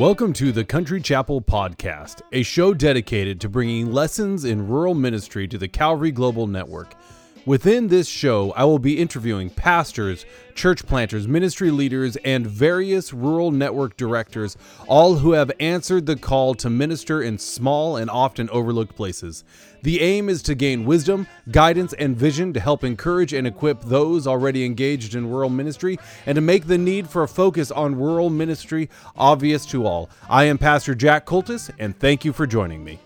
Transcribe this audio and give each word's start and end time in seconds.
Welcome 0.00 0.32
to 0.32 0.50
the 0.50 0.64
Country 0.64 0.98
Chapel 1.02 1.42
Podcast, 1.42 2.22
a 2.32 2.42
show 2.42 2.72
dedicated 2.72 3.38
to 3.42 3.50
bringing 3.50 3.92
lessons 3.92 4.46
in 4.46 4.66
rural 4.66 4.94
ministry 4.94 5.46
to 5.48 5.58
the 5.58 5.68
Calvary 5.68 6.10
Global 6.10 6.46
Network. 6.46 6.94
Within 7.46 7.88
this 7.88 8.06
show, 8.06 8.52
I 8.52 8.64
will 8.64 8.78
be 8.78 8.98
interviewing 8.98 9.48
pastors, 9.48 10.26
church 10.54 10.84
planters, 10.86 11.26
ministry 11.26 11.70
leaders, 11.70 12.16
and 12.16 12.46
various 12.46 13.14
rural 13.14 13.50
network 13.50 13.96
directors, 13.96 14.58
all 14.86 15.16
who 15.16 15.32
have 15.32 15.50
answered 15.58 16.04
the 16.04 16.16
call 16.16 16.54
to 16.56 16.68
minister 16.68 17.22
in 17.22 17.38
small 17.38 17.96
and 17.96 18.10
often 18.10 18.50
overlooked 18.50 18.94
places. 18.94 19.42
The 19.82 20.02
aim 20.02 20.28
is 20.28 20.42
to 20.42 20.54
gain 20.54 20.84
wisdom, 20.84 21.26
guidance, 21.50 21.94
and 21.94 22.14
vision 22.14 22.52
to 22.52 22.60
help 22.60 22.84
encourage 22.84 23.32
and 23.32 23.46
equip 23.46 23.80
those 23.82 24.26
already 24.26 24.66
engaged 24.66 25.14
in 25.14 25.30
rural 25.30 25.48
ministry 25.48 25.98
and 26.26 26.34
to 26.36 26.42
make 26.42 26.66
the 26.66 26.76
need 26.76 27.08
for 27.08 27.22
a 27.22 27.28
focus 27.28 27.70
on 27.70 27.94
rural 27.96 28.28
ministry 28.28 28.90
obvious 29.16 29.64
to 29.66 29.86
all. 29.86 30.10
I 30.28 30.44
am 30.44 30.58
Pastor 30.58 30.94
Jack 30.94 31.24
Coltis, 31.24 31.70
and 31.78 31.98
thank 31.98 32.22
you 32.26 32.34
for 32.34 32.46
joining 32.46 32.84
me. 32.84 32.98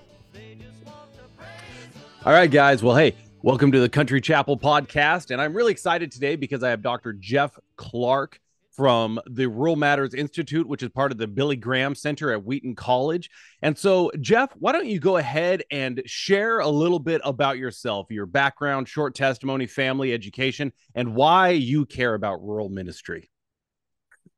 All 2.24 2.32
right, 2.32 2.50
guys. 2.50 2.82
Well, 2.82 2.96
hey, 2.96 3.14
Welcome 3.44 3.72
to 3.72 3.78
the 3.80 3.90
Country 3.90 4.22
Chapel 4.22 4.58
podcast. 4.58 5.30
And 5.30 5.38
I'm 5.38 5.52
really 5.52 5.70
excited 5.70 6.10
today 6.10 6.34
because 6.34 6.62
I 6.62 6.70
have 6.70 6.80
Dr. 6.80 7.12
Jeff 7.12 7.58
Clark 7.76 8.40
from 8.72 9.20
the 9.28 9.48
Rural 9.48 9.76
Matters 9.76 10.14
Institute, 10.14 10.66
which 10.66 10.82
is 10.82 10.88
part 10.88 11.12
of 11.12 11.18
the 11.18 11.26
Billy 11.26 11.56
Graham 11.56 11.94
Center 11.94 12.32
at 12.32 12.42
Wheaton 12.42 12.74
College. 12.74 13.28
And 13.60 13.76
so, 13.76 14.10
Jeff, 14.22 14.50
why 14.54 14.72
don't 14.72 14.86
you 14.86 14.98
go 14.98 15.18
ahead 15.18 15.62
and 15.70 16.00
share 16.06 16.60
a 16.60 16.68
little 16.68 16.98
bit 16.98 17.20
about 17.22 17.58
yourself, 17.58 18.06
your 18.08 18.24
background, 18.24 18.88
short 18.88 19.14
testimony, 19.14 19.66
family, 19.66 20.14
education, 20.14 20.72
and 20.94 21.14
why 21.14 21.50
you 21.50 21.84
care 21.84 22.14
about 22.14 22.42
rural 22.42 22.70
ministry? 22.70 23.28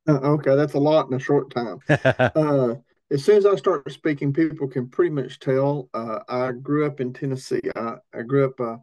Uh, 0.09 0.14
okay, 0.14 0.56
that's 0.56 0.75
a 0.75 0.81
lot 0.81 1.06
in 1.06 1.14
a 1.14 1.20
short 1.20 1.55
time. 1.55 1.78
uh, 2.19 2.75
as 3.11 3.25
soon 3.25 3.37
as 3.37 3.47
I 3.47 3.55
start 3.57 3.91
speaking, 3.93 4.33
people 4.33 4.67
can 4.69 4.89
pretty 4.89 5.11
much 5.11 5.39
tell. 5.39 5.89
Uh, 5.95 6.21
I 6.29 6.53
grew 6.53 6.87
up 6.87 7.01
in 7.01 7.12
Tennessee. 7.12 7.61
I, 7.77 7.95
I 8.12 8.23
grew 8.23 8.47
up 8.47 8.61
uh, 8.61 8.77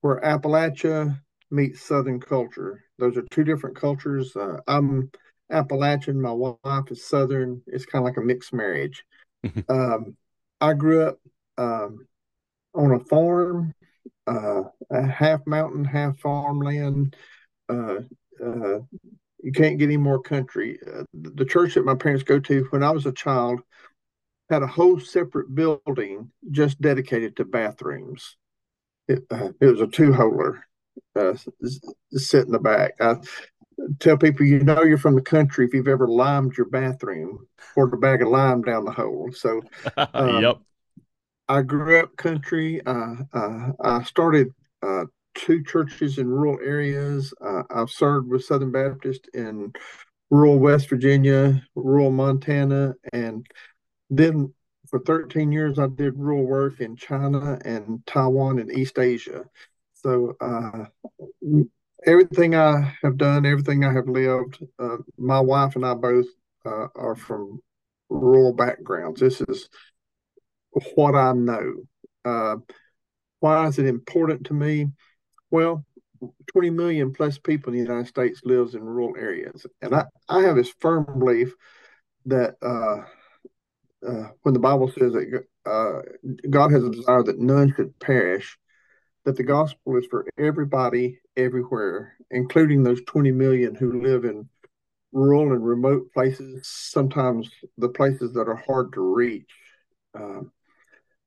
where 0.00 0.20
Appalachia 0.20 1.20
meets 1.50 1.82
Southern 1.82 2.20
culture. 2.20 2.84
Those 2.98 3.16
are 3.16 3.24
two 3.30 3.44
different 3.44 3.76
cultures. 3.76 4.34
Uh, 4.34 4.58
I'm 4.66 5.10
Appalachian. 5.50 6.20
My 6.20 6.32
wife 6.32 6.90
is 6.90 7.04
Southern. 7.06 7.60
It's 7.66 7.84
kind 7.84 8.02
of 8.02 8.06
like 8.06 8.16
a 8.16 8.22
mixed 8.24 8.52
marriage. 8.52 9.04
Mm-hmm. 9.44 9.72
um, 9.72 10.16
I 10.62 10.74
grew 10.74 11.02
up 11.04 11.16
um, 11.58 12.06
on 12.74 12.90
a 12.92 13.00
farm, 13.00 13.72
uh, 14.26 14.62
a 14.90 15.06
half 15.06 15.40
mountain, 15.46 15.84
half 15.86 16.18
farmland. 16.18 17.16
Uh, 17.68 18.00
uh, 18.44 18.80
you 19.42 19.52
can't 19.52 19.78
get 19.78 19.86
any 19.86 19.96
more 19.96 20.20
country. 20.20 20.78
Uh, 20.86 21.04
the 21.14 21.44
church 21.44 21.74
that 21.74 21.84
my 21.84 21.94
parents 21.94 22.24
go 22.24 22.38
to 22.40 22.66
when 22.70 22.82
I 22.82 22.90
was 22.90 23.06
a 23.06 23.12
child 23.12 23.60
had 24.48 24.62
a 24.62 24.66
whole 24.66 24.98
separate 24.98 25.54
building 25.54 26.30
just 26.50 26.80
dedicated 26.80 27.36
to 27.36 27.44
bathrooms. 27.44 28.36
It, 29.08 29.20
uh, 29.30 29.50
it 29.60 29.66
was 29.66 29.80
a 29.80 29.86
two-holer 29.86 30.60
uh, 31.16 31.34
sit 32.12 32.46
in 32.46 32.52
the 32.52 32.58
back. 32.58 32.94
I 33.00 33.16
tell 33.98 34.16
people, 34.18 34.46
you 34.46 34.60
know, 34.60 34.82
you're 34.82 34.98
from 34.98 35.14
the 35.14 35.22
country 35.22 35.66
if 35.66 35.74
you've 35.74 35.88
ever 35.88 36.06
limed 36.08 36.56
your 36.56 36.68
bathroom, 36.68 37.46
or 37.76 37.84
a 37.86 37.98
bag 37.98 38.22
of 38.22 38.28
lime 38.28 38.62
down 38.62 38.84
the 38.84 38.90
hole. 38.90 39.30
So, 39.32 39.62
um, 39.96 40.42
yep. 40.42 40.58
I 41.48 41.62
grew 41.62 42.00
up 42.00 42.16
country. 42.16 42.82
Uh, 42.84 43.16
I 43.80 44.02
started 44.04 44.48
uh, 44.82 45.04
two 45.34 45.62
churches 45.64 46.18
in 46.18 46.28
rural 46.28 46.58
areas. 46.62 47.32
Uh, 47.40 47.62
I've 47.70 47.90
served 47.90 48.28
with 48.28 48.44
Southern 48.44 48.72
Baptist 48.72 49.28
in 49.34 49.72
rural 50.30 50.58
West 50.58 50.88
Virginia, 50.88 51.62
rural 51.74 52.10
Montana, 52.10 52.94
and 53.12 53.46
then 54.08 54.52
for 54.88 54.98
13 55.00 55.52
years 55.52 55.78
I 55.78 55.86
did 55.88 56.14
rural 56.18 56.44
work 56.46 56.80
in 56.80 56.96
China 56.96 57.58
and 57.64 58.04
Taiwan 58.06 58.58
and 58.58 58.70
East 58.72 58.98
Asia. 58.98 59.44
So 59.94 60.34
uh, 60.40 60.86
everything 62.06 62.54
I 62.56 62.94
have 63.02 63.16
done, 63.16 63.44
everything 63.46 63.84
I 63.84 63.92
have 63.92 64.08
lived, 64.08 64.62
uh, 64.78 64.96
my 65.18 65.40
wife 65.40 65.76
and 65.76 65.84
I 65.86 65.94
both 65.94 66.26
uh, 66.66 66.86
are 66.96 67.14
from 67.14 67.60
rural 68.08 68.52
backgrounds. 68.52 69.20
This 69.20 69.40
is 69.42 69.68
what 70.94 71.14
I 71.14 71.32
know. 71.32 71.74
Uh, 72.24 72.56
why 73.40 73.66
is 73.68 73.78
it 73.78 73.86
important 73.86 74.46
to 74.46 74.54
me? 74.54 74.88
Well, 75.50 75.84
20 76.52 76.70
million 76.70 77.12
plus 77.12 77.38
people 77.38 77.72
in 77.72 77.78
the 77.78 77.84
United 77.86 78.06
States 78.08 78.40
lives 78.44 78.74
in 78.74 78.84
rural 78.84 79.16
areas, 79.16 79.66
and 79.82 79.92
I, 79.94 80.04
I 80.28 80.42
have 80.42 80.54
this 80.56 80.70
firm 80.78 81.04
belief 81.18 81.54
that 82.26 82.54
uh, 82.62 83.04
uh, 84.08 84.28
when 84.42 84.54
the 84.54 84.60
Bible 84.60 84.88
says 84.88 85.12
that 85.12 85.44
uh, 85.66 86.02
God 86.48 86.70
has 86.72 86.84
a 86.84 86.90
desire 86.90 87.22
that 87.24 87.40
none 87.40 87.72
should 87.74 87.98
perish, 87.98 88.56
that 89.24 89.36
the 89.36 89.42
gospel 89.44 89.96
is 89.96 90.06
for 90.06 90.24
everybody, 90.38 91.20
everywhere, 91.36 92.14
including 92.30 92.82
those 92.84 93.00
20 93.08 93.32
million 93.32 93.74
who 93.74 94.02
live 94.02 94.24
in 94.24 94.48
rural 95.12 95.52
and 95.52 95.64
remote 95.66 96.12
places, 96.14 96.66
sometimes 96.68 97.50
the 97.78 97.88
places 97.88 98.34
that 98.34 98.48
are 98.48 98.62
hard 98.68 98.92
to 98.92 99.00
reach, 99.00 99.50
uh, 100.16 100.40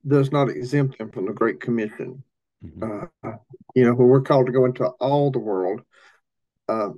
does 0.07 0.31
not 0.31 0.49
exempt 0.49 0.97
them 0.97 1.11
from 1.11 1.25
the 1.25 1.33
Great 1.33 1.59
Commission. 1.59 2.23
Mm-hmm. 2.65 3.01
Uh, 3.27 3.31
you 3.75 3.85
know, 3.85 3.93
when 3.93 4.07
we're 4.07 4.21
called 4.21 4.45
to 4.47 4.51
go 4.51 4.65
into 4.65 4.85
all 4.85 5.31
the 5.31 5.39
world. 5.39 5.81
Uh, 6.69 6.89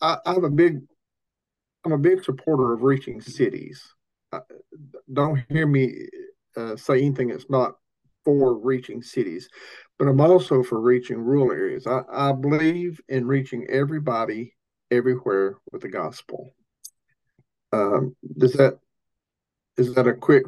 I, 0.00 0.16
am 0.26 0.44
a 0.44 0.50
big, 0.50 0.80
I'm 1.84 1.92
a 1.92 1.98
big 1.98 2.24
supporter 2.24 2.72
of 2.72 2.82
reaching 2.82 3.20
cities. 3.20 3.86
I, 4.32 4.38
uh, 4.38 4.40
don't 5.12 5.42
hear 5.48 5.66
me 5.66 5.92
uh, 6.56 6.76
say 6.76 6.98
anything 7.00 7.28
that's 7.28 7.50
not 7.50 7.72
for 8.24 8.56
reaching 8.58 9.02
cities, 9.02 9.48
but 9.98 10.08
I'm 10.08 10.20
also 10.20 10.62
for 10.62 10.80
reaching 10.80 11.18
rural 11.18 11.52
areas. 11.52 11.86
I, 11.86 12.00
I 12.10 12.32
believe 12.32 13.00
in 13.08 13.26
reaching 13.26 13.66
everybody 13.68 14.54
everywhere 14.90 15.56
with 15.70 15.82
the 15.82 15.88
gospel. 15.88 16.50
Um, 17.72 18.16
does 18.38 18.54
that 18.54 18.78
is 19.76 19.94
that 19.94 20.06
a 20.08 20.14
quick 20.14 20.44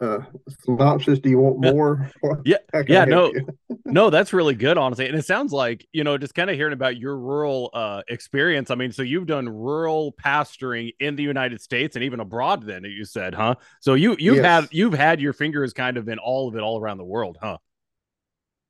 uh, 0.00 0.18
synopsis 0.64 1.20
do 1.20 1.30
you 1.30 1.38
want 1.38 1.60
more 1.72 2.10
yeah 2.44 2.56
yeah 2.88 3.04
no 3.04 3.32
no 3.84 4.10
that's 4.10 4.32
really 4.32 4.54
good 4.54 4.76
honestly 4.76 5.06
and 5.06 5.14
it 5.16 5.24
sounds 5.24 5.52
like 5.52 5.86
you 5.92 6.02
know 6.02 6.18
just 6.18 6.34
kind 6.34 6.50
of 6.50 6.56
hearing 6.56 6.72
about 6.72 6.96
your 6.96 7.16
rural 7.16 7.70
uh, 7.74 8.02
experience 8.08 8.70
i 8.70 8.74
mean 8.74 8.90
so 8.90 9.02
you've 9.02 9.26
done 9.26 9.48
rural 9.48 10.12
pastoring 10.14 10.92
in 10.98 11.14
the 11.14 11.22
united 11.22 11.60
states 11.60 11.94
and 11.94 12.04
even 12.04 12.18
abroad 12.18 12.66
then 12.66 12.82
you 12.84 13.04
said 13.04 13.34
huh 13.34 13.54
so 13.80 13.94
you 13.94 14.16
you've 14.18 14.36
yes. 14.36 14.44
had 14.44 14.68
you've 14.72 14.92
had 14.94 15.20
your 15.20 15.32
fingers 15.32 15.72
kind 15.72 15.96
of 15.96 16.08
in 16.08 16.18
all 16.18 16.48
of 16.48 16.56
it 16.56 16.60
all 16.60 16.78
around 16.80 16.98
the 16.98 17.04
world 17.04 17.38
huh 17.40 17.56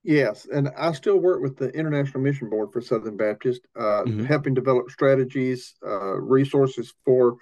yes 0.03 0.47
and 0.55 0.69
i 0.77 0.93
still 0.93 1.17
work 1.19 1.41
with 1.41 1.57
the 1.57 1.69
international 1.71 2.21
mission 2.23 2.51
board 2.51 2.69
for 2.71 2.83
southern 2.83 3.17
baptist 3.17 3.63
uh, 3.79 4.03
mm-hmm. 4.03 4.25
helping 4.27 4.53
develop 4.53 4.91
strategies 4.91 5.75
uh, 5.87 6.19
resources 6.21 6.93
for 7.07 7.37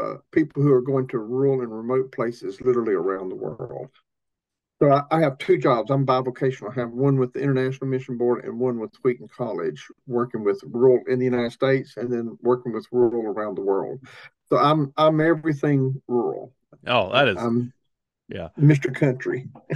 uh, 0.00 0.14
people 0.32 0.62
who 0.62 0.72
are 0.72 0.82
going 0.82 1.08
to 1.08 1.18
rural 1.18 1.60
and 1.60 1.72
remote 1.74 2.12
places 2.12 2.60
literally 2.60 2.92
around 2.94 3.28
the 3.28 3.34
world. 3.34 3.88
So 4.78 4.90
I, 4.92 5.02
I 5.10 5.20
have 5.20 5.38
two 5.38 5.56
jobs. 5.56 5.90
I'm 5.90 6.04
bivocational. 6.04 6.70
I 6.76 6.80
have 6.80 6.90
one 6.90 7.16
with 7.18 7.32
the 7.32 7.40
International 7.40 7.86
Mission 7.88 8.18
Board 8.18 8.44
and 8.44 8.58
one 8.58 8.78
with 8.78 8.92
Wheaton 9.02 9.28
College, 9.34 9.86
working 10.06 10.44
with 10.44 10.60
rural 10.66 11.00
in 11.08 11.18
the 11.18 11.24
United 11.24 11.52
States 11.52 11.96
and 11.96 12.12
then 12.12 12.36
working 12.42 12.72
with 12.72 12.86
rural 12.92 13.22
around 13.22 13.56
the 13.56 13.62
world. 13.62 14.00
So 14.50 14.58
I'm 14.58 14.92
I'm 14.96 15.20
everything 15.20 16.00
rural. 16.08 16.52
Oh, 16.86 17.10
that 17.12 17.26
is 17.28 17.36
I'm, 17.38 17.72
yeah 18.28 18.48
mr 18.58 18.92
country 18.92 19.46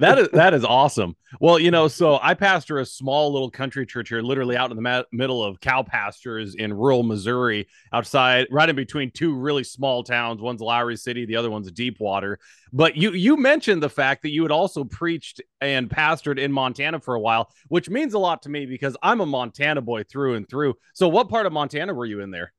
that 0.00 0.16
is 0.18 0.28
that 0.32 0.52
is 0.52 0.64
awesome 0.64 1.14
well 1.40 1.60
you 1.60 1.70
know 1.70 1.86
so 1.86 2.18
i 2.22 2.34
pastor 2.34 2.80
a 2.80 2.86
small 2.86 3.32
little 3.32 3.50
country 3.50 3.86
church 3.86 4.08
here 4.08 4.20
literally 4.20 4.56
out 4.56 4.70
in 4.70 4.76
the 4.76 4.82
ma- 4.82 5.04
middle 5.12 5.44
of 5.44 5.60
cow 5.60 5.80
pastures 5.82 6.56
in 6.56 6.72
rural 6.72 7.04
missouri 7.04 7.68
outside 7.92 8.48
right 8.50 8.68
in 8.68 8.74
between 8.74 9.12
two 9.12 9.36
really 9.36 9.62
small 9.62 10.02
towns 10.02 10.40
one's 10.42 10.60
lowry 10.60 10.96
city 10.96 11.24
the 11.24 11.36
other 11.36 11.50
one's 11.52 11.70
deepwater 11.70 12.40
but 12.72 12.96
you 12.96 13.12
you 13.12 13.36
mentioned 13.36 13.80
the 13.80 13.88
fact 13.88 14.22
that 14.22 14.30
you 14.30 14.42
had 14.42 14.50
also 14.50 14.82
preached 14.82 15.40
and 15.60 15.88
pastored 15.88 16.38
in 16.40 16.50
montana 16.50 16.98
for 16.98 17.14
a 17.14 17.20
while 17.20 17.48
which 17.68 17.88
means 17.88 18.14
a 18.14 18.18
lot 18.18 18.42
to 18.42 18.48
me 18.48 18.66
because 18.66 18.96
i'm 19.04 19.20
a 19.20 19.26
montana 19.26 19.80
boy 19.80 20.02
through 20.02 20.34
and 20.34 20.48
through 20.48 20.74
so 20.94 21.06
what 21.06 21.28
part 21.28 21.46
of 21.46 21.52
montana 21.52 21.94
were 21.94 22.06
you 22.06 22.18
in 22.20 22.32
there 22.32 22.52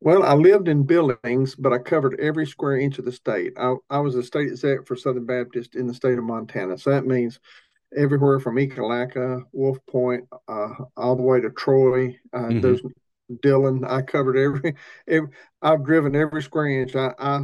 well, 0.00 0.22
I 0.22 0.34
lived 0.34 0.68
in 0.68 0.84
Billings, 0.84 1.56
but 1.56 1.72
I 1.72 1.78
covered 1.78 2.20
every 2.20 2.46
square 2.46 2.76
inch 2.78 2.98
of 2.98 3.04
the 3.04 3.10
state. 3.12 3.54
I, 3.58 3.74
I 3.90 3.98
was 3.98 4.14
a 4.14 4.22
state 4.22 4.48
exec 4.48 4.86
for 4.86 4.94
Southern 4.94 5.26
Baptist 5.26 5.74
in 5.74 5.88
the 5.88 5.94
state 5.94 6.18
of 6.18 6.24
Montana. 6.24 6.78
So 6.78 6.90
that 6.90 7.04
means 7.06 7.40
everywhere 7.96 8.38
from 8.38 8.56
Ekalaka, 8.56 9.42
Wolf 9.52 9.78
Point, 9.90 10.24
uh, 10.46 10.68
all 10.96 11.16
the 11.16 11.22
way 11.22 11.40
to 11.40 11.50
Troy. 11.50 12.16
Uh, 12.32 12.38
mm-hmm. 12.38 12.60
There's 12.60 12.80
Dillon. 13.42 13.84
I 13.84 14.02
covered 14.02 14.36
every, 14.36 14.76
every, 15.08 15.28
I've 15.62 15.84
driven 15.84 16.14
every 16.14 16.42
square 16.44 16.68
inch. 16.80 16.94
I, 16.94 17.12
I 17.18 17.40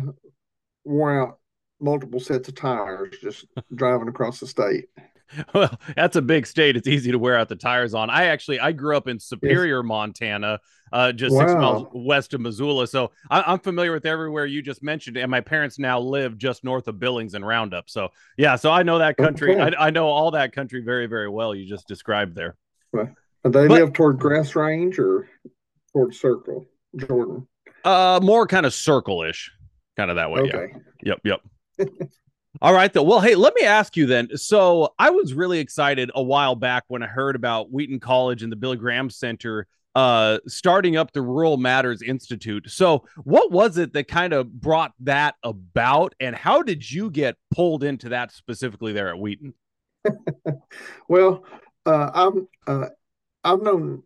wore 0.85 1.23
out 1.23 1.39
multiple 1.81 2.21
sets 2.21 2.49
of 2.49 2.55
tires 2.55 3.17
just 3.21 3.47
driving 3.75 4.09
across 4.09 4.39
the 4.39 4.47
state 4.47 4.85
well 5.55 5.77
that's 5.97 6.17
a 6.17 6.23
big 6.23 6.47
state 6.47 6.77
it's 6.77 6.87
easy 6.87 7.11
to 7.11 7.19
wear 7.19 7.37
out 7.37 7.49
the 7.49 7.57
tires 7.57 7.95
on 7.95 8.09
i 8.11 8.25
actually 8.27 8.61
i 8.61 8.71
grew 8.73 8.97
up 8.97 9.09
in 9.09 9.19
superior 9.19 9.79
yes. 9.79 9.87
montana 9.89 10.61
uh, 10.95 11.11
just 11.11 11.35
wow. 11.35 11.41
six 11.41 11.53
miles 11.55 11.87
west 11.93 12.35
of 12.35 12.41
Missoula. 12.41 12.87
So 12.87 13.11
I- 13.29 13.53
am 13.53 13.59
familiar 13.59 13.93
with 13.93 14.07
everywhere 14.07 14.47
you 14.47 14.63
just 14.63 14.81
mentioned, 14.81 15.17
and 15.17 15.29
my 15.29 15.41
parents 15.41 15.77
now 15.77 15.99
live 15.99 16.39
just 16.39 16.63
north 16.63 16.87
of 16.87 17.01
Billings 17.01 17.35
and 17.35 17.45
Roundup. 17.45 17.91
So 17.91 18.11
yeah, 18.39 18.55
so 18.55 18.71
I 18.71 18.85
know 18.85 18.99
that 18.99 19.17
oh, 19.19 19.25
country. 19.25 19.55
Okay. 19.61 19.75
I-, 19.77 19.89
I, 19.89 19.91
know 19.91 20.07
all 20.07 20.31
that 20.31 20.53
country 20.55 20.83
very, 20.83 21.07
very 21.07 21.29
well. 21.29 21.53
You 21.53 21.67
just 21.67 21.89
described 21.89 22.37
there. 22.37 22.57
Well, 22.93 23.09
they 23.43 23.67
but, 23.67 23.71
live 23.81 23.93
toward 23.93 24.21
Grass 24.21 24.55
Range 24.55 24.97
or 25.01 25.27
toward 25.93 26.15
Circle, 26.15 26.65
Jordan? 26.97 27.49
Uh, 27.85 28.21
more 28.23 28.47
kind 28.47 28.65
of 28.65 28.73
circle-ish, 28.73 29.51
kind 29.97 30.11
of 30.11 30.17
that 30.17 30.31
way. 30.31 30.43
Okay. 30.43 30.75
Yeah. 31.03 31.15
Yep. 31.25 31.41
Yep. 31.79 31.91
All 32.63 32.73
right, 32.73 32.93
though. 32.93 33.03
Well, 33.03 33.19
hey, 33.21 33.35
let 33.35 33.53
me 33.55 33.63
ask 33.67 33.97
you 33.97 34.07
then. 34.07 34.37
So 34.37 34.95
I 34.97 35.11
was 35.11 35.35
really 35.35 35.59
excited 35.59 36.13
a 36.15 36.23
while 36.23 36.55
back 36.55 36.85
when 36.87 37.03
I 37.03 37.09
heard 37.09 37.35
about 37.35 37.73
Wheaton 37.73 37.99
College 37.99 38.45
and 38.45 38.51
the 38.53 38.57
Billy 38.57 38.77
Graham 38.77 39.11
Center 39.11 39.67
uh, 39.95 40.39
starting 40.47 40.97
up 40.97 41.13
the 41.13 41.23
Rural 41.23 41.57
Matters 41.57 42.03
Institute. 42.03 42.69
So, 42.71 43.05
what 43.23 43.51
was 43.53 43.79
it 43.79 43.93
that 43.93 44.09
kind 44.09 44.33
of 44.33 44.53
brought 44.53 44.93
that 45.01 45.37
about, 45.43 46.15
and 46.19 46.35
how 46.35 46.63
did 46.63 46.91
you 46.91 47.11
get 47.11 47.37
pulled 47.55 47.85
into 47.85 48.09
that 48.11 48.33
specifically 48.33 48.93
there 48.93 49.09
at 49.09 49.19
Wheaton? 49.19 49.55
well, 51.09 51.45
uh, 51.87 52.11
I'm 52.13 52.49
uh, 52.67 52.89
I've 53.45 53.63
known 53.63 54.03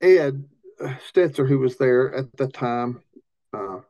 Ed 0.00 0.44
Stetzer, 1.10 1.48
who 1.48 1.58
was 1.58 1.76
there 1.76 2.14
at 2.14 2.36
the 2.36 2.46
time, 2.46 3.02
uh, 3.52 3.80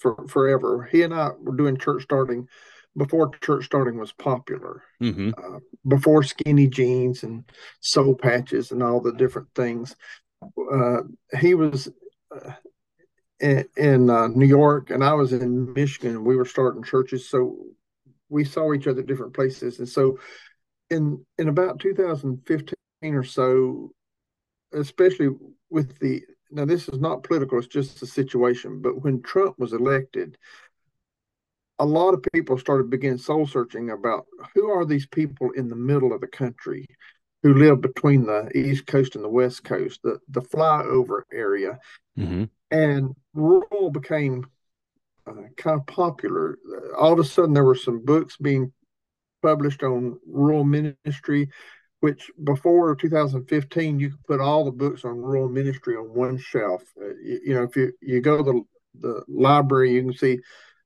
for 0.00 0.26
forever. 0.28 0.88
He 0.90 1.02
and 1.02 1.12
I 1.12 1.30
were 1.38 1.56
doing 1.56 1.76
church 1.76 2.02
starting 2.04 2.48
before 2.96 3.28
church 3.42 3.64
starting 3.64 3.98
was 3.98 4.12
popular, 4.12 4.82
mm-hmm. 5.02 5.30
uh, 5.36 5.58
before 5.86 6.22
skinny 6.22 6.68
jeans 6.68 7.22
and 7.24 7.44
soul 7.80 8.14
patches 8.14 8.70
and 8.70 8.82
all 8.84 9.00
the 9.00 9.12
different 9.12 9.48
things 9.56 9.94
uh, 10.72 11.02
he 11.40 11.54
was 11.54 11.88
uh, 12.34 12.52
in, 13.40 13.64
in 13.76 14.10
uh, 14.10 14.28
New 14.28 14.46
York 14.46 14.90
and 14.90 15.04
I 15.04 15.14
was 15.14 15.32
in 15.32 15.72
Michigan. 15.72 16.24
We 16.24 16.36
were 16.36 16.44
starting 16.44 16.82
churches, 16.82 17.28
so 17.28 17.56
we 18.28 18.44
saw 18.44 18.72
each 18.72 18.86
other 18.86 19.02
different 19.02 19.34
places. 19.34 19.78
And 19.78 19.88
so, 19.88 20.18
in 20.90 21.24
in 21.38 21.48
about 21.48 21.78
2015 21.80 22.76
or 23.14 23.24
so, 23.24 23.92
especially 24.72 25.28
with 25.70 25.98
the 25.98 26.22
now 26.50 26.64
this 26.64 26.88
is 26.88 26.98
not 27.00 27.22
political; 27.22 27.58
it's 27.58 27.66
just 27.66 28.00
the 28.00 28.06
situation. 28.06 28.80
But 28.80 29.02
when 29.02 29.22
Trump 29.22 29.58
was 29.58 29.72
elected, 29.72 30.36
a 31.78 31.86
lot 31.86 32.14
of 32.14 32.22
people 32.32 32.58
started 32.58 32.90
begin 32.90 33.18
soul 33.18 33.46
searching 33.46 33.90
about 33.90 34.26
who 34.54 34.68
are 34.70 34.84
these 34.84 35.06
people 35.06 35.50
in 35.52 35.68
the 35.68 35.76
middle 35.76 36.12
of 36.12 36.20
the 36.20 36.26
country 36.26 36.86
who 37.44 37.52
live 37.52 37.82
between 37.82 38.24
the 38.24 38.48
East 38.56 38.86
Coast 38.86 39.14
and 39.14 39.22
the 39.22 39.28
West 39.28 39.64
Coast, 39.64 40.00
the, 40.02 40.18
the 40.30 40.40
flyover 40.40 41.20
area. 41.30 41.78
Mm-hmm. 42.18 42.44
And 42.70 43.14
rural 43.34 43.90
became 43.90 44.46
uh, 45.26 45.32
kind 45.54 45.78
of 45.78 45.86
popular. 45.86 46.56
All 46.96 47.12
of 47.12 47.18
a 47.18 47.24
sudden, 47.24 47.52
there 47.52 47.64
were 47.64 47.74
some 47.74 48.02
books 48.02 48.38
being 48.38 48.72
published 49.42 49.82
on 49.82 50.18
rural 50.26 50.64
ministry, 50.64 51.50
which 52.00 52.30
before 52.44 52.96
2015, 52.96 54.00
you 54.00 54.10
could 54.10 54.24
put 54.26 54.40
all 54.40 54.64
the 54.64 54.72
books 54.72 55.04
on 55.04 55.12
rural 55.18 55.50
ministry 55.50 55.96
on 55.96 56.14
one 56.14 56.38
shelf. 56.38 56.82
Uh, 56.98 57.08
you, 57.22 57.40
you, 57.44 57.54
know, 57.54 57.64
if 57.64 57.76
you, 57.76 57.92
you 58.00 58.22
go 58.22 58.38
to 58.42 58.66
the, 58.94 59.04
the 59.06 59.24
library, 59.28 59.92
you 59.92 60.02
can 60.04 60.16
see 60.16 60.38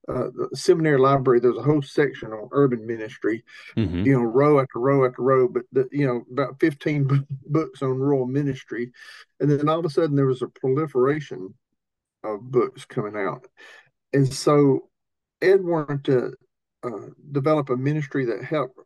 uh, 0.08 0.28
the 0.34 0.48
seminary 0.56 0.98
library, 0.98 1.38
there's 1.40 1.56
a 1.56 1.62
whole 1.62 1.82
section 1.82 2.32
on 2.32 2.48
urban 2.52 2.86
ministry, 2.86 3.44
mm-hmm. 3.76 4.02
you 4.02 4.12
know, 4.14 4.22
row 4.24 4.58
after 4.58 4.80
row 4.80 5.04
after 5.04 5.22
row, 5.22 5.48
but 5.48 5.62
the, 5.72 5.86
you 5.92 6.06
know, 6.06 6.22
about 6.32 6.58
15 6.60 7.04
b- 7.06 7.20
books 7.46 7.82
on 7.82 7.90
rural 7.98 8.26
ministry. 8.26 8.90
And 9.40 9.50
then 9.50 9.68
all 9.68 9.78
of 9.78 9.84
a 9.84 9.90
sudden 9.90 10.16
there 10.16 10.26
was 10.26 10.42
a 10.42 10.48
proliferation 10.48 11.52
of 12.24 12.40
books 12.50 12.84
coming 12.86 13.16
out. 13.16 13.46
And 14.14 14.32
so 14.32 14.88
Ed 15.42 15.62
wanted 15.62 16.04
to 16.04 16.34
uh, 16.84 17.08
develop 17.32 17.68
a 17.68 17.76
ministry 17.76 18.24
that 18.26 18.42
helped. 18.42 18.78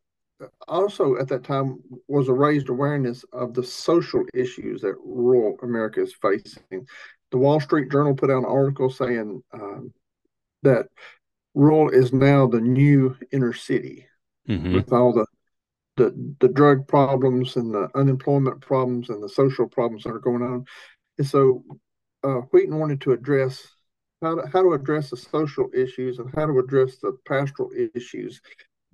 Uh, 0.42 0.46
also, 0.66 1.16
at 1.18 1.28
that 1.28 1.44
time, 1.44 1.78
was 2.08 2.28
a 2.28 2.32
raised 2.32 2.68
awareness 2.68 3.24
of 3.32 3.54
the 3.54 3.62
social 3.62 4.24
issues 4.34 4.80
that 4.82 4.96
rural 5.04 5.56
America 5.62 6.02
is 6.02 6.14
facing. 6.20 6.84
The 7.30 7.38
Wall 7.38 7.60
Street 7.60 7.90
Journal 7.92 8.14
put 8.14 8.30
out 8.30 8.38
an 8.38 8.44
article 8.44 8.90
saying 8.90 9.40
um, 9.54 9.92
that 10.62 10.86
rural 11.54 11.88
is 11.90 12.12
now 12.12 12.46
the 12.46 12.60
new 12.60 13.16
inner 13.32 13.52
city 13.52 14.06
mm-hmm. 14.48 14.74
with 14.74 14.92
all 14.92 15.12
the, 15.12 15.26
the 15.96 16.34
the 16.40 16.48
drug 16.48 16.88
problems 16.88 17.56
and 17.56 17.74
the 17.74 17.88
unemployment 17.94 18.60
problems 18.60 19.10
and 19.10 19.22
the 19.22 19.28
social 19.28 19.68
problems 19.68 20.04
that 20.04 20.10
are 20.10 20.18
going 20.18 20.42
on. 20.42 20.64
And 21.18 21.26
so 21.26 21.64
uh, 22.24 22.40
Wheaton 22.52 22.78
wanted 22.78 23.00
to 23.02 23.12
address 23.12 23.66
how 24.22 24.36
to, 24.40 24.46
how 24.48 24.62
to 24.62 24.72
address 24.72 25.10
the 25.10 25.16
social 25.16 25.68
issues 25.74 26.18
and 26.18 26.30
how 26.34 26.46
to 26.46 26.58
address 26.58 26.96
the 26.98 27.18
pastoral 27.26 27.70
issues 27.94 28.40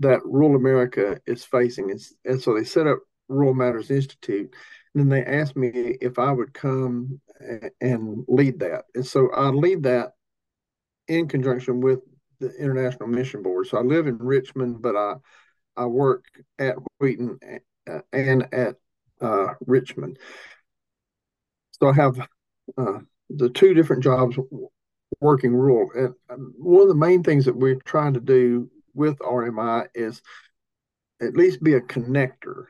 that 0.00 0.20
rural 0.24 0.56
America 0.56 1.20
is 1.26 1.44
facing. 1.44 1.90
And, 1.90 2.00
and 2.24 2.40
so 2.40 2.54
they 2.54 2.64
set 2.64 2.86
up 2.86 2.98
Rural 3.28 3.52
Matters 3.52 3.90
Institute. 3.90 4.54
And 4.94 5.02
then 5.02 5.08
they 5.10 5.24
asked 5.30 5.54
me 5.56 5.68
if 6.00 6.18
I 6.18 6.32
would 6.32 6.54
come 6.54 7.20
and 7.80 8.24
lead 8.26 8.58
that. 8.60 8.84
And 8.94 9.04
so 9.04 9.30
I 9.34 9.48
lead 9.48 9.82
that 9.82 10.12
in 11.08 11.26
conjunction 11.26 11.80
with 11.80 12.00
the 12.38 12.54
International 12.58 13.08
Mission 13.08 13.42
Board. 13.42 13.66
So 13.66 13.78
I 13.78 13.82
live 13.82 14.06
in 14.06 14.18
Richmond, 14.18 14.80
but 14.80 14.94
I 14.96 15.14
I 15.76 15.86
work 15.86 16.24
at 16.58 16.76
Wheaton 16.98 17.38
uh, 17.90 18.00
and 18.12 18.52
at 18.52 18.76
uh, 19.20 19.54
Richmond. 19.66 20.18
So 21.80 21.88
I 21.88 21.92
have 21.94 22.20
uh, 22.76 22.98
the 23.30 23.48
two 23.48 23.74
different 23.74 24.02
jobs 24.02 24.36
working 25.20 25.54
rural. 25.54 25.88
And 25.94 26.14
um, 26.30 26.52
one 26.58 26.82
of 26.82 26.88
the 26.88 26.94
main 26.96 27.22
things 27.22 27.44
that 27.44 27.56
we're 27.56 27.76
trying 27.84 28.14
to 28.14 28.20
do 28.20 28.68
with 28.94 29.18
RMI 29.20 29.86
is 29.94 30.20
at 31.22 31.34
least 31.36 31.62
be 31.62 31.74
a 31.74 31.80
connector. 31.80 32.66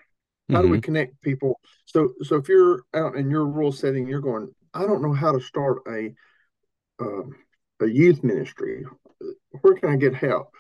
How 0.51 0.57
mm-hmm. 0.59 0.63
do 0.63 0.69
we 0.69 0.77
mm-hmm. 0.77 0.81
connect 0.81 1.23
people? 1.23 1.59
So, 1.87 2.11
so 2.23 2.37
if 2.37 2.49
you're 2.51 2.83
out 2.93 3.17
in 3.17 3.31
your 3.31 3.47
rural 3.47 3.73
setting, 3.73 4.07
you're 4.07 4.21
going, 4.21 4.51
I 4.75 4.83
don't 4.83 5.03
know 5.03 5.15
how 5.15 5.33
to 5.33 5.41
start 5.41 5.79
a 5.91 6.15
um, 7.01 7.35
a 7.81 7.87
youth 7.87 8.23
ministry. 8.25 8.85
Where 9.61 9.75
can 9.75 9.91
I 9.91 9.97
get 9.97 10.15
help? 10.15 10.51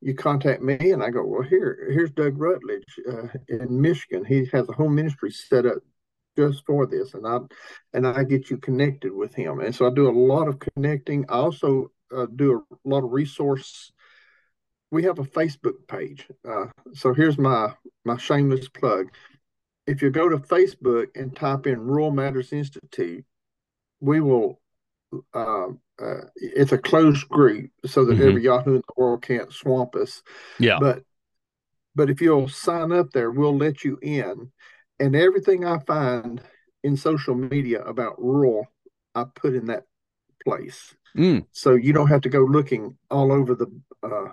You 0.00 0.14
contact 0.14 0.62
me, 0.62 0.92
and 0.92 1.02
I 1.02 1.10
go, 1.10 1.24
well, 1.24 1.42
here, 1.42 1.88
here's 1.90 2.10
Doug 2.10 2.38
Rutledge 2.38 2.84
uh, 3.10 3.28
in 3.48 3.80
Michigan. 3.80 4.24
He 4.24 4.44
has 4.52 4.68
a 4.68 4.72
home 4.72 4.94
ministry 4.94 5.30
set 5.30 5.64
up 5.66 5.78
just 6.36 6.64
for 6.66 6.86
this, 6.86 7.14
and 7.14 7.26
I 7.26 7.38
and 7.94 8.06
I 8.06 8.22
get 8.24 8.50
you 8.50 8.58
connected 8.58 9.10
with 9.12 9.34
him. 9.34 9.60
And 9.60 9.74
so 9.74 9.86
I 9.86 9.90
do 9.94 10.08
a 10.08 10.12
lot 10.12 10.48
of 10.48 10.58
connecting. 10.58 11.24
I 11.30 11.34
also 11.38 11.92
uh, 12.14 12.26
do 12.34 12.62
a 12.70 12.76
lot 12.88 13.04
of 13.04 13.12
resource. 13.12 13.90
We 14.90 15.04
have 15.04 15.18
a 15.18 15.24
Facebook 15.24 15.88
page. 15.88 16.28
Uh, 16.46 16.66
so 16.92 17.14
here's 17.14 17.38
my 17.38 17.72
my 18.04 18.18
shameless 18.18 18.68
plug. 18.68 19.08
If 19.86 20.02
you 20.02 20.10
go 20.10 20.28
to 20.28 20.36
Facebook 20.36 21.06
and 21.14 21.34
type 21.34 21.66
in 21.66 21.80
Rural 21.80 22.10
Matters 22.10 22.52
Institute, 22.52 23.24
we 24.00 24.20
will 24.20 24.60
um, 25.34 25.80
uh, 26.02 26.22
it's 26.34 26.72
a 26.72 26.78
closed 26.78 27.28
group 27.28 27.70
so 27.84 28.04
that 28.04 28.14
mm-hmm. 28.14 28.28
every 28.28 28.42
Yahoo 28.44 28.74
in 28.74 28.82
the 28.86 28.94
world 29.00 29.22
can't 29.22 29.52
swamp 29.52 29.94
us. 29.94 30.22
Yeah. 30.58 30.78
But 30.80 31.02
but 31.94 32.10
if 32.10 32.20
you'll 32.20 32.48
sign 32.48 32.92
up 32.92 33.10
there, 33.12 33.30
we'll 33.30 33.56
let 33.56 33.82
you 33.84 33.98
in. 34.02 34.50
And 34.98 35.16
everything 35.16 35.64
I 35.64 35.78
find 35.86 36.42
in 36.82 36.96
social 36.96 37.34
media 37.34 37.82
about 37.82 38.20
rural, 38.22 38.66
I 39.14 39.24
put 39.34 39.54
in 39.54 39.66
that 39.66 39.84
place. 40.44 40.94
Mm. 41.16 41.46
So 41.52 41.74
you 41.74 41.94
don't 41.94 42.08
have 42.08 42.20
to 42.22 42.28
go 42.28 42.40
looking 42.44 42.98
all 43.10 43.32
over 43.32 43.54
the 43.54 43.66
uh, 44.02 44.32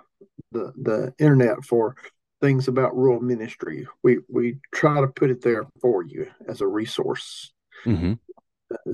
the 0.52 0.72
the 0.82 1.14
internet 1.18 1.64
for 1.64 1.96
things 2.42 2.68
about 2.68 2.96
rural 2.96 3.20
ministry. 3.20 3.86
We 4.02 4.18
we 4.28 4.58
try 4.74 5.00
to 5.00 5.06
put 5.06 5.30
it 5.30 5.40
there 5.40 5.64
for 5.80 6.02
you 6.02 6.26
as 6.46 6.60
a 6.60 6.66
resource. 6.66 7.52
Mm-hmm. 7.86 8.14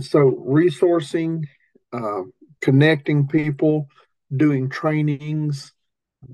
So 0.01 0.31
resourcing 0.49 1.45
uh, 1.92 2.23
connecting 2.61 3.26
people, 3.26 3.88
doing 4.35 4.68
trainings. 4.68 5.73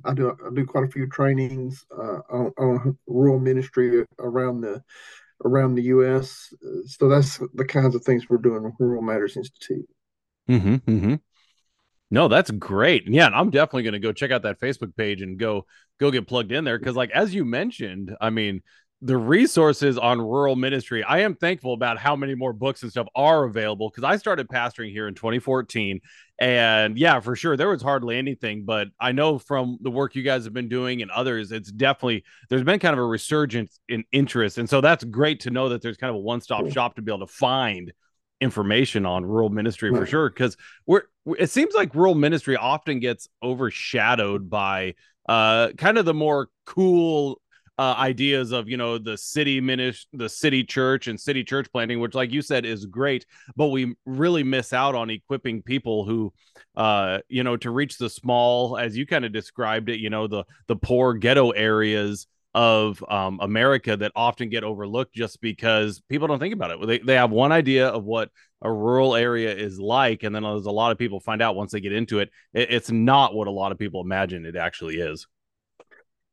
I 0.04 0.14
do 0.14 0.30
I 0.44 0.54
do 0.54 0.66
quite 0.66 0.84
a 0.84 0.88
few 0.90 1.06
trainings 1.06 1.84
uh, 1.96 2.18
on, 2.30 2.52
on, 2.58 2.98
rural 3.06 3.38
ministry 3.38 4.04
around 4.18 4.60
the 4.62 4.82
around 5.44 5.75
the 5.75 5.82
U.S. 5.84 6.52
So 6.86 7.08
that's 7.08 7.38
the 7.54 7.64
kinds 7.64 7.94
of 7.94 8.02
things 8.02 8.28
we're 8.28 8.38
doing 8.38 8.64
with 8.64 8.75
Rural 8.80 9.02
Matters 9.02 9.36
Institute. 9.36 9.86
Mm-hmm, 10.48 10.75
mm-hmm. 10.76 11.14
No, 12.10 12.28
that's 12.28 12.50
great. 12.50 13.06
Yeah, 13.08 13.28
I'm 13.28 13.50
definitely 13.50 13.82
going 13.84 13.92
to 13.94 13.98
go 14.00 14.12
check 14.12 14.30
out 14.30 14.42
that 14.42 14.60
Facebook 14.60 14.96
page 14.96 15.22
and 15.22 15.38
go 15.38 15.66
go 16.00 16.10
get 16.10 16.26
plugged 16.26 16.50
in 16.52 16.64
there 16.64 16.78
because, 16.78 16.96
like 16.96 17.10
as 17.10 17.32
you 17.34 17.44
mentioned, 17.44 18.14
I 18.20 18.30
mean, 18.30 18.62
the 19.03 19.17
resources 19.17 19.99
on 19.99 20.19
rural 20.21 20.57
ministry. 20.57 21.05
I 21.05 21.19
am 21.21 21.35
thankful 21.35 21.75
about 21.75 21.99
how 21.99 22.17
many 22.17 22.35
more 22.35 22.53
books 22.55 22.83
and 22.83 22.91
stuff 22.91 23.07
are 23.15 23.45
available 23.45 23.91
because 23.91 24.05
I 24.05 24.17
started 24.17 24.49
pastoring 24.49 24.91
here 24.91 25.07
in 25.07 25.15
2014. 25.15 26.00
And 26.38 26.97
yeah, 26.97 27.21
for 27.21 27.37
sure, 27.37 27.57
there 27.59 27.69
was 27.69 27.83
hardly 27.83 28.17
anything, 28.17 28.65
but 28.65 28.88
I 28.99 29.12
know 29.12 29.38
from 29.38 29.79
the 29.83 29.91
work 29.91 30.15
you 30.15 30.23
guys 30.23 30.45
have 30.45 30.55
been 30.55 30.69
doing 30.69 31.03
and 31.03 31.11
others, 31.11 31.53
it's 31.53 31.71
definitely 31.71 32.25
there's 32.49 32.62
been 32.65 32.79
kind 32.79 32.95
of 32.95 32.99
a 32.99 33.05
resurgence 33.07 33.79
in 33.88 34.05
interest. 34.12 34.57
And 34.59 34.69
so 34.69 34.81
that's 34.81 35.05
great 35.05 35.41
to 35.41 35.50
know 35.50 35.69
that 35.71 35.83
there's 35.83 35.97
kind 35.99 36.09
of 36.11 36.17
a 36.17 36.21
one 36.21 36.41
stop 36.41 36.69
shop 36.71 36.97
to 36.97 37.03
be 37.03 37.12
able 37.12 37.26
to 37.26 37.33
find 37.33 37.93
information 38.41 39.05
on 39.07 39.25
rural 39.25 39.49
ministry 39.49 39.91
for 39.95 40.05
sure 40.05 40.29
because 40.29 40.59
we're 40.87 41.05
it 41.38 41.49
seems 41.49 41.75
like 41.75 41.95
rural 41.95 42.15
ministry 42.15 42.55
often 42.55 43.00
gets 43.00 43.31
overshadowed 43.43 44.50
by 44.50 44.95
uh 45.26 45.71
kind 45.79 45.97
of 45.97 46.05
the 46.05 46.12
more 46.12 46.49
cool 46.67 47.41
uh, 47.78 47.95
ideas 47.99 48.52
of 48.52 48.68
you 48.68 48.76
know 48.76 48.97
the 48.97 49.18
city 49.18 49.61
minish 49.61 50.06
the 50.14 50.28
city 50.28 50.64
church 50.64 51.09
and 51.09 51.21
city 51.21 51.45
church 51.45 51.68
planting 51.73 52.00
which 52.00 52.14
like 52.14 52.30
you 52.33 52.40
said 52.40 52.64
is 52.64 52.87
great 52.87 53.26
but 53.54 53.66
we 53.66 53.95
really 54.06 54.42
miss 54.42 54.73
out 54.73 54.95
on 54.95 55.11
equipping 55.11 55.62
people 55.62 56.04
who 56.06 56.33
uh 56.76 57.18
you 57.28 57.45
know 57.45 57.54
to 57.56 57.71
reach 57.71 57.99
the 57.99 58.09
small 58.09 58.78
as 58.78 58.97
you 58.97 59.06
kind 59.06 59.26
of 59.26 59.33
described 59.33 59.90
it 59.90 60.00
you 60.00 60.09
know 60.09 60.26
the 60.26 60.42
the 60.68 60.76
poor 60.76 61.14
ghetto 61.14 61.50
areas 61.50 62.26
of 62.54 63.04
um, 63.11 63.38
America 63.42 63.99
that 63.99 64.11
often 64.16 64.49
get 64.49 64.64
overlooked 64.64 65.14
just 65.14 65.42
because 65.42 66.00
people 66.09 66.26
don't 66.26 66.38
think 66.38 66.54
about 66.54 66.71
it. 66.71 66.87
They, 66.87 66.97
they 67.00 67.12
have 67.14 67.30
one 67.30 67.52
idea 67.52 67.88
of 67.90 68.04
what 68.04 68.30
a 68.62 68.73
rural 68.73 69.14
area 69.14 69.54
is 69.54 69.78
like, 69.78 70.23
and 70.23 70.35
then 70.35 70.42
there's 70.42 70.64
a 70.64 70.71
lot 70.71 70.90
of 70.90 70.97
people 70.97 71.21
find 71.21 71.42
out 71.42 71.54
once 71.54 71.73
they 71.73 71.80
get 71.80 71.92
into 71.92 72.18
it, 72.18 72.30
it 72.54 72.71
it's 72.73 72.90
not 72.90 73.35
what 73.35 73.47
a 73.47 73.50
lot 73.50 73.73
of 73.73 73.78
people 73.78 74.00
imagine 74.00 74.47
it 74.47 74.56
actually 74.56 74.97
is. 75.02 75.26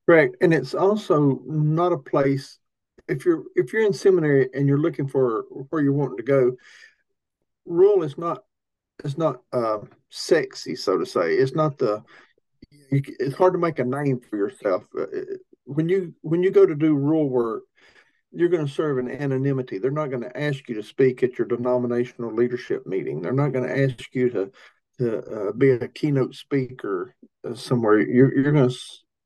Correct. 0.06 0.36
And 0.42 0.54
it's 0.54 0.74
also 0.74 1.40
not 1.46 1.94
a 1.94 1.98
place 1.98 2.60
if 3.08 3.26
you're 3.26 3.44
if 3.56 3.72
you're 3.72 3.86
in 3.86 3.94
seminary 3.94 4.50
and 4.54 4.68
you're 4.68 4.78
looking 4.78 5.08
for 5.08 5.44
where 5.70 5.82
you're 5.82 5.94
wanting 5.94 6.18
to 6.18 6.24
go, 6.24 6.56
rural 7.66 8.04
is 8.04 8.18
not 8.18 8.44
it's 9.04 9.18
not 9.18 9.42
uh, 9.52 9.80
sexy, 10.10 10.76
so 10.76 10.98
to 10.98 11.06
say. 11.06 11.34
It's 11.36 11.56
not 11.56 11.78
the 11.78 12.04
you, 12.92 13.02
it's 13.20 13.36
hard 13.36 13.54
to 13.54 13.60
make 13.60 13.80
a 13.80 13.84
name 13.86 14.20
for 14.20 14.36
yourself 14.38 14.84
uh, 14.98 15.04
uh, 15.04 15.08
when 15.66 15.88
you 15.90 16.14
when 16.22 16.44
you 16.44 16.52
go 16.52 16.66
to 16.66 16.76
do 16.76 16.96
rural 16.96 17.30
work. 17.30 17.64
You're 18.36 18.50
going 18.50 18.66
to 18.66 18.72
serve 18.72 18.98
in 18.98 19.12
anonymity. 19.12 19.78
They're 19.78 19.92
not 19.92 20.10
going 20.10 20.24
to 20.24 20.36
ask 20.40 20.68
you 20.68 20.74
to 20.74 20.82
speak 20.82 21.22
at 21.22 21.38
your 21.38 21.48
denominational 21.48 22.34
leadership 22.34 22.88
meeting. 22.88 23.22
They're 23.22 23.32
not 23.32 23.52
going 23.54 23.68
to 23.70 23.84
ask 23.84 24.14
you 24.16 24.30
to 24.32 24.52
to 24.98 25.20
uh, 25.24 25.52
be 25.52 25.70
a 25.72 25.88
keynote 25.88 26.34
speaker 26.36 27.14
uh, 27.48 27.54
somewhere. 27.54 28.00
You're 28.02 28.34
you're 28.36 28.52
going 28.52 28.70
to 28.70 28.76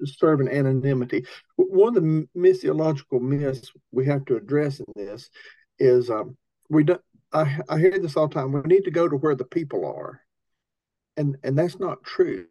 serve 0.06 0.42
in 0.42 0.50
anonymity. 0.50 1.26
One 1.56 1.96
of 1.98 2.04
the 2.04 2.28
missiological 2.38 3.22
myths 3.22 3.72
we 3.92 4.06
have 4.06 4.26
to 4.26 4.36
address 4.36 4.80
in 4.80 4.86
this 4.96 5.30
is 5.80 6.10
um, 6.10 6.38
we 6.70 6.84
don't. 6.84 7.02
I, 7.34 7.60
I 7.68 7.78
hear 7.80 7.98
this 8.00 8.16
all 8.16 8.28
the 8.28 8.34
time. 8.36 8.52
We 8.52 8.62
need 8.62 8.86
to 8.86 8.92
go 8.92 9.08
to 9.10 9.18
where 9.18 9.36
the 9.36 9.46
people 9.46 9.86
are, 9.86 10.22
and 11.18 11.38
and 11.44 11.58
that's 11.58 11.80
not 11.80 12.04
true. 12.04 12.46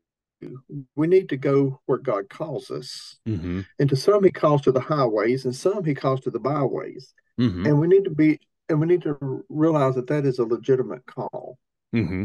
We 0.96 1.06
need 1.06 1.30
to 1.30 1.38
go 1.38 1.80
where 1.86 1.96
God 1.98 2.28
calls 2.28 2.70
us, 2.70 3.16
mm-hmm. 3.26 3.60
and 3.78 3.88
to 3.88 3.96
some 3.96 4.24
He 4.24 4.30
calls 4.30 4.62
to 4.62 4.72
the 4.72 4.80
highways, 4.80 5.44
and 5.44 5.54
some 5.54 5.84
He 5.84 5.94
calls 5.94 6.20
to 6.22 6.30
the 6.30 6.38
byways, 6.40 7.14
mm-hmm. 7.40 7.66
and 7.66 7.80
we 7.80 7.86
need 7.86 8.04
to 8.04 8.10
be 8.10 8.40
and 8.68 8.80
we 8.80 8.86
need 8.86 9.02
to 9.02 9.44
realize 9.48 9.94
that 9.94 10.08
that 10.08 10.26
is 10.26 10.38
a 10.40 10.44
legitimate 10.44 11.06
call. 11.06 11.56
Mm-hmm. 11.94 12.24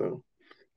So 0.00 0.24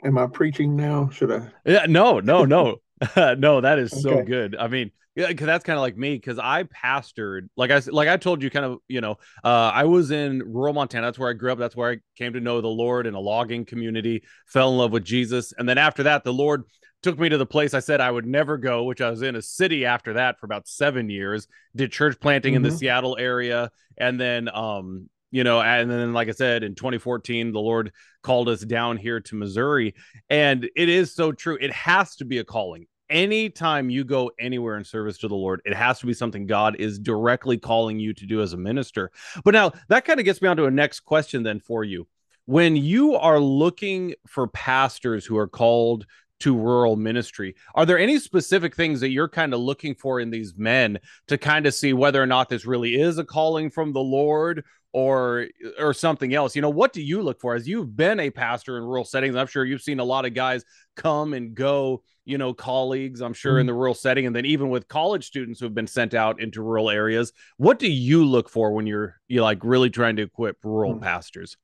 Am 0.03 0.17
I 0.17 0.27
preaching 0.27 0.75
now? 0.75 1.10
Should 1.10 1.31
I? 1.31 1.48
Yeah, 1.65 1.86
no, 1.88 2.20
no, 2.20 2.46
no, 2.46 2.77
no. 3.15 3.62
That 3.62 3.79
is 3.79 3.93
okay. 3.93 4.01
so 4.01 4.24
good. 4.24 4.55
I 4.60 4.67
mean, 4.67 4.91
yeah, 5.15 5.27
because 5.27 5.46
that's 5.46 5.63
kind 5.63 5.77
of 5.77 5.81
like 5.81 5.98
me 5.98 6.13
because 6.15 6.39
I 6.39 6.63
pastored, 6.63 7.50
like 7.58 7.70
I 7.72 7.81
like 7.91 8.08
I 8.08 8.17
told 8.17 8.41
you, 8.41 8.50
kind 8.50 8.65
of, 8.65 8.79
you 8.88 9.01
know, 9.01 9.17
uh, 9.43 9.72
I 9.74 9.84
was 9.84 10.12
in 10.12 10.41
rural 10.46 10.74
Montana. 10.74 11.08
That's 11.08 11.20
where 11.20 11.29
I 11.29 11.34
grew 11.34 11.51
up. 11.51 11.58
That's 11.60 11.75
where 11.75 11.91
I 11.91 11.98
came 12.17 12.34
to 12.34 12.39
know 12.39 12.62
the 12.62 12.67
Lord 12.70 13.05
in 13.08 13.13
a 13.13 13.20
logging 13.20 13.65
community. 13.65 14.24
Fell 14.48 14.72
in 14.72 14.77
love 14.77 14.91
with 14.91 15.03
Jesus, 15.03 15.53
and 15.58 15.67
then 15.67 15.77
after 15.77 16.03
that, 16.03 16.24
the 16.24 16.34
Lord 16.34 16.63
took 17.03 17.17
me 17.20 17.27
to 17.27 17.38
the 17.39 17.46
place 17.48 17.74
I 17.74 17.79
said 17.79 18.00
I 18.00 18.12
would 18.12 18.27
never 18.27 18.58
go, 18.58 18.84
which 18.84 19.01
I 19.01 19.10
was 19.10 19.24
in 19.24 19.36
a 19.36 19.41
city 19.41 19.86
after 19.86 20.13
that 20.13 20.39
for 20.39 20.46
about 20.46 20.67
seven 20.67 21.10
years. 21.10 21.48
Did 21.75 21.91
church 21.91 22.17
planting 22.20 22.51
mm-hmm. 22.51 22.58
in 22.58 22.62
the 22.63 22.70
mm-hmm. 22.70 22.77
Seattle 22.77 23.17
area, 23.20 23.72
and 23.98 24.20
then 24.20 24.48
um, 24.50 25.10
you 25.32 25.44
know 25.44 25.62
and 25.62 25.90
then 25.90 26.14
like 26.14 26.28
i 26.28 26.32
said 26.32 26.62
in 26.64 26.76
2014 26.76 27.52
the 27.52 27.60
lord 27.60 27.92
called 28.22 28.48
us 28.50 28.62
down 28.62 28.98
here 28.98 29.20
to 29.22 29.36
missouri 29.36 29.96
and 30.30 30.70
it 30.76 30.90
is 30.90 31.16
so 31.16 31.32
true 31.32 31.58
it 31.60 31.72
has 31.74 32.16
to 32.18 32.26
be 32.26 32.38
a 32.38 32.44
calling 32.44 32.86
anytime 33.10 33.90
you 33.90 34.04
go 34.04 34.32
anywhere 34.40 34.78
in 34.78 34.84
service 34.84 35.18
to 35.18 35.28
the 35.28 35.36
lord 35.36 35.62
it 35.66 35.74
has 35.74 36.00
to 36.00 36.06
be 36.06 36.14
something 36.14 36.46
god 36.46 36.76
is 36.78 37.00
directly 37.00 37.58
calling 37.58 37.98
you 38.00 38.14
to 38.14 38.26
do 38.26 38.42
as 38.42 38.54
a 38.54 38.58
minister 38.58 39.10
but 39.44 39.54
now 39.54 39.72
that 39.90 40.06
kind 40.06 40.20
of 40.20 40.26
gets 40.26 40.42
me 40.42 40.48
on 40.48 40.56
to 40.58 40.66
a 40.66 40.72
next 40.72 41.00
question 41.02 41.42
then 41.44 41.60
for 41.60 41.84
you 41.84 42.08
when 42.46 42.76
you 42.76 43.16
are 43.16 43.40
looking 43.40 44.14
for 44.28 44.48
pastors 44.48 45.26
who 45.26 45.38
are 45.38 45.48
called 45.48 46.06
to 46.40 46.58
rural 46.58 46.96
ministry. 46.96 47.56
Are 47.76 47.86
there 47.86 48.00
any 48.00 48.18
specific 48.18 48.76
things 48.76 49.00
that 49.02 49.10
you're 49.10 49.30
kind 49.30 49.54
of 49.54 49.60
looking 49.60 49.94
for 49.94 50.20
in 50.20 50.32
these 50.32 50.56
men 50.58 50.98
to 51.28 51.38
kind 51.38 51.68
of 51.68 51.74
see 51.76 51.94
whether 51.94 52.20
or 52.20 52.26
not 52.26 52.50
this 52.50 52.66
really 52.66 53.00
is 53.00 53.20
a 53.20 53.24
calling 53.24 53.70
from 53.70 53.94
the 53.94 54.00
Lord 54.00 54.64
or 54.94 55.48
or 55.80 55.94
something 55.94 56.34
else 56.34 56.56
you 56.56 56.62
know 56.62 56.70
what 56.70 56.92
do 56.94 57.02
you 57.02 57.22
look 57.22 57.40
for 57.40 57.56
as 57.56 57.68
you've 57.68 57.96
been 57.96 58.20
a 58.20 58.30
pastor 58.30 58.78
in 58.78 58.84
rural 58.84 59.06
settings 59.06 59.36
i'm 59.36 59.48
sure 59.48 59.64
you've 59.64 59.82
seen 59.82 60.00
a 60.00 60.04
lot 60.04 60.26
of 60.26 60.34
guys 60.34 60.66
come 60.96 61.34
and 61.34 61.56
go 61.56 62.04
you 62.26 62.38
know 62.38 62.54
colleagues 62.54 63.22
i'm 63.22 63.34
sure 63.34 63.54
mm-hmm. 63.54 63.62
in 63.62 63.66
the 63.68 63.74
rural 63.74 63.94
setting 63.94 64.26
and 64.26 64.36
then 64.36 64.46
even 64.46 64.70
with 64.70 64.88
college 64.88 65.26
students 65.26 65.60
who 65.60 65.66
have 65.66 65.74
been 65.76 65.88
sent 65.88 66.14
out 66.14 66.42
into 66.42 66.62
rural 66.62 66.90
areas 66.90 67.32
what 67.58 67.80
do 67.80 67.90
you 67.90 68.26
look 68.26 68.50
for 68.50 68.74
when 68.74 68.86
you're 68.86 69.18
you 69.28 69.42
like 69.42 69.60
really 69.64 69.90
trying 69.90 70.16
to 70.16 70.24
equip 70.24 70.58
rural 70.66 70.94
mm-hmm. 70.94 71.04
pastors 71.04 71.56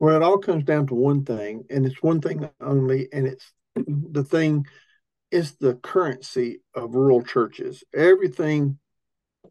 well 0.00 0.16
it 0.16 0.22
all 0.22 0.38
comes 0.38 0.64
down 0.64 0.86
to 0.86 0.94
one 0.94 1.24
thing 1.24 1.62
and 1.70 1.86
it's 1.86 2.02
one 2.02 2.20
thing 2.20 2.48
only 2.60 3.06
and 3.12 3.28
it's 3.28 3.52
the 3.86 4.24
thing 4.24 4.66
is 5.30 5.52
the 5.56 5.74
currency 5.74 6.60
of 6.74 6.96
rural 6.96 7.22
churches 7.22 7.84
everything 7.94 8.76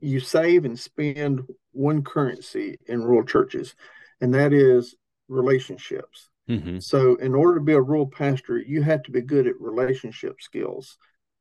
you 0.01 0.19
save 0.19 0.65
and 0.65 0.77
spend 0.79 1.41
one 1.71 2.03
currency 2.03 2.77
in 2.87 3.01
rural 3.03 3.25
churches, 3.25 3.75
and 4.21 4.33
that 4.33 4.53
is 4.53 4.95
relationships. 5.27 6.29
Mm-hmm. 6.49 6.79
So, 6.79 7.15
in 7.15 7.35
order 7.35 7.59
to 7.59 7.63
be 7.65 7.73
a 7.73 7.81
rural 7.81 8.07
pastor, 8.07 8.57
you 8.57 8.81
have 8.81 9.03
to 9.03 9.11
be 9.11 9.21
good 9.21 9.47
at 9.47 9.59
relationship 9.59 10.41
skills. 10.41 10.97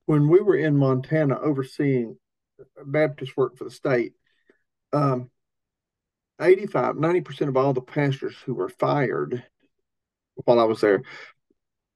When 0.07 0.29
we 0.29 0.41
were 0.41 0.57
in 0.57 0.77
Montana 0.77 1.39
overseeing 1.41 2.17
Baptist 2.85 3.37
work 3.37 3.57
for 3.57 3.65
the 3.65 3.71
state, 3.71 4.13
um, 4.93 5.31
85, 6.41 6.97
90% 6.97 7.49
of 7.49 7.57
all 7.57 7.73
the 7.73 7.81
pastors 7.81 8.35
who 8.45 8.55
were 8.55 8.69
fired 8.69 9.43
while 10.45 10.61
I 10.61 10.65
was 10.65 10.81
there 10.81 11.03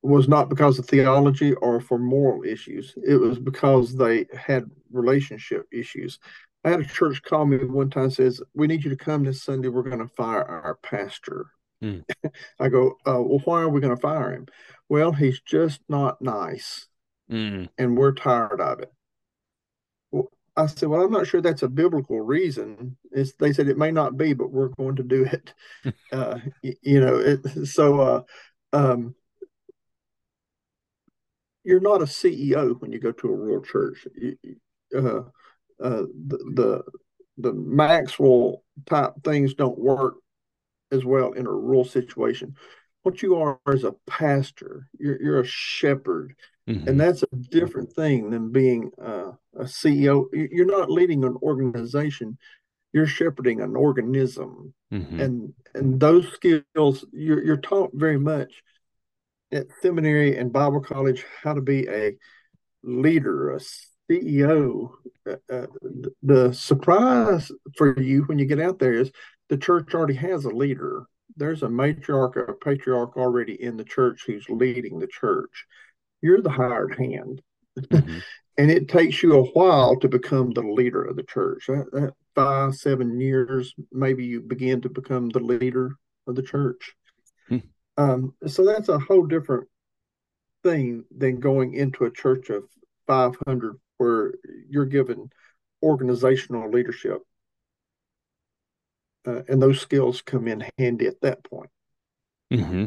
was 0.03 0.27
not 0.27 0.49
because 0.49 0.79
of 0.79 0.87
theology 0.87 1.53
or 1.55 1.81
for 1.81 1.97
moral 1.99 2.43
issues. 2.43 2.95
It 3.07 3.17
was 3.17 3.39
because 3.39 3.95
they 3.95 4.27
had 4.37 4.69
relationship 4.91 5.67
issues. 5.73 6.19
I 6.65 6.71
had 6.71 6.81
a 6.81 6.85
church 6.85 7.23
call 7.23 7.45
me 7.47 7.59
one 7.59 7.91
time 7.91 8.11
says, 8.11 8.41
"We 8.55 8.67
need 8.67 8.85
you 8.85 8.91
to 8.91 8.97
come 8.97 9.25
this 9.25 9.43
Sunday. 9.43 9.69
We're 9.69 9.83
going 9.83 9.99
to 9.99 10.15
fire 10.15 10.45
our 10.45 10.77
pastor." 10.77 11.47
Mm. 11.83 12.05
I 12.61 12.69
go, 12.69 12.91
uh, 13.07 13.21
"Well, 13.21 13.41
why 13.45 13.63
are 13.63 13.69
we 13.69 13.81
going 13.81 13.95
to 13.95 14.01
fire 14.01 14.33
him?" 14.33 14.47
Well, 14.89 15.13
he's 15.13 15.41
just 15.41 15.81
not 15.89 16.23
nice, 16.23 16.87
mm. 17.31 17.69
and 17.79 17.97
we're 17.99 18.13
tired 18.15 18.61
of 18.61 18.79
it. 18.81 18.93
I 20.57 20.67
said, 20.67 20.89
"Well, 20.89 21.03
I'm 21.05 21.11
not 21.11 21.27
sure 21.27 21.41
that's 21.41 21.65
a 21.65 21.69
biblical 21.69 22.21
reason." 22.21 22.97
It's, 23.11 23.33
they 23.35 23.53
said 23.53 23.69
it 23.69 23.79
may 23.79 23.91
not 23.91 24.17
be, 24.17 24.33
but 24.33 24.53
we're 24.53 24.69
going 24.69 24.97
to 24.97 25.03
do 25.03 25.25
it. 25.25 25.53
uh, 26.13 26.39
you, 26.63 27.01
know, 27.01 27.17
it, 27.19 27.67
so 27.67 28.01
uh, 28.01 28.23
um, 28.73 29.17
you're 31.65 31.81
not 31.81 32.03
a 32.03 32.07
CEO 32.07 32.81
when 32.81 32.93
you 32.93 33.01
go 33.01 33.11
to 33.11 33.29
a 33.29 33.35
rural 33.37 33.65
church. 33.65 34.07
You, 34.15 35.27
uh, 35.83 36.03
the, 36.29 36.37
the 36.55 36.83
the 37.39 37.53
Maxwell 37.55 38.63
type 38.87 39.13
things 39.25 39.55
don't 39.55 39.79
work 39.79 40.15
as 40.93 41.05
well 41.05 41.33
in 41.33 41.47
a 41.47 41.51
rural 41.51 41.85
situation. 41.85 42.55
What 43.03 43.23
you 43.23 43.37
are 43.37 43.59
is 43.69 43.85
a 43.85 43.95
pastor. 44.07 44.89
You're 44.99 45.21
you're 45.21 45.41
a 45.41 45.47
shepherd, 45.47 46.35
mm-hmm. 46.69 46.89
and 46.89 47.01
that's 47.01 47.23
a 47.25 47.37
different 47.37 47.93
thing 47.93 48.31
than 48.31 48.53
being 48.53 48.91
uh, 49.03 49.33
a 49.59 49.65
CEO. 49.65 50.27
You're 50.33 50.67
not 50.67 50.91
leading 50.91 51.25
an 51.25 51.37
organization. 51.43 52.39
You're 52.93 53.07
shepherding 53.07 53.61
an 53.61 53.75
organism, 53.75 54.75
mm-hmm. 54.93 55.21
and 55.21 55.55
and 55.75 55.99
those 55.99 56.29
skills 56.33 57.05
you're 57.13 57.43
you're 57.45 57.57
taught 57.57 57.91
very 57.95 58.19
much 58.19 58.63
at 59.51 59.67
seminary 59.83 60.37
and 60.39 60.53
Bible 60.53 60.81
college 60.81 61.25
how 61.43 61.53
to 61.55 61.61
be 61.61 61.87
a 61.89 62.13
leader, 62.85 63.51
a 63.55 63.61
CEO, 64.13 64.91
uh, 65.29 65.35
uh, 65.51 65.67
the 66.23 66.53
surprise 66.53 67.51
for 67.77 67.99
you 68.01 68.23
when 68.25 68.39
you 68.39 68.47
get 68.47 68.61
out 68.61 68.79
there 68.79 68.93
is 68.95 69.11
the 69.49 69.57
church 69.57 69.95
already 69.95 70.15
has 70.15 70.45
a 70.45 70.51
leader. 70.51 71.05
There's 71.37 71.63
a 71.63 71.69
matriarch 71.69 72.37
or 72.37 72.45
a 72.45 72.55
patriarch 72.57 73.17
already 73.17 73.61
in 73.63 73.77
the 73.77 73.85
church 73.85 74.25
who's 74.27 74.47
leading 74.49 74.99
the 74.99 75.07
church. 75.09 75.65
You're 76.21 76.43
the 76.43 76.51
hired 76.51 76.97
hand. 76.99 77.41
Mm-hmm. 77.79 78.19
and 78.59 78.71
it 78.71 78.89
takes 78.89 79.23
you 79.23 79.33
a 79.39 79.45
while 79.53 79.97
to 80.01 80.09
become 80.09 80.51
the 80.51 80.61
leader 80.63 81.03
of 81.03 81.17
the 81.17 81.23
church. 81.23 81.65
That, 81.69 81.87
that 81.93 82.13
five, 82.35 82.75
seven 82.75 83.19
years, 83.19 83.73
maybe 83.91 84.25
you 84.25 84.41
begin 84.43 84.83
to 84.83 84.91
become 84.91 85.31
the 85.31 85.41
leader 85.41 85.93
of 86.27 86.35
the 86.35 86.43
church. 86.43 86.95
Mm-hmm. 87.51 87.67
Um, 88.03 88.35
so 88.47 88.65
that's 88.65 88.89
a 88.91 88.99
whole 88.99 89.27
different 89.27 89.69
thing 90.63 91.05
than 91.17 91.41
going 91.41 91.75
into 91.75 92.05
a 92.05 92.11
church 92.11 92.51
of 92.51 92.65
500 93.07 93.77
where 94.03 94.33
you're 94.69 94.85
given 94.87 95.31
organizational 95.83 96.69
leadership. 96.71 97.19
Uh, 99.25 99.43
and 99.49 99.63
those 99.63 99.81
skills 99.81 100.21
come 100.23 100.49
in 100.49 100.65
handy 100.77 101.07
at 101.07 101.21
that 101.23 101.45
point. 101.45 101.71
Mm-hmm. 102.53 102.87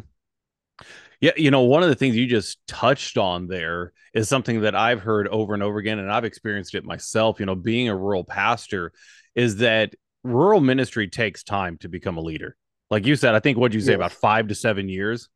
Yeah, 1.22 1.32
you 1.38 1.50
know, 1.50 1.62
one 1.62 1.82
of 1.84 1.88
the 1.88 1.96
things 1.96 2.18
you 2.18 2.28
just 2.28 2.58
touched 2.68 3.18
on 3.18 3.48
there 3.48 3.94
is 4.14 4.28
something 4.28 4.62
that 4.62 4.76
I've 4.76 5.00
heard 5.02 5.30
over 5.30 5.54
and 5.54 5.64
over 5.64 5.78
again, 5.78 6.00
and 6.00 6.12
I've 6.12 6.26
experienced 6.26 6.76
it 6.76 6.84
myself. 6.84 7.40
You 7.40 7.46
know, 7.46 7.56
being 7.56 7.88
a 7.88 7.96
rural 7.96 8.26
pastor 8.26 8.92
is 9.34 9.58
that 9.58 9.96
rural 10.26 10.60
ministry 10.60 11.08
takes 11.08 11.42
time 11.44 11.78
to 11.78 11.88
become 11.88 12.18
a 12.18 12.22
leader. 12.22 12.58
Like 12.90 13.06
you 13.06 13.16
said, 13.16 13.34
I 13.34 13.40
think 13.40 13.58
what 13.58 13.72
you 13.74 13.80
say 13.80 13.92
yes. 13.94 13.96
about 13.96 14.12
five 14.12 14.50
to 14.50 14.56
seven 14.56 14.90
years. 14.90 15.30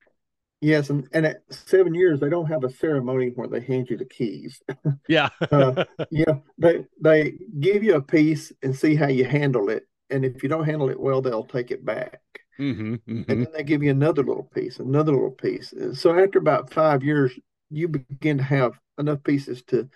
Yes, 0.61 0.89
and, 0.89 1.07
and 1.13 1.25
at 1.25 1.41
seven 1.49 1.93
years 1.95 2.19
they 2.19 2.29
don't 2.29 2.47
have 2.47 2.63
a 2.65 2.69
ceremony 2.69 3.29
where 3.33 3.47
they 3.47 3.61
hand 3.61 3.89
you 3.89 3.97
the 3.97 4.03
keys. 4.05 4.61
Yeah, 5.07 5.29
uh, 5.51 5.85
yeah. 6.11 6.33
They 6.57 6.85
they 7.01 7.33
give 7.59 7.83
you 7.83 7.95
a 7.95 8.01
piece 8.01 8.51
and 8.61 8.75
see 8.75 8.95
how 8.95 9.07
you 9.07 9.23
handle 9.23 9.69
it, 9.69 9.87
and 10.09 10.25
if 10.25 10.43
you 10.43 10.49
don't 10.49 10.65
handle 10.65 10.89
it 10.89 10.99
well, 10.99 11.21
they'll 11.21 11.45
take 11.45 11.71
it 11.71 11.85
back. 11.85 12.19
Mm-hmm, 12.59 12.93
mm-hmm. 12.95 13.07
And 13.31 13.45
then 13.45 13.47
they 13.53 13.63
give 13.63 13.81
you 13.81 13.91
another 13.91 14.21
little 14.21 14.49
piece, 14.53 14.79
another 14.79 15.13
little 15.13 15.31
piece. 15.31 15.73
So 15.93 16.19
after 16.21 16.39
about 16.39 16.73
five 16.73 17.03
years, 17.03 17.31
you 17.69 17.87
begin 17.87 18.37
to 18.39 18.43
have 18.43 18.73
enough 18.97 19.23
pieces 19.23 19.63
to 19.67 19.89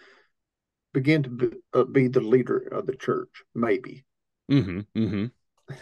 begin 0.93 1.23
to 1.23 1.29
be, 1.29 1.49
uh, 1.73 1.83
be 1.83 2.07
the 2.07 2.21
leader 2.21 2.59
of 2.71 2.85
the 2.85 2.95
church, 2.95 3.43
maybe. 3.53 4.05
Mm-hmm, 4.49 4.79
mm-hmm. 4.97 5.75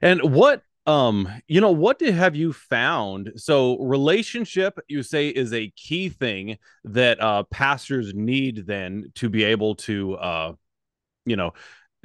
and 0.00 0.22
what 0.34 0.62
um 0.86 1.28
you 1.46 1.60
know 1.60 1.70
what 1.70 1.98
did, 1.98 2.14
have 2.14 2.34
you 2.34 2.52
found 2.52 3.30
so 3.36 3.78
relationship 3.80 4.78
you 4.88 5.02
say 5.02 5.28
is 5.28 5.52
a 5.52 5.68
key 5.76 6.08
thing 6.08 6.56
that 6.84 7.20
uh 7.20 7.42
pastors 7.44 8.14
need 8.14 8.64
then 8.66 9.10
to 9.14 9.28
be 9.28 9.44
able 9.44 9.74
to 9.74 10.14
uh 10.14 10.52
you 11.26 11.36
know 11.36 11.52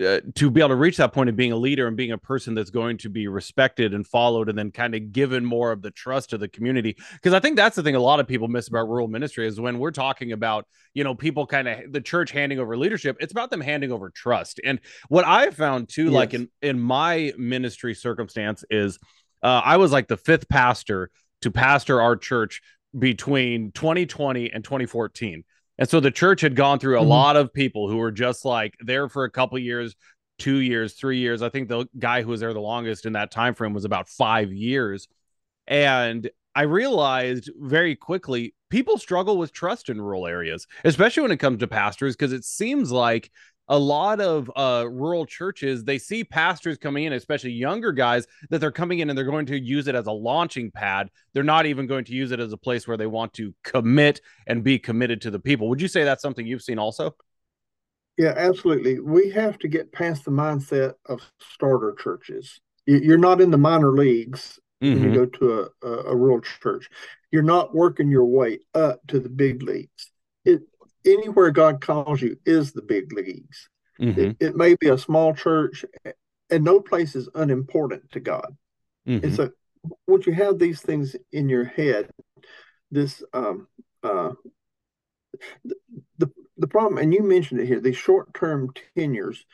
uh, 0.03 0.19
to 0.33 0.51
be 0.51 0.59
able 0.59 0.67
to 0.67 0.75
reach 0.75 0.97
that 0.97 1.13
point 1.13 1.29
of 1.29 1.37
being 1.37 1.53
a 1.53 1.55
leader 1.55 1.87
and 1.87 1.95
being 1.95 2.11
a 2.11 2.17
person 2.17 2.53
that's 2.53 2.69
going 2.69 2.97
to 2.97 3.09
be 3.09 3.29
respected 3.29 3.93
and 3.93 4.05
followed 4.05 4.49
and 4.49 4.59
then 4.59 4.69
kind 4.69 4.93
of 4.93 5.13
given 5.13 5.45
more 5.45 5.71
of 5.71 5.81
the 5.81 5.89
trust 5.89 6.31
to 6.31 6.37
the 6.37 6.49
community 6.49 6.97
because 7.13 7.33
i 7.33 7.39
think 7.39 7.55
that's 7.55 7.77
the 7.77 7.81
thing 7.83 7.95
a 7.95 7.99
lot 7.99 8.19
of 8.19 8.27
people 8.27 8.49
miss 8.49 8.67
about 8.67 8.89
rural 8.89 9.07
ministry 9.07 9.47
is 9.47 9.57
when 9.57 9.79
we're 9.79 9.91
talking 9.91 10.33
about 10.33 10.67
you 10.93 11.05
know 11.05 11.15
people 11.15 11.47
kind 11.47 11.65
of 11.69 11.93
the 11.93 12.01
church 12.01 12.31
handing 12.31 12.59
over 12.59 12.75
leadership 12.75 13.15
it's 13.21 13.31
about 13.31 13.49
them 13.49 13.61
handing 13.61 13.89
over 13.89 14.09
trust 14.09 14.59
and 14.65 14.81
what 15.07 15.25
i 15.25 15.49
found 15.49 15.87
too 15.87 16.05
yes. 16.07 16.13
like 16.13 16.33
in 16.33 16.49
in 16.61 16.77
my 16.77 17.31
ministry 17.37 17.95
circumstance 17.95 18.65
is 18.69 18.99
uh, 19.43 19.61
i 19.63 19.77
was 19.77 19.93
like 19.93 20.09
the 20.09 20.17
fifth 20.17 20.49
pastor 20.49 21.09
to 21.39 21.49
pastor 21.49 22.01
our 22.01 22.17
church 22.17 22.61
between 22.99 23.71
2020 23.71 24.51
and 24.51 24.61
2014 24.61 25.45
and 25.77 25.89
so 25.89 25.99
the 25.99 26.11
church 26.11 26.41
had 26.41 26.55
gone 26.55 26.79
through 26.79 26.97
a 26.97 27.01
mm-hmm. 27.01 27.09
lot 27.09 27.35
of 27.35 27.53
people 27.53 27.89
who 27.89 27.97
were 27.97 28.11
just 28.11 28.45
like 28.45 28.75
there 28.79 29.09
for 29.09 29.23
a 29.25 29.29
couple 29.29 29.59
years, 29.59 29.95
two 30.39 30.57
years, 30.59 30.93
three 30.93 31.17
years. 31.17 31.41
I 31.41 31.49
think 31.49 31.67
the 31.67 31.87
guy 31.97 32.21
who 32.21 32.29
was 32.29 32.39
there 32.39 32.53
the 32.53 32.61
longest 32.61 33.05
in 33.05 33.13
that 33.13 33.31
time 33.31 33.53
frame 33.53 33.73
was 33.73 33.85
about 33.85 34.07
five 34.09 34.53
years. 34.53 35.07
And 35.67 36.29
I 36.53 36.63
realized 36.63 37.49
very 37.59 37.95
quickly 37.95 38.53
people 38.69 38.97
struggle 38.97 39.37
with 39.37 39.51
trust 39.51 39.89
in 39.89 39.99
rural 39.99 40.27
areas, 40.27 40.67
especially 40.83 41.23
when 41.23 41.31
it 41.31 41.37
comes 41.37 41.59
to 41.59 41.67
pastors, 41.67 42.15
because 42.15 42.31
it 42.31 42.45
seems 42.45 42.91
like 42.91 43.31
a 43.67 43.77
lot 43.77 44.21
of 44.21 44.51
uh, 44.55 44.85
rural 44.89 45.25
churches 45.25 45.83
they 45.83 45.97
see 45.97 46.23
pastors 46.23 46.77
coming 46.77 47.05
in 47.05 47.13
especially 47.13 47.51
younger 47.51 47.91
guys 47.91 48.27
that 48.49 48.59
they're 48.59 48.71
coming 48.71 48.99
in 48.99 49.09
and 49.09 49.17
they're 49.17 49.25
going 49.25 49.45
to 49.45 49.59
use 49.59 49.87
it 49.87 49.95
as 49.95 50.07
a 50.07 50.11
launching 50.11 50.71
pad 50.71 51.09
they're 51.33 51.43
not 51.43 51.65
even 51.65 51.87
going 51.87 52.05
to 52.05 52.13
use 52.13 52.31
it 52.31 52.39
as 52.39 52.53
a 52.53 52.57
place 52.57 52.87
where 52.87 52.97
they 52.97 53.07
want 53.07 53.33
to 53.33 53.53
commit 53.63 54.21
and 54.47 54.63
be 54.63 54.77
committed 54.77 55.21
to 55.21 55.31
the 55.31 55.39
people 55.39 55.67
would 55.69 55.81
you 55.81 55.87
say 55.87 56.03
that's 56.03 56.21
something 56.21 56.45
you've 56.45 56.61
seen 56.61 56.79
also 56.79 57.15
yeah 58.17 58.33
absolutely 58.37 58.99
we 58.99 59.29
have 59.29 59.57
to 59.57 59.67
get 59.67 59.91
past 59.91 60.25
the 60.25 60.31
mindset 60.31 60.93
of 61.07 61.19
starter 61.39 61.93
churches 62.01 62.59
you're 62.85 63.17
not 63.17 63.41
in 63.41 63.49
the 63.49 63.57
minor 63.57 63.91
leagues 63.91 64.59
mm-hmm. 64.81 64.93
when 64.93 64.99
you 65.03 65.09
mm-hmm. 65.09 65.15
go 65.23 65.25
to 65.25 65.69
a, 65.83 65.87
a, 65.87 66.03
a 66.11 66.15
rural 66.15 66.41
church 66.61 66.89
you're 67.31 67.41
not 67.43 67.73
working 67.73 68.09
your 68.09 68.25
way 68.25 68.59
up 68.73 68.99
to 69.07 69.19
the 69.19 69.29
big 69.29 69.63
leagues 69.63 70.11
anywhere 71.05 71.51
God 71.51 71.81
calls 71.81 72.21
you 72.21 72.37
is 72.45 72.71
the 72.71 72.81
big 72.81 73.13
leagues. 73.13 73.69
Mm-hmm. 74.01 74.19
It, 74.19 74.37
it, 74.39 74.55
may 74.55 74.75
be 74.75 74.89
a 74.89 74.97
small 74.97 75.33
church, 75.33 75.85
and 76.49 76.63
no 76.63 76.79
place 76.81 77.15
is 77.15 77.29
unimportant 77.35 78.11
to 78.11 78.19
God. 78.19 78.55
Mm-hmm. 79.07 79.25
And 79.25 79.35
so, 79.35 79.49
once 80.07 80.27
you 80.27 80.33
have 80.33 80.59
these 80.59 80.81
things 80.81 81.15
in 81.31 81.47
your 81.47 81.63
head, 81.63 82.09
this 82.91 83.23
um, 83.33 83.67
uh, 84.03 84.31
the 86.17 86.29
the 86.57 86.67
problem, 86.67 86.97
and 86.97 87.13
you 87.13 87.23
mentioned 87.23 87.61
it 87.61 87.67
here, 87.67 87.79
these 87.79 87.97
short 87.97 88.33
term 88.33 88.71
tenures. 88.97 89.45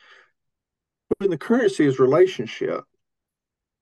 When 1.18 1.30
the 1.30 1.38
currency 1.38 1.84
is 1.86 1.98
relationship, 2.00 2.82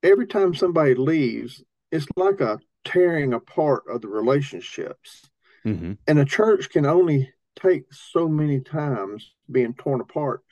every 0.02 0.26
time 0.26 0.52
somebody 0.54 0.94
leaves, 0.94 1.62
it's 1.92 2.06
like 2.16 2.40
a 2.40 2.58
tearing 2.84 3.32
apart 3.34 3.84
of 3.88 4.00
the 4.02 4.08
relationships. 4.08 5.22
Mm-hmm. 5.64 5.92
And 6.08 6.18
a 6.18 6.24
church 6.24 6.70
can 6.70 6.86
only 6.86 7.30
take 7.60 7.82
so 7.92 8.28
many 8.28 8.60
times 8.60 9.32
being 9.50 9.74
torn 9.74 10.00
apart 10.00 10.42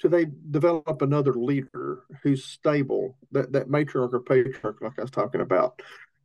till 0.00 0.10
they 0.10 0.26
develop 0.50 1.02
another 1.02 1.34
leader 1.34 2.02
who's 2.22 2.44
stable, 2.44 3.16
that, 3.32 3.52
that 3.52 3.68
matriarch 3.68 4.12
or 4.12 4.20
patriarch, 4.20 4.80
like 4.80 4.98
I 4.98 5.02
was 5.02 5.10
talking 5.10 5.40
about. 5.40 5.80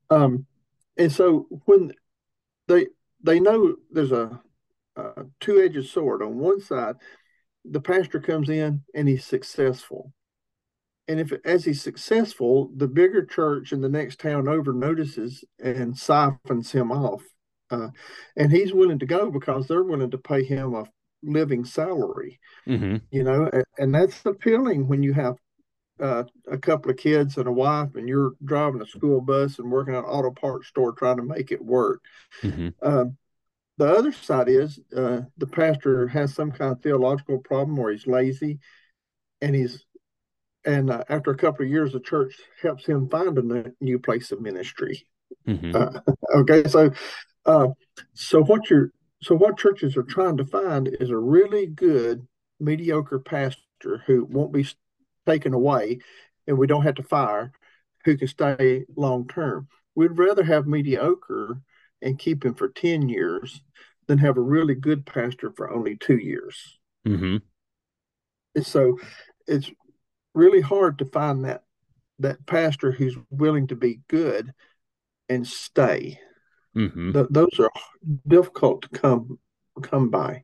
Um, 0.10 0.46
and 0.98 1.12
so 1.12 1.48
when 1.66 1.92
they 2.68 2.88
they 3.26 3.40
know 3.40 3.76
there's 3.92 4.12
a, 4.12 4.42
a 4.96 5.24
two-edged 5.40 5.90
sword 5.90 6.22
on 6.22 6.38
one 6.38 6.60
side, 6.60 6.96
the 7.64 7.80
pastor 7.80 8.20
comes 8.20 8.50
in 8.50 8.82
and 8.94 9.08
he's 9.08 9.24
successful. 9.26 10.14
And 11.08 11.20
if 11.20 11.32
as 11.46 11.66
he's 11.66 11.82
successful, 11.82 12.70
the 12.76 12.88
bigger 12.88 13.26
church 13.26 13.72
in 13.72 13.82
the 13.82 13.90
next 13.90 14.20
town 14.20 14.48
over 14.48 14.72
notices 14.72 15.44
and 15.62 15.98
siphons 15.98 16.72
him 16.74 16.92
off 16.92 17.24
uh, 17.74 17.90
and 18.38 18.52
he's 18.52 18.74
willing 18.74 19.00
to 19.00 19.06
go 19.06 19.32
because 19.32 19.68
they're 19.68 19.84
willing 19.84 20.12
to 20.12 20.18
pay 20.20 20.44
him 20.44 20.76
a 20.76 20.86
living 21.24 21.66
salary, 21.66 22.40
mm-hmm. 22.68 22.98
you 23.10 23.24
know, 23.24 23.50
and, 23.80 23.96
that's 23.96 24.24
appealing 24.26 24.88
when 24.88 25.02
you 25.02 25.14
have 25.14 25.36
uh, 26.00 26.24
a 26.52 26.58
couple 26.58 26.92
of 26.92 26.98
kids 26.98 27.38
and 27.38 27.48
a 27.48 27.52
wife 27.52 27.96
and 27.96 28.08
you're 28.08 28.34
driving 28.46 28.82
a 28.82 28.86
school 28.86 29.22
bus 29.22 29.58
and 29.58 29.72
working 29.72 29.96
at 29.96 30.04
an 30.04 30.06
auto 30.10 30.30
parts 30.32 30.68
store 30.68 30.92
trying 30.92 31.18
to 31.18 31.24
make 31.24 31.52
it 31.52 31.64
work. 31.64 32.02
Mm-hmm. 32.44 32.70
Um, 32.88 33.18
the 33.78 33.88
other 33.92 34.12
side 34.12 34.50
is 34.50 34.80
uh, 34.96 35.22
the 35.38 35.48
pastor 35.48 36.08
has 36.10 36.34
some 36.36 36.52
kind 36.52 36.74
of 36.74 36.82
theological 36.84 37.40
problem 37.40 37.80
or 37.80 37.92
he's 37.92 38.06
lazy 38.06 38.60
and 39.42 39.56
he's 39.56 39.84
and 40.66 40.90
uh, 40.92 41.04
after 41.10 41.32
a 41.32 41.38
couple 41.38 41.66
of 41.66 41.72
years 41.72 41.94
the 41.94 42.00
church 42.00 42.36
helps 42.62 42.86
him 42.86 43.10
find 43.10 43.38
a 43.38 43.72
new 43.82 43.98
place 44.00 44.32
of 44.32 44.42
ministry 44.42 45.06
mm-hmm. 45.48 45.76
uh, 45.76 46.00
okay 46.36 46.64
so 46.70 46.92
uh, 47.46 47.68
so 48.14 48.42
what 48.42 48.70
you're 48.70 48.92
so 49.22 49.36
what 49.36 49.58
churches 49.58 49.96
are 49.96 50.04
trying 50.04 50.38
to 50.38 50.46
find 50.46 50.90
is 51.00 51.10
a 51.10 51.18
really 51.18 51.66
good 51.68 52.28
mediocre 52.60 53.20
pastor 53.20 54.04
who 54.06 54.26
won't 54.26 54.52
be 54.52 54.66
taken 55.26 55.54
away, 55.54 56.00
and 56.46 56.58
we 56.58 56.68
don't 56.68 56.84
have 56.84 56.96
to 56.96 57.04
fire, 57.04 57.52
who 58.04 58.18
can 58.18 58.28
stay 58.28 58.86
long 58.96 59.28
term. 59.28 59.68
We'd 59.96 60.18
rather 60.18 60.44
have 60.44 60.68
mediocre 60.68 61.62
and 62.02 62.20
keep 62.20 62.44
him 62.44 62.54
for 62.56 62.70
ten 62.70 63.10
years 63.10 63.62
than 64.08 64.18
have 64.18 64.38
a 64.38 64.42
really 64.42 64.76
good 64.76 65.06
pastor 65.06 65.52
for 65.56 65.72
only 65.72 65.96
two 65.98 66.18
years. 66.18 66.78
Mm-hmm. 67.08 67.38
And 68.56 68.66
so 68.66 69.00
it's 69.48 69.72
really 70.34 70.62
hard 70.62 71.00
to 71.00 71.06
find 71.06 71.46
that 71.46 71.64
that 72.20 72.46
pastor 72.46 72.92
who's 72.92 73.16
willing 73.30 73.68
to 73.68 73.76
be 73.76 74.02
good 74.08 74.54
and 75.30 75.46
stay. 75.48 76.20
Mm-hmm. 76.76 77.12
Th- 77.14 77.28
those 77.30 77.60
are 77.60 77.70
difficult 78.28 78.84
to 78.84 78.90
come 78.90 79.40
come 79.82 80.10
by. 80.10 80.44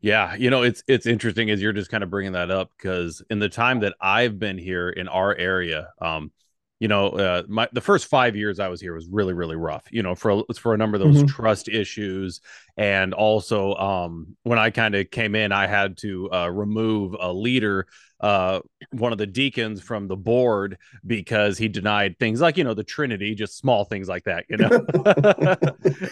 Yeah, 0.00 0.34
you 0.34 0.50
know 0.50 0.62
it's 0.62 0.82
it's 0.88 1.06
interesting 1.06 1.50
as 1.50 1.60
you're 1.62 1.72
just 1.72 1.90
kind 1.90 2.02
of 2.02 2.10
bringing 2.10 2.32
that 2.32 2.50
up 2.50 2.70
because 2.76 3.22
in 3.30 3.38
the 3.38 3.48
time 3.48 3.80
that 3.80 3.94
I've 4.00 4.38
been 4.38 4.58
here 4.58 4.88
in 4.88 5.08
our 5.08 5.34
area, 5.34 5.88
um, 6.00 6.32
you 6.80 6.88
know, 6.88 7.08
uh, 7.08 7.42
my 7.48 7.68
the 7.72 7.80
first 7.80 8.06
five 8.06 8.36
years 8.36 8.58
I 8.60 8.68
was 8.68 8.80
here 8.80 8.94
was 8.94 9.08
really 9.08 9.32
really 9.34 9.56
rough. 9.56 9.84
You 9.90 10.02
know, 10.02 10.14
for 10.14 10.44
for 10.58 10.74
a 10.74 10.78
number 10.78 10.96
of 10.96 11.02
those 11.02 11.18
mm-hmm. 11.24 11.26
trust 11.26 11.68
issues, 11.68 12.40
and 12.76 13.14
also 13.14 13.74
um, 13.76 14.36
when 14.42 14.58
I 14.58 14.70
kind 14.70 14.94
of 14.96 15.10
came 15.10 15.34
in, 15.34 15.52
I 15.52 15.66
had 15.66 15.96
to 15.98 16.30
uh, 16.32 16.48
remove 16.48 17.14
a 17.18 17.32
leader 17.32 17.86
uh, 18.20 18.60
one 18.92 19.12
of 19.12 19.18
the 19.18 19.26
deacons 19.26 19.82
from 19.82 20.08
the 20.08 20.16
board 20.16 20.78
because 21.06 21.58
he 21.58 21.68
denied 21.68 22.18
things 22.18 22.40
like 22.40 22.56
you 22.56 22.64
know 22.64 22.74
the 22.74 22.84
Trinity, 22.84 23.34
just 23.34 23.58
small 23.58 23.84
things 23.84 24.08
like 24.08 24.24
that, 24.24 24.44
you 24.48 24.56
know. 24.56 24.86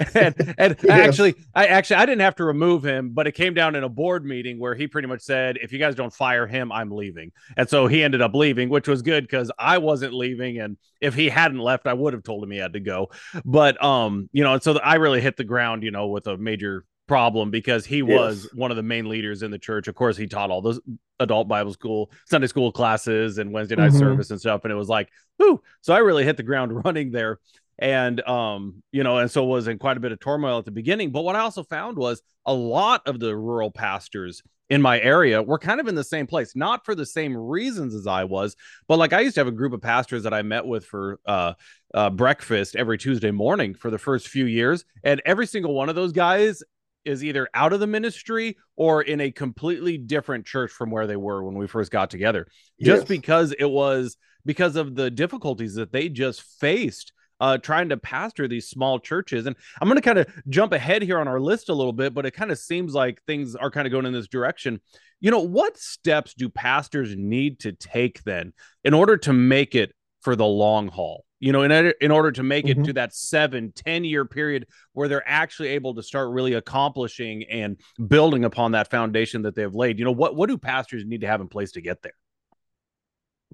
and, 0.15 0.55
and 0.59 0.77
yeah. 0.83 0.97
actually, 0.97 1.35
I 1.55 1.67
actually 1.67 1.97
I 1.97 2.07
didn't 2.07 2.21
have 2.21 2.37
to 2.37 2.45
remove 2.45 2.85
him, 2.85 3.11
but 3.15 3.27
it 3.27 3.33
came 3.33 3.55
down 3.55 3.75
in 3.75 3.85
a 3.85 3.89
board 3.89 4.25
meeting 4.25 4.59
where 4.59 4.75
he 4.75 4.87
pretty 4.87 5.09
much 5.09 5.23
said, 5.23 5.57
"If 5.63 5.73
you 5.73 5.79
guys 5.79 5.95
don't 5.95 6.13
fire 6.13 6.47
him, 6.47 6.71
I'm 6.73 6.91
leaving." 6.91 7.33
And 7.57 7.69
so 7.69 7.87
he 7.87 8.03
ended 8.03 8.21
up 8.21 8.35
leaving, 8.35 8.69
which 8.69 8.89
was 8.89 9.01
good 9.03 9.25
because 9.25 9.51
I 9.59 9.79
wasn't 9.79 10.13
leaving, 10.13 10.59
and 10.61 10.77
if 11.01 11.15
he 11.15 11.29
hadn't 11.31 11.59
left, 11.61 11.87
I 11.87 11.95
would 11.95 12.13
have 12.13 12.23
told 12.23 12.45
him 12.45 12.51
he 12.51 12.59
had 12.59 12.75
to 12.75 12.81
go. 12.81 13.09
But 13.45 13.83
um, 13.83 14.29
you 14.33 14.45
know, 14.45 14.55
and 14.55 14.63
so 14.63 14.79
I 14.79 14.97
really 14.97 15.23
hit 15.23 15.37
the 15.37 15.45
ground, 15.45 15.83
you 15.83 15.91
know, 15.91 16.09
with 16.09 16.27
a 16.27 16.37
major 16.37 16.85
problem 17.07 17.51
because 17.51 17.85
he 17.85 18.03
was 18.03 18.45
yes. 18.45 18.55
one 18.55 18.71
of 18.71 18.77
the 18.77 18.83
main 18.83 19.09
leaders 19.09 19.43
in 19.43 19.51
the 19.51 19.59
church. 19.59 19.89
Of 19.89 19.95
course, 19.95 20.17
he 20.17 20.27
taught 20.27 20.51
all 20.51 20.63
those 20.63 20.81
adult 21.21 21.49
Bible 21.49 21.73
school, 21.73 22.11
Sunday 22.27 22.47
school 22.47 22.73
classes, 22.73 23.39
and 23.39 23.53
Wednesday 23.53 23.77
night 23.77 23.91
mm-hmm. 23.91 23.99
service 23.99 24.31
and 24.31 24.41
stuff. 24.41 24.63
And 24.65 24.73
it 24.73 24.77
was 24.77 24.89
like, 24.89 25.09
whoo! 25.39 25.61
So 25.83 25.95
I 25.95 25.99
really 25.99 26.25
hit 26.25 26.37
the 26.37 26.43
ground 26.43 26.85
running 26.85 27.11
there, 27.11 27.39
and 27.79 28.21
um, 28.27 28.83
you 28.93 29.05
know, 29.05 29.19
and 29.19 29.31
so 29.31 29.45
was 29.45 29.69
in 29.69 29.79
quite 29.79 29.97
a 29.97 30.01
bit 30.01 30.13
of 30.13 30.21
turmoil 30.21 30.59
at 30.59 30.65
the 30.65 30.71
beginning. 30.71 31.11
But 31.11 31.23
what 31.23 31.37
I 31.37 31.41
also 31.41 31.63
found 31.63 31.97
was 31.97 32.23
a 32.47 32.55
lot 32.55 33.03
of 33.07 33.21
the 33.21 33.37
rural 33.37 33.71
pastors 33.71 34.43
in 34.71 34.81
my 34.81 34.99
area 35.01 35.43
were 35.43 35.59
kind 35.59 35.79
of 35.79 35.89
in 35.89 35.95
the 35.95 36.03
same 36.05 36.27
place, 36.27 36.57
not 36.57 36.87
for 36.87 36.95
the 36.95 37.05
same 37.05 37.37
reasons 37.37 37.95
as 37.95 38.07
I 38.07 38.25
was, 38.25 38.57
but 38.89 38.99
like 38.99 39.13
I 39.13 39.21
used 39.21 39.35
to 39.35 39.41
have 39.41 39.47
a 39.47 39.51
group 39.53 39.75
of 39.75 39.83
pastors 39.83 40.23
that 40.23 40.33
I 40.33 40.41
met 40.41 40.65
with 40.65 40.87
for 40.87 41.21
uh, 41.27 41.53
uh, 41.93 42.09
breakfast 42.09 42.75
every 42.75 42.97
Tuesday 42.97 43.31
morning 43.31 43.75
for 43.75 43.91
the 43.91 43.99
first 43.99 44.29
few 44.29 44.47
years, 44.47 44.87
and 45.03 45.21
every 45.27 45.47
single 45.47 45.75
one 45.75 45.91
of 45.91 45.97
those 45.97 46.13
guys 46.13 46.63
is 47.05 47.23
either 47.25 47.49
out 47.55 47.73
of 47.73 47.81
the 47.81 47.87
ministry 47.87 48.57
or 48.77 49.03
in 49.03 49.21
a 49.21 49.31
completely 49.31 49.99
different 49.99 50.47
church 50.47 50.71
from 50.71 50.91
where 50.91 51.07
they 51.07 51.17
were 51.17 51.45
when 51.45 51.55
we 51.55 51.67
first 51.67 51.91
got 51.91 52.11
together 52.11 52.47
just 52.81 53.07
because 53.07 53.53
it 53.59 53.69
was 53.69 54.17
because 54.47 54.77
of 54.77 54.95
the 54.95 55.11
difficulties 55.11 55.75
that 55.75 55.93
they 55.93 56.09
just 56.09 56.43
faced 56.59 57.13
uh, 57.41 57.59
trying 57.59 57.89
to 57.89 57.97
pastor 57.97 58.47
these 58.47 58.69
small 58.69 58.99
churches. 58.99 59.47
And 59.47 59.57
I'm 59.81 59.89
going 59.89 59.97
to 60.01 60.03
kind 60.03 60.19
of 60.19 60.27
jump 60.49 60.73
ahead 60.73 61.03
here 61.03 61.19
on 61.19 61.29
our 61.29 61.41
list 61.41 61.69
a 61.69 61.75
little 61.75 61.93
bit, 61.93 62.15
but 62.15 62.25
it 62.25 62.31
kind 62.31 62.51
of 62.51 62.59
seems 62.59 62.95
like 62.95 63.21
things 63.27 63.57
are 63.57 63.71
kind 63.71 63.87
of 63.87 63.91
going 63.93 64.07
in 64.07 64.13
this 64.13 64.29
direction. 64.29 64.81
You 65.21 65.31
know, 65.31 65.41
what 65.41 65.77
steps 65.77 66.35
do 66.35 66.49
pastors 66.49 67.15
need 67.17 67.61
to 67.61 67.73
take 67.73 68.23
then 68.23 68.53
in 68.85 68.95
order 68.95 69.17
to 69.19 69.33
make 69.33 69.75
it 69.75 69.93
for 70.23 70.37
the 70.37 70.47
long 70.47 70.89
haul? 70.89 71.25
you 71.41 71.53
know 71.53 71.63
in 71.63 71.71
order, 71.73 71.91
in 72.01 72.11
order 72.11 72.33
to 72.33 72.43
make 72.43 72.65
mm-hmm. 72.67 72.83
it 72.83 72.85
to 72.85 72.93
that 72.95 73.15
seven 73.15 73.73
ten 73.75 74.05
year 74.05 74.25
period 74.25 74.67
where 74.93 75.09
they're 75.09 75.27
actually 75.27 75.69
able 75.71 75.95
to 75.95 76.03
start 76.03 76.31
really 76.31 76.55
accomplishing 76.55 77.45
and 77.51 77.79
building 78.09 78.45
upon 78.45 78.73
that 78.73 78.91
foundation 78.91 79.43
that 79.43 79.55
they've 79.55 79.75
laid 79.75 79.99
you 79.99 80.05
know 80.05 80.13
what 80.13 80.37
what 80.37 80.49
do 80.49 80.59
pastors 80.59 81.05
need 81.05 81.23
to 81.23 81.27
have 81.27 81.41
in 81.41 81.49
place 81.49 81.73
to 81.73 81.81
get 81.81 82.03
there 82.03 82.13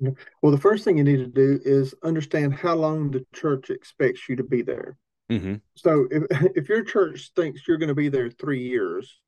mm-hmm. 0.03 0.12
well 0.43 0.53
the 0.53 0.59
first 0.61 0.85
thing 0.85 0.99
you 0.99 1.05
need 1.05 1.19
to 1.19 1.27
do 1.27 1.59
is 1.64 1.95
understand 2.05 2.55
how 2.55 2.75
long 2.75 3.11
the 3.11 3.25
church 3.35 3.71
expects 3.71 4.29
you 4.29 4.37
to 4.37 4.45
be 4.45 4.62
there 4.62 4.97
mm-hmm. 5.31 5.55
so 5.75 6.07
if, 6.11 6.23
if 6.57 6.69
your 6.69 6.85
church 6.85 7.31
thinks 7.37 7.66
you're 7.66 7.79
going 7.79 7.88
to 7.88 7.95
be 7.95 8.09
there 8.09 8.31
three 8.31 8.62
years 8.62 9.21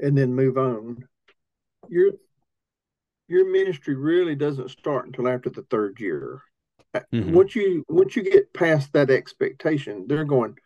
and 0.00 0.16
then 0.16 0.34
move 0.34 0.56
on 0.56 0.96
your 1.88 2.10
your 3.26 3.50
ministry 3.52 3.94
really 3.94 4.34
doesn't 4.34 4.70
start 4.70 5.04
until 5.06 5.28
after 5.28 5.50
the 5.50 5.62
third 5.70 6.00
year 6.00 6.40
Mm-hmm. 6.96 7.34
Once 7.34 7.54
you 7.54 7.84
once 7.88 8.16
you 8.16 8.22
get 8.22 8.52
past 8.54 8.92
that 8.94 9.10
expectation, 9.10 10.06
they're 10.08 10.24
going, 10.24 10.56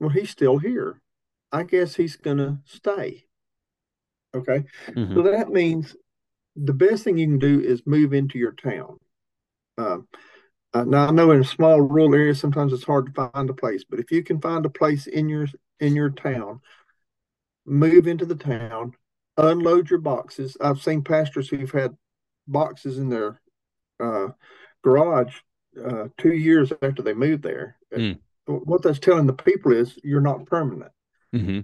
well, 0.00 0.10
he's 0.10 0.30
still 0.30 0.58
here. 0.58 1.00
I 1.50 1.64
guess 1.64 1.94
he's 1.96 2.16
gonna 2.16 2.60
stay. 2.64 3.26
Okay, 4.34 4.64
mm-hmm. 4.88 5.14
so 5.14 5.22
that 5.22 5.50
means 5.50 5.94
the 6.56 6.72
best 6.72 7.04
thing 7.04 7.18
you 7.18 7.26
can 7.26 7.38
do 7.38 7.60
is 7.60 7.82
move 7.86 8.14
into 8.14 8.38
your 8.38 8.52
town. 8.52 8.96
Um, 9.76 10.08
uh, 10.72 10.84
now 10.84 11.08
I 11.08 11.10
know 11.10 11.30
in 11.32 11.44
small 11.44 11.82
rural 11.82 12.14
areas 12.14 12.40
sometimes 12.40 12.72
it's 12.72 12.84
hard 12.84 13.06
to 13.14 13.30
find 13.32 13.50
a 13.50 13.54
place, 13.54 13.84
but 13.88 14.00
if 14.00 14.10
you 14.10 14.22
can 14.24 14.40
find 14.40 14.64
a 14.64 14.70
place 14.70 15.06
in 15.06 15.28
your 15.28 15.48
in 15.80 15.94
your 15.94 16.08
town, 16.10 16.60
move 17.66 18.06
into 18.06 18.24
the 18.24 18.34
town, 18.36 18.92
unload 19.36 19.90
your 19.90 20.00
boxes. 20.00 20.56
I've 20.62 20.80
seen 20.80 21.04
pastors 21.04 21.50
who've 21.50 21.70
had 21.70 21.94
boxes 22.48 22.96
in 22.96 23.10
their 23.10 23.38
uh, 24.02 24.28
garage 24.82 25.34
uh, 25.82 26.08
two 26.18 26.34
years 26.34 26.72
after 26.82 27.02
they 27.02 27.14
moved 27.14 27.42
there. 27.42 27.76
Mm. 27.94 28.18
What 28.46 28.82
that's 28.82 28.98
telling 28.98 29.26
the 29.26 29.32
people 29.32 29.72
is 29.72 29.98
you're 30.02 30.20
not 30.20 30.46
permanent. 30.46 30.92
Mm-hmm. 31.34 31.60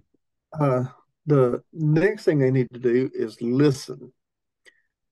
Uh, 0.58 0.84
the 1.26 1.62
next 1.72 2.24
thing 2.24 2.38
they 2.38 2.50
need 2.50 2.68
to 2.72 2.78
do 2.80 3.10
is 3.14 3.40
listen. 3.42 4.12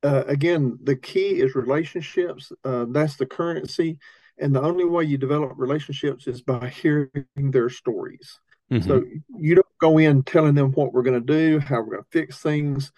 Uh, 0.03 0.25
again, 0.27 0.79
the 0.83 0.97
key 0.97 1.41
is 1.41 1.55
relationships. 1.55 2.53
Uh, 2.65 2.87
that's 2.89 3.17
the 3.17 3.27
currency. 3.27 3.99
And 4.39 4.55
the 4.55 4.63
only 4.63 4.85
way 4.85 5.05
you 5.05 5.19
develop 5.19 5.53
relationships 5.57 6.27
is 6.27 6.43
by 6.43 6.69
hearing 6.69 7.11
their 7.37 7.69
stories. 7.69 8.39
Mm-hmm. 8.71 8.89
So 8.89 9.03
you 9.39 9.55
don't 9.57 9.67
go 9.81 9.99
in 9.99 10.23
telling 10.23 10.55
them 10.55 10.73
what 10.73 10.93
we're 10.93 11.03
going 11.03 11.21
to 11.21 11.35
do, 11.35 11.59
how 11.59 11.77
we're 11.81 11.93
going 11.93 12.03
to 12.03 12.09
fix 12.19 12.39
things. 12.39 12.93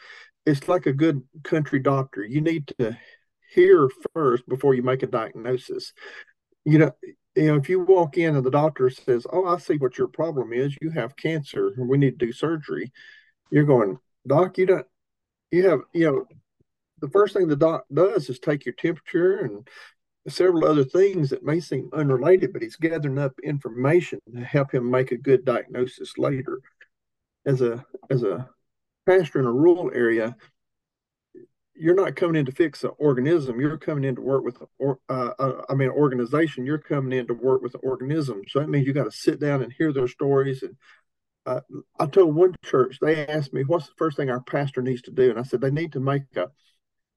It's 0.44 0.68
like 0.68 0.86
a 0.86 0.92
good 0.92 1.22
country 1.44 1.78
doctor. 1.78 2.24
You 2.24 2.40
need 2.40 2.72
to 2.78 2.96
hear 3.48 3.88
first 4.12 4.48
before 4.48 4.74
you 4.74 4.82
make 4.82 5.02
a 5.02 5.06
diagnosis. 5.06 5.92
You 6.64 6.78
know, 6.78 6.90
you 7.34 7.46
know, 7.46 7.56
if 7.56 7.68
you 7.68 7.80
walk 7.80 8.18
in 8.18 8.36
and 8.36 8.44
the 8.44 8.50
doctor 8.50 8.90
says, 8.90 9.26
"Oh, 9.32 9.46
I 9.46 9.58
see 9.58 9.76
what 9.76 9.96
your 9.98 10.08
problem 10.08 10.52
is. 10.52 10.76
You 10.80 10.90
have 10.90 11.16
cancer. 11.16 11.72
We 11.78 11.98
need 11.98 12.18
to 12.18 12.26
do 12.26 12.32
surgery," 12.32 12.92
you're 13.50 13.64
going, 13.64 13.98
"Doc, 14.26 14.58
you 14.58 14.66
don't. 14.66 14.86
You 15.50 15.68
have. 15.70 15.80
You 15.92 16.06
know, 16.06 16.26
the 17.00 17.08
first 17.10 17.34
thing 17.34 17.48
the 17.48 17.56
doc 17.56 17.84
does 17.92 18.28
is 18.30 18.38
take 18.38 18.66
your 18.66 18.74
temperature 18.74 19.36
and 19.38 19.68
several 20.28 20.64
other 20.66 20.84
things 20.84 21.30
that 21.30 21.44
may 21.44 21.60
seem 21.60 21.88
unrelated, 21.92 22.52
but 22.52 22.60
he's 22.62 22.76
gathering 22.76 23.18
up 23.18 23.38
information 23.42 24.18
to 24.34 24.44
help 24.44 24.74
him 24.74 24.90
make 24.90 25.12
a 25.12 25.16
good 25.16 25.44
diagnosis 25.44 26.18
later. 26.18 26.60
As 27.46 27.60
a 27.62 27.84
as 28.10 28.22
a 28.24 28.50
pastor 29.06 29.38
in 29.40 29.46
a 29.46 29.52
rural 29.52 29.90
area, 29.94 30.36
you're 31.78 31.94
not 31.94 32.16
coming 32.16 32.36
in 32.36 32.44
to 32.46 32.52
fix 32.52 32.82
an 32.84 32.90
organism. 32.98 33.60
You're 33.60 33.78
coming 33.78 34.04
in 34.04 34.16
to 34.16 34.20
work 34.22 34.44
with, 34.44 34.58
or, 34.78 34.98
uh, 35.08 35.30
uh, 35.38 35.62
I 35.68 35.74
mean, 35.74 35.90
organization. 35.90 36.66
You're 36.66 36.78
coming 36.78 37.16
in 37.16 37.26
to 37.28 37.34
work 37.34 37.62
with 37.62 37.74
an 37.74 37.80
organism. 37.84 38.42
So 38.48 38.58
that 38.58 38.68
means 38.68 38.86
you 38.86 38.92
got 38.92 39.04
to 39.04 39.10
sit 39.10 39.40
down 39.40 39.62
and 39.62 39.72
hear 39.72 39.92
their 39.92 40.08
stories. 40.08 40.62
And 40.62 40.76
uh, 41.46 41.60
I 41.98 42.06
told 42.06 42.34
one 42.34 42.54
church, 42.64 42.98
they 43.00 43.26
asked 43.26 43.52
me, 43.54 43.62
"What's 43.62 43.86
the 43.86 43.94
first 43.96 44.16
thing 44.16 44.28
our 44.28 44.42
pastor 44.42 44.82
needs 44.82 45.02
to 45.02 45.10
do?" 45.10 45.30
And 45.30 45.38
I 45.38 45.42
said, 45.42 45.60
"They 45.60 45.70
need 45.70 45.92
to 45.92 46.00
make 46.00 46.22
a 46.36 46.48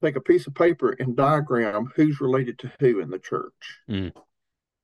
take 0.03 0.15
a 0.15 0.21
piece 0.21 0.47
of 0.47 0.55
paper 0.55 0.95
and 0.99 1.15
diagram 1.15 1.91
who's 1.95 2.21
related 2.21 2.57
to 2.59 2.71
who 2.79 2.99
in 2.99 3.09
the 3.09 3.19
church." 3.19 3.79
Mm. 3.89 4.11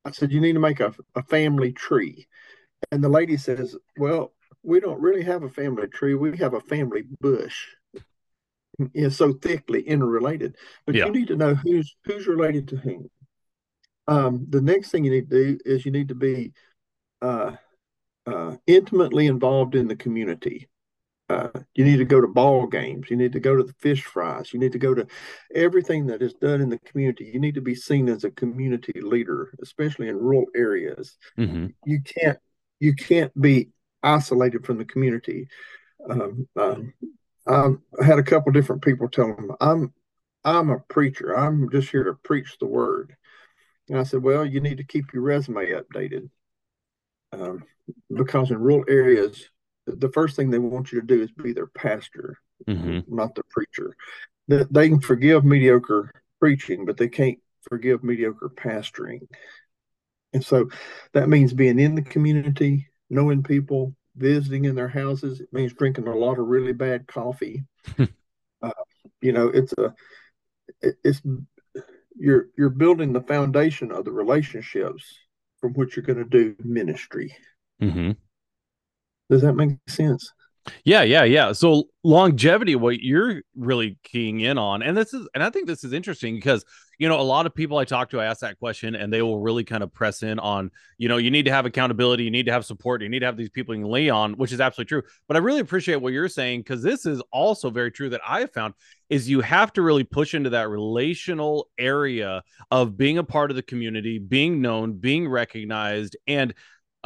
I 0.03 0.11
said, 0.11 0.31
"You 0.31 0.41
need 0.41 0.53
to 0.53 0.59
make 0.59 0.79
a, 0.79 0.93
a 1.15 1.23
family 1.23 1.71
tree." 1.71 2.27
And 2.91 3.03
the 3.03 3.09
lady 3.09 3.37
says, 3.37 3.75
"Well, 3.97 4.33
we 4.63 4.79
don't 4.79 5.01
really 5.01 5.23
have 5.23 5.43
a 5.43 5.49
family 5.49 5.87
tree. 5.87 6.15
We 6.15 6.35
have 6.37 6.55
a 6.55 6.61
family 6.61 7.03
bush." 7.21 7.55
is 8.93 9.17
so 9.17 9.33
thickly 9.33 9.81
interrelated. 9.81 10.55
But 10.85 10.95
yeah. 10.95 11.05
you 11.05 11.11
need 11.11 11.27
to 11.29 11.35
know 11.35 11.55
who's 11.55 11.95
who's 12.05 12.27
related 12.27 12.67
to 12.69 12.77
whom. 12.77 13.09
Um, 14.07 14.45
the 14.49 14.61
next 14.61 14.89
thing 14.89 15.03
you 15.03 15.11
need 15.11 15.29
to 15.29 15.45
do 15.55 15.59
is 15.65 15.85
you 15.85 15.91
need 15.91 16.07
to 16.09 16.15
be 16.15 16.53
uh, 17.21 17.51
uh, 18.25 18.55
intimately 18.65 19.27
involved 19.27 19.75
in 19.75 19.87
the 19.87 19.95
community. 19.95 20.69
Uh, 21.29 21.49
you 21.75 21.83
need 21.83 21.97
to 21.97 22.05
go 22.05 22.21
to 22.21 22.27
ball 22.27 22.65
games. 22.67 23.07
You 23.09 23.17
need 23.17 23.33
to 23.33 23.41
go 23.41 23.53
to 23.53 23.63
the 23.63 23.73
fish 23.79 24.03
fries. 24.05 24.53
You 24.53 24.61
need 24.61 24.71
to 24.71 24.79
go 24.79 24.93
to 24.93 25.05
everything 25.53 26.05
that 26.07 26.21
is 26.21 26.33
done 26.35 26.61
in 26.61 26.69
the 26.69 26.77
community. 26.79 27.29
You 27.33 27.41
need 27.41 27.55
to 27.55 27.61
be 27.61 27.75
seen 27.75 28.07
as 28.07 28.23
a 28.23 28.31
community 28.31 29.01
leader, 29.01 29.53
especially 29.61 30.07
in 30.07 30.15
rural 30.15 30.45
areas. 30.55 31.17
Mm-hmm. 31.37 31.67
You 31.85 32.01
can't 32.01 32.37
you 32.79 32.95
can't 32.95 33.41
be 33.41 33.71
isolated 34.03 34.65
from 34.65 34.77
the 34.77 34.85
community. 34.85 35.49
Um, 36.09 36.47
um, 36.55 36.93
I 37.47 37.69
had 38.03 38.19
a 38.19 38.23
couple 38.23 38.51
different 38.51 38.81
people 38.83 39.07
tell 39.09 39.27
them, 39.35 39.51
"I'm, 39.59 39.93
I'm 40.43 40.69
a 40.69 40.79
preacher. 40.79 41.37
I'm 41.37 41.69
just 41.71 41.89
here 41.89 42.03
to 42.03 42.13
preach 42.13 42.57
the 42.59 42.67
word." 42.67 43.15
And 43.89 43.97
I 43.97 44.03
said, 44.03 44.23
"Well, 44.23 44.45
you 44.45 44.59
need 44.59 44.77
to 44.77 44.83
keep 44.83 45.13
your 45.13 45.23
resume 45.23 45.71
updated 45.71 46.29
um, 47.31 47.63
because 48.13 48.51
in 48.51 48.59
rural 48.59 48.83
areas, 48.87 49.47
the 49.85 50.11
first 50.11 50.35
thing 50.35 50.49
they 50.49 50.59
want 50.59 50.91
you 50.91 50.99
to 51.01 51.07
do 51.07 51.21
is 51.21 51.31
be 51.31 51.53
their 51.53 51.67
pastor, 51.67 52.35
mm-hmm. 52.67 53.13
not 53.15 53.35
the 53.35 53.43
preacher. 53.49 53.95
That 54.49 54.71
they 54.73 54.89
can 54.89 54.99
forgive 54.99 55.45
mediocre 55.45 56.11
preaching, 56.39 56.85
but 56.85 56.97
they 56.97 57.07
can't 57.09 57.39
forgive 57.69 58.03
mediocre 58.03 58.51
pastoring." 58.55 59.21
And 60.33 60.43
so 60.45 60.69
that 61.13 61.29
means 61.29 61.53
being 61.53 61.79
in 61.79 61.95
the 61.95 62.01
community, 62.01 62.87
knowing 63.09 63.43
people, 63.43 63.95
visiting 64.17 64.65
in 64.65 64.75
their 64.75 64.87
houses. 64.87 65.39
It 65.39 65.49
means 65.53 65.73
drinking 65.73 66.07
a 66.07 66.15
lot 66.15 66.39
of 66.39 66.47
really 66.47 66.73
bad 66.73 67.07
coffee. 67.07 67.63
uh, 67.99 68.71
you 69.21 69.31
know, 69.31 69.47
it's 69.47 69.73
a 69.77 69.93
it's 71.03 71.21
you're 72.17 72.47
you're 72.57 72.69
building 72.69 73.13
the 73.13 73.21
foundation 73.21 73.91
of 73.91 74.05
the 74.05 74.11
relationships 74.11 75.03
from 75.61 75.73
which 75.73 75.95
you're 75.95 76.05
going 76.05 76.19
to 76.23 76.29
do 76.29 76.55
ministry. 76.59 77.35
Mm-hmm. 77.81 78.11
Does 79.29 79.41
that 79.41 79.53
make 79.53 79.71
sense? 79.87 80.33
Yeah, 80.83 81.03
yeah, 81.03 81.23
yeah. 81.23 81.51
So 81.53 81.89
longevity, 82.03 82.75
what 82.75 82.99
you're 83.01 83.41
really 83.55 83.97
keying 84.03 84.41
in 84.41 84.57
on, 84.57 84.81
and 84.81 84.95
this 84.97 85.13
is, 85.13 85.27
and 85.33 85.43
I 85.43 85.49
think 85.49 85.67
this 85.67 85.83
is 85.83 85.93
interesting 85.93 86.35
because 86.35 86.65
you 86.99 87.07
know 87.07 87.19
a 87.19 87.21
lot 87.21 87.45
of 87.45 87.53
people 87.53 87.77
I 87.77 87.85
talk 87.85 88.09
to, 88.11 88.19
I 88.21 88.25
ask 88.25 88.41
that 88.41 88.57
question, 88.59 88.95
and 88.95 89.11
they 89.13 89.21
will 89.21 89.39
really 89.39 89.63
kind 89.63 89.83
of 89.83 89.93
press 89.93 90.23
in 90.23 90.39
on, 90.39 90.71
you 90.97 91.07
know, 91.07 91.17
you 91.17 91.31
need 91.31 91.45
to 91.45 91.51
have 91.51 91.65
accountability, 91.65 92.23
you 92.23 92.31
need 92.31 92.47
to 92.47 92.51
have 92.51 92.65
support, 92.65 93.01
you 93.01 93.09
need 93.09 93.19
to 93.19 93.25
have 93.25 93.37
these 93.37 93.49
people 93.49 93.75
you 93.75 93.81
can 93.81 93.91
lay 93.91 94.09
on, 94.09 94.33
which 94.33 94.51
is 94.51 94.59
absolutely 94.61 94.89
true. 94.89 95.03
But 95.27 95.37
I 95.37 95.39
really 95.39 95.59
appreciate 95.59 95.97
what 95.97 96.13
you're 96.13 96.29
saying 96.29 96.61
because 96.61 96.81
this 96.81 97.05
is 97.05 97.21
also 97.31 97.69
very 97.69 97.91
true 97.91 98.09
that 98.09 98.21
I 98.27 98.41
have 98.41 98.51
found 98.51 98.73
is 99.09 99.29
you 99.29 99.41
have 99.41 99.71
to 99.73 99.81
really 99.81 100.03
push 100.03 100.33
into 100.33 100.49
that 100.49 100.69
relational 100.69 101.69
area 101.77 102.43
of 102.71 102.97
being 102.97 103.17
a 103.17 103.23
part 103.23 103.51
of 103.51 103.55
the 103.55 103.63
community, 103.63 104.19
being 104.19 104.61
known, 104.61 104.93
being 104.97 105.29
recognized, 105.29 106.17
and 106.27 106.53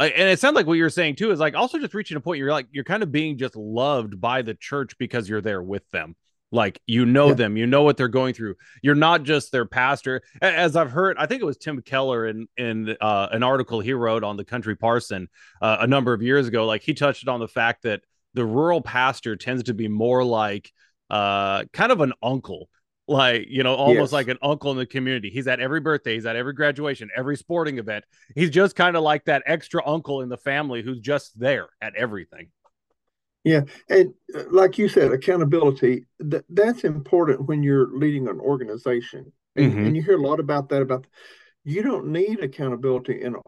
and 0.10 0.30
it 0.30 0.40
sounds 0.40 0.56
like 0.56 0.66
what 0.66 0.74
you're 0.74 0.90
saying 0.90 1.16
too 1.16 1.32
is 1.32 1.40
like 1.40 1.56
also 1.56 1.78
just 1.78 1.94
reaching 1.94 2.18
a 2.18 2.20
point 2.20 2.40
you're 2.40 2.52
like 2.52 2.68
you're 2.72 2.84
kind 2.84 3.04
of 3.04 3.12
being 3.12 3.38
just 3.38 3.56
loved 3.56 4.20
by 4.20 4.42
the 4.42 4.54
church 4.54 4.98
because 4.98 5.28
you're 5.30 5.42
there 5.42 5.62
with 5.62 5.90
them. 5.92 6.16
Like 6.54 6.82
you 6.86 7.06
know 7.06 7.30
yeah. 7.30 7.34
them, 7.36 7.56
you 7.56 7.66
know 7.66 7.84
what 7.84 7.96
they're 7.96 8.10
going 8.10 8.34
through. 8.34 8.56
You're 8.84 8.94
not 8.96 9.24
just 9.24 9.54
their 9.54 9.64
pastor. 9.64 10.22
As 10.42 10.76
I've 10.76 10.92
heard, 10.92 11.16
I 11.18 11.26
think 11.26 11.42
it 11.42 11.46
was 11.46 11.56
Tim 11.58 11.82
Keller 11.82 12.28
in 12.28 12.46
in 12.58 12.96
uh, 13.00 13.30
an 13.32 13.42
article 13.42 13.80
he 13.80 13.94
wrote 13.94 14.24
on 14.26 14.36
the 14.36 14.44
Country 14.44 14.76
Parson 14.76 15.30
uh, 15.62 15.78
a 15.80 15.88
number 15.88 16.12
of 16.14 16.22
years 16.22 16.48
ago. 16.50 16.66
Like 16.66 16.82
he 16.82 16.94
touched 16.94 17.28
on 17.30 17.40
the 17.40 17.48
fact 17.48 17.84
that 17.84 18.02
the 18.34 18.46
rural 18.46 18.82
pastor 18.82 19.38
tends 19.38 19.64
to 19.64 19.74
be 19.74 19.88
more 19.88 20.26
like 20.26 20.72
uh, 21.10 21.64
kind 21.72 21.92
of 21.92 22.02
an 22.02 22.12
uncle 22.22 22.68
like 23.12 23.46
you 23.50 23.62
know 23.64 23.76
almost 23.76 24.10
yes. 24.10 24.12
like 24.14 24.28
an 24.30 24.38
uncle 24.42 24.72
in 24.72 24.78
the 24.78 24.86
community 24.86 25.30
he's 25.30 25.48
at 25.48 25.60
every 25.60 25.80
birthday 25.80 26.14
he's 26.16 26.26
at 26.26 26.36
every 26.36 26.54
graduation 26.54 27.10
every 27.16 27.36
sporting 27.36 27.78
event 27.78 28.06
he's 28.34 28.50
just 28.50 28.76
kind 28.76 28.96
of 28.96 29.04
like 29.04 29.26
that 29.26 29.44
extra 29.46 29.86
uncle 29.88 30.22
in 30.22 30.30
the 30.30 30.38
family 30.38 30.82
who's 30.82 31.00
just 31.00 31.38
there 31.38 31.68
at 31.82 31.94
everything 31.96 32.48
yeah 33.44 33.62
and 33.90 34.14
uh, 34.36 34.44
like 34.52 34.78
you 34.78 34.88
said 34.88 35.12
accountability 35.12 36.06
that's 36.50 36.84
important 36.86 37.46
when 37.48 37.62
you're 37.62 37.96
leading 37.98 38.28
an 38.28 38.40
organization 38.40 39.32
and, 39.58 39.72
mm-hmm. 39.74 39.86
and, 39.88 39.96
you 39.98 40.02
hear 40.02 40.18
a 40.18 40.22
lot 40.26 40.40
about 40.40 40.70
that 40.70 40.82
about 40.82 41.06
you 41.66 41.84
don't 41.84 42.08
need 42.08 42.40
accountability 42.40 43.22
in 43.22 43.36
a, 43.36 43.40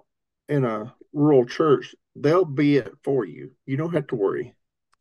in 0.54 0.66
a 0.66 0.94
rural 1.14 1.46
church 1.46 1.96
they'll 2.18 2.46
be 2.46 2.78
it 2.78 2.92
for 3.04 3.26
you 3.26 3.52
you 3.66 3.78
don't 3.78 3.94
have 3.94 4.08
to 4.08 4.16
worry 4.16 4.54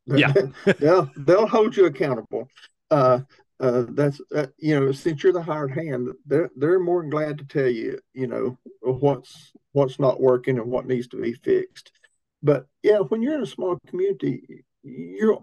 yeah 0.06 0.32
they'll 0.78 1.10
they'll 1.16 1.48
hold 1.48 1.76
you 1.76 1.86
accountable 1.86 2.46
uh, 2.92 3.20
uh, 3.62 3.84
that's 3.90 4.20
uh, 4.34 4.48
you 4.58 4.78
know 4.78 4.90
since 4.90 5.22
you're 5.22 5.32
the 5.32 5.40
hired 5.40 5.70
hand 5.70 6.08
they're 6.26 6.50
they're 6.56 6.80
more 6.80 7.00
than 7.00 7.10
glad 7.10 7.38
to 7.38 7.44
tell 7.44 7.68
you 7.68 7.98
you 8.12 8.26
know 8.26 8.58
what's 8.80 9.52
what's 9.70 10.00
not 10.00 10.20
working 10.20 10.58
and 10.58 10.68
what 10.68 10.84
needs 10.86 11.06
to 11.06 11.16
be 11.16 11.32
fixed 11.32 11.92
but 12.42 12.66
yeah 12.82 12.98
when 12.98 13.22
you're 13.22 13.36
in 13.36 13.42
a 13.42 13.46
small 13.46 13.78
community 13.86 14.64
you're 14.82 15.40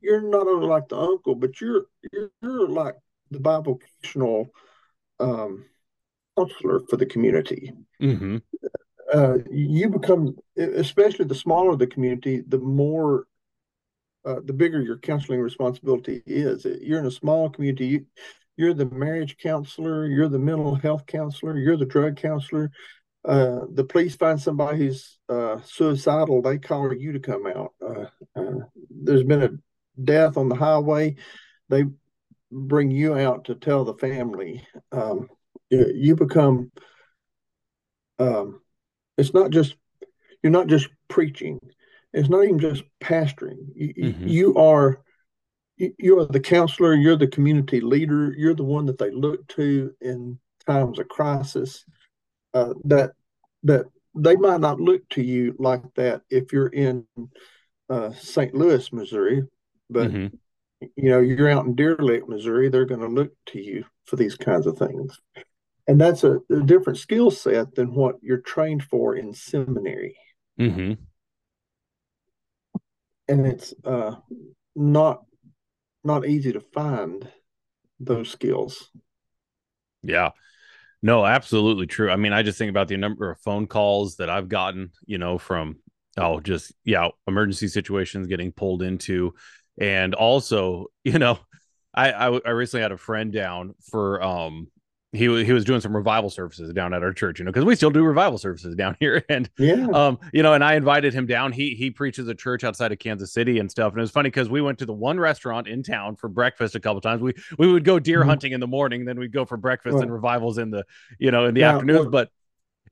you're 0.00 0.20
not 0.20 0.48
only 0.48 0.66
like 0.66 0.88
the 0.88 0.96
uncle 0.98 1.36
but 1.36 1.60
you're 1.60 1.84
you're, 2.12 2.30
you're 2.42 2.68
like 2.68 2.96
the 3.30 3.38
bivocational 3.38 4.48
um, 5.20 5.64
counselor 6.36 6.80
for 6.90 6.96
the 6.96 7.06
community 7.06 7.72
mm-hmm. 8.02 8.38
uh, 9.14 9.38
you 9.48 9.88
become 9.88 10.36
especially 10.56 11.24
the 11.24 11.34
smaller 11.36 11.76
the 11.76 11.86
community 11.86 12.42
the 12.48 12.58
more 12.58 13.26
uh, 14.24 14.36
the 14.44 14.52
bigger 14.52 14.82
your 14.82 14.98
counseling 14.98 15.40
responsibility 15.40 16.22
is. 16.26 16.64
You're 16.82 16.98
in 17.00 17.06
a 17.06 17.10
small 17.10 17.48
community. 17.50 17.86
You, 17.86 18.06
you're 18.56 18.74
the 18.74 18.86
marriage 18.86 19.36
counselor. 19.38 20.06
You're 20.06 20.28
the 20.28 20.38
mental 20.38 20.74
health 20.74 21.06
counselor. 21.06 21.58
You're 21.58 21.76
the 21.78 21.86
drug 21.86 22.16
counselor. 22.18 22.70
Uh, 23.24 23.60
the 23.74 23.84
police 23.84 24.16
find 24.16 24.40
somebody 24.40 24.78
who's 24.78 25.18
uh, 25.30 25.60
suicidal. 25.64 26.42
They 26.42 26.58
call 26.58 26.92
you 26.92 27.12
to 27.12 27.20
come 27.20 27.46
out. 27.46 27.72
Uh, 27.86 28.04
uh, 28.36 28.50
there's 28.90 29.24
been 29.24 29.42
a 29.42 29.50
death 30.02 30.36
on 30.36 30.48
the 30.50 30.54
highway. 30.54 31.16
They 31.70 31.84
bring 32.52 32.90
you 32.90 33.16
out 33.16 33.46
to 33.46 33.54
tell 33.54 33.84
the 33.84 33.94
family. 33.94 34.66
Um, 34.92 35.30
you, 35.70 35.92
you 35.94 36.16
become. 36.16 36.70
Um, 38.18 38.60
it's 39.16 39.32
not 39.32 39.50
just 39.50 39.76
you're 40.42 40.50
not 40.52 40.66
just 40.66 40.88
preaching 41.08 41.58
it's 42.12 42.28
not 42.28 42.42
even 42.44 42.58
just 42.58 42.82
pastoring. 43.02 43.58
You, 43.74 43.94
mm-hmm. 43.94 44.26
you 44.26 44.54
are 44.56 45.00
you 45.98 46.18
are 46.18 46.26
the 46.26 46.40
counselor, 46.40 46.92
you're 46.94 47.16
the 47.16 47.26
community 47.26 47.80
leader, 47.80 48.34
you're 48.36 48.54
the 48.54 48.64
one 48.64 48.84
that 48.86 48.98
they 48.98 49.10
look 49.10 49.46
to 49.48 49.92
in 50.02 50.38
times 50.66 50.98
of 50.98 51.08
crisis. 51.08 51.84
Uh, 52.52 52.74
that 52.84 53.12
that 53.62 53.86
they 54.16 54.36
might 54.36 54.60
not 54.60 54.80
look 54.80 55.08
to 55.10 55.22
you 55.22 55.54
like 55.58 55.82
that 55.94 56.22
if 56.30 56.52
you're 56.52 56.66
in 56.66 57.06
uh, 57.88 58.10
St. 58.12 58.54
Louis, 58.54 58.92
Missouri, 58.92 59.44
but 59.88 60.10
mm-hmm. 60.10 60.86
you 60.96 61.10
know 61.10 61.20
you're 61.20 61.48
out 61.50 61.66
in 61.66 61.74
Deer 61.74 61.96
Lake, 61.98 62.28
Missouri. 62.28 62.68
They're 62.68 62.86
going 62.86 63.00
to 63.00 63.06
look 63.08 63.32
to 63.46 63.60
you 63.60 63.84
for 64.06 64.16
these 64.16 64.34
kinds 64.34 64.66
of 64.66 64.76
things, 64.76 65.18
and 65.86 66.00
that's 66.00 66.24
a, 66.24 66.38
a 66.50 66.60
different 66.64 66.98
skill 66.98 67.30
set 67.30 67.76
than 67.76 67.94
what 67.94 68.16
you're 68.20 68.38
trained 68.40 68.82
for 68.82 69.14
in 69.14 69.32
seminary. 69.32 70.16
Mm-hmm 70.60 70.94
and 73.30 73.46
it's 73.46 73.72
uh, 73.84 74.16
not 74.74 75.22
not 76.02 76.26
easy 76.26 76.52
to 76.52 76.60
find 76.60 77.28
those 78.00 78.30
skills. 78.30 78.90
Yeah. 80.02 80.30
No, 81.02 81.24
absolutely 81.24 81.86
true. 81.86 82.10
I 82.10 82.16
mean, 82.16 82.32
I 82.32 82.42
just 82.42 82.58
think 82.58 82.70
about 82.70 82.88
the 82.88 82.96
number 82.96 83.30
of 83.30 83.38
phone 83.40 83.66
calls 83.66 84.16
that 84.16 84.28
I've 84.28 84.48
gotten, 84.48 84.90
you 85.06 85.18
know, 85.18 85.38
from 85.38 85.76
oh, 86.18 86.40
just 86.40 86.72
yeah, 86.84 87.08
emergency 87.26 87.68
situations 87.68 88.26
getting 88.26 88.52
pulled 88.52 88.82
into, 88.82 89.34
and 89.78 90.12
also, 90.14 90.86
you 91.04 91.18
know, 91.18 91.38
I 91.94 92.10
I, 92.10 92.40
I 92.44 92.50
recently 92.50 92.82
had 92.82 92.92
a 92.92 92.98
friend 92.98 93.32
down 93.32 93.74
for 93.90 94.20
um 94.22 94.66
he 95.12 95.26
was 95.28 95.44
he 95.44 95.52
was 95.52 95.64
doing 95.64 95.80
some 95.80 95.94
revival 95.94 96.30
services 96.30 96.72
down 96.72 96.94
at 96.94 97.02
our 97.02 97.12
church, 97.12 97.40
you 97.40 97.44
know, 97.44 97.50
because 97.50 97.64
we 97.64 97.74
still 97.74 97.90
do 97.90 98.04
revival 98.04 98.38
services 98.38 98.76
down 98.76 98.96
here, 99.00 99.24
and 99.28 99.50
yeah. 99.58 99.86
um, 99.92 100.18
you 100.32 100.42
know, 100.42 100.52
and 100.54 100.62
I 100.62 100.74
invited 100.76 101.12
him 101.12 101.26
down. 101.26 101.50
He 101.52 101.74
he 101.74 101.90
preaches 101.90 102.28
a 102.28 102.34
church 102.34 102.62
outside 102.62 102.92
of 102.92 102.98
Kansas 103.00 103.32
City 103.32 103.58
and 103.58 103.68
stuff, 103.70 103.92
and 103.92 103.98
it 103.98 104.02
was 104.02 104.12
funny 104.12 104.28
because 104.28 104.48
we 104.48 104.60
went 104.60 104.78
to 104.78 104.86
the 104.86 104.92
one 104.92 105.18
restaurant 105.18 105.66
in 105.66 105.82
town 105.82 106.14
for 106.16 106.28
breakfast 106.28 106.76
a 106.76 106.80
couple 106.80 107.00
times. 107.00 107.22
We 107.22 107.34
we 107.58 107.72
would 107.72 107.84
go 107.84 107.98
deer 107.98 108.20
mm-hmm. 108.20 108.28
hunting 108.28 108.52
in 108.52 108.60
the 108.60 108.68
morning, 108.68 109.04
then 109.04 109.18
we'd 109.18 109.32
go 109.32 109.44
for 109.44 109.56
breakfast 109.56 109.94
right. 109.94 110.04
and 110.04 110.12
revivals 110.12 110.58
in 110.58 110.70
the 110.70 110.84
you 111.18 111.32
know 111.32 111.46
in 111.46 111.54
the 111.54 111.60
yeah, 111.62 111.74
afternoons. 111.74 112.00
Well, 112.02 112.10
but 112.10 112.30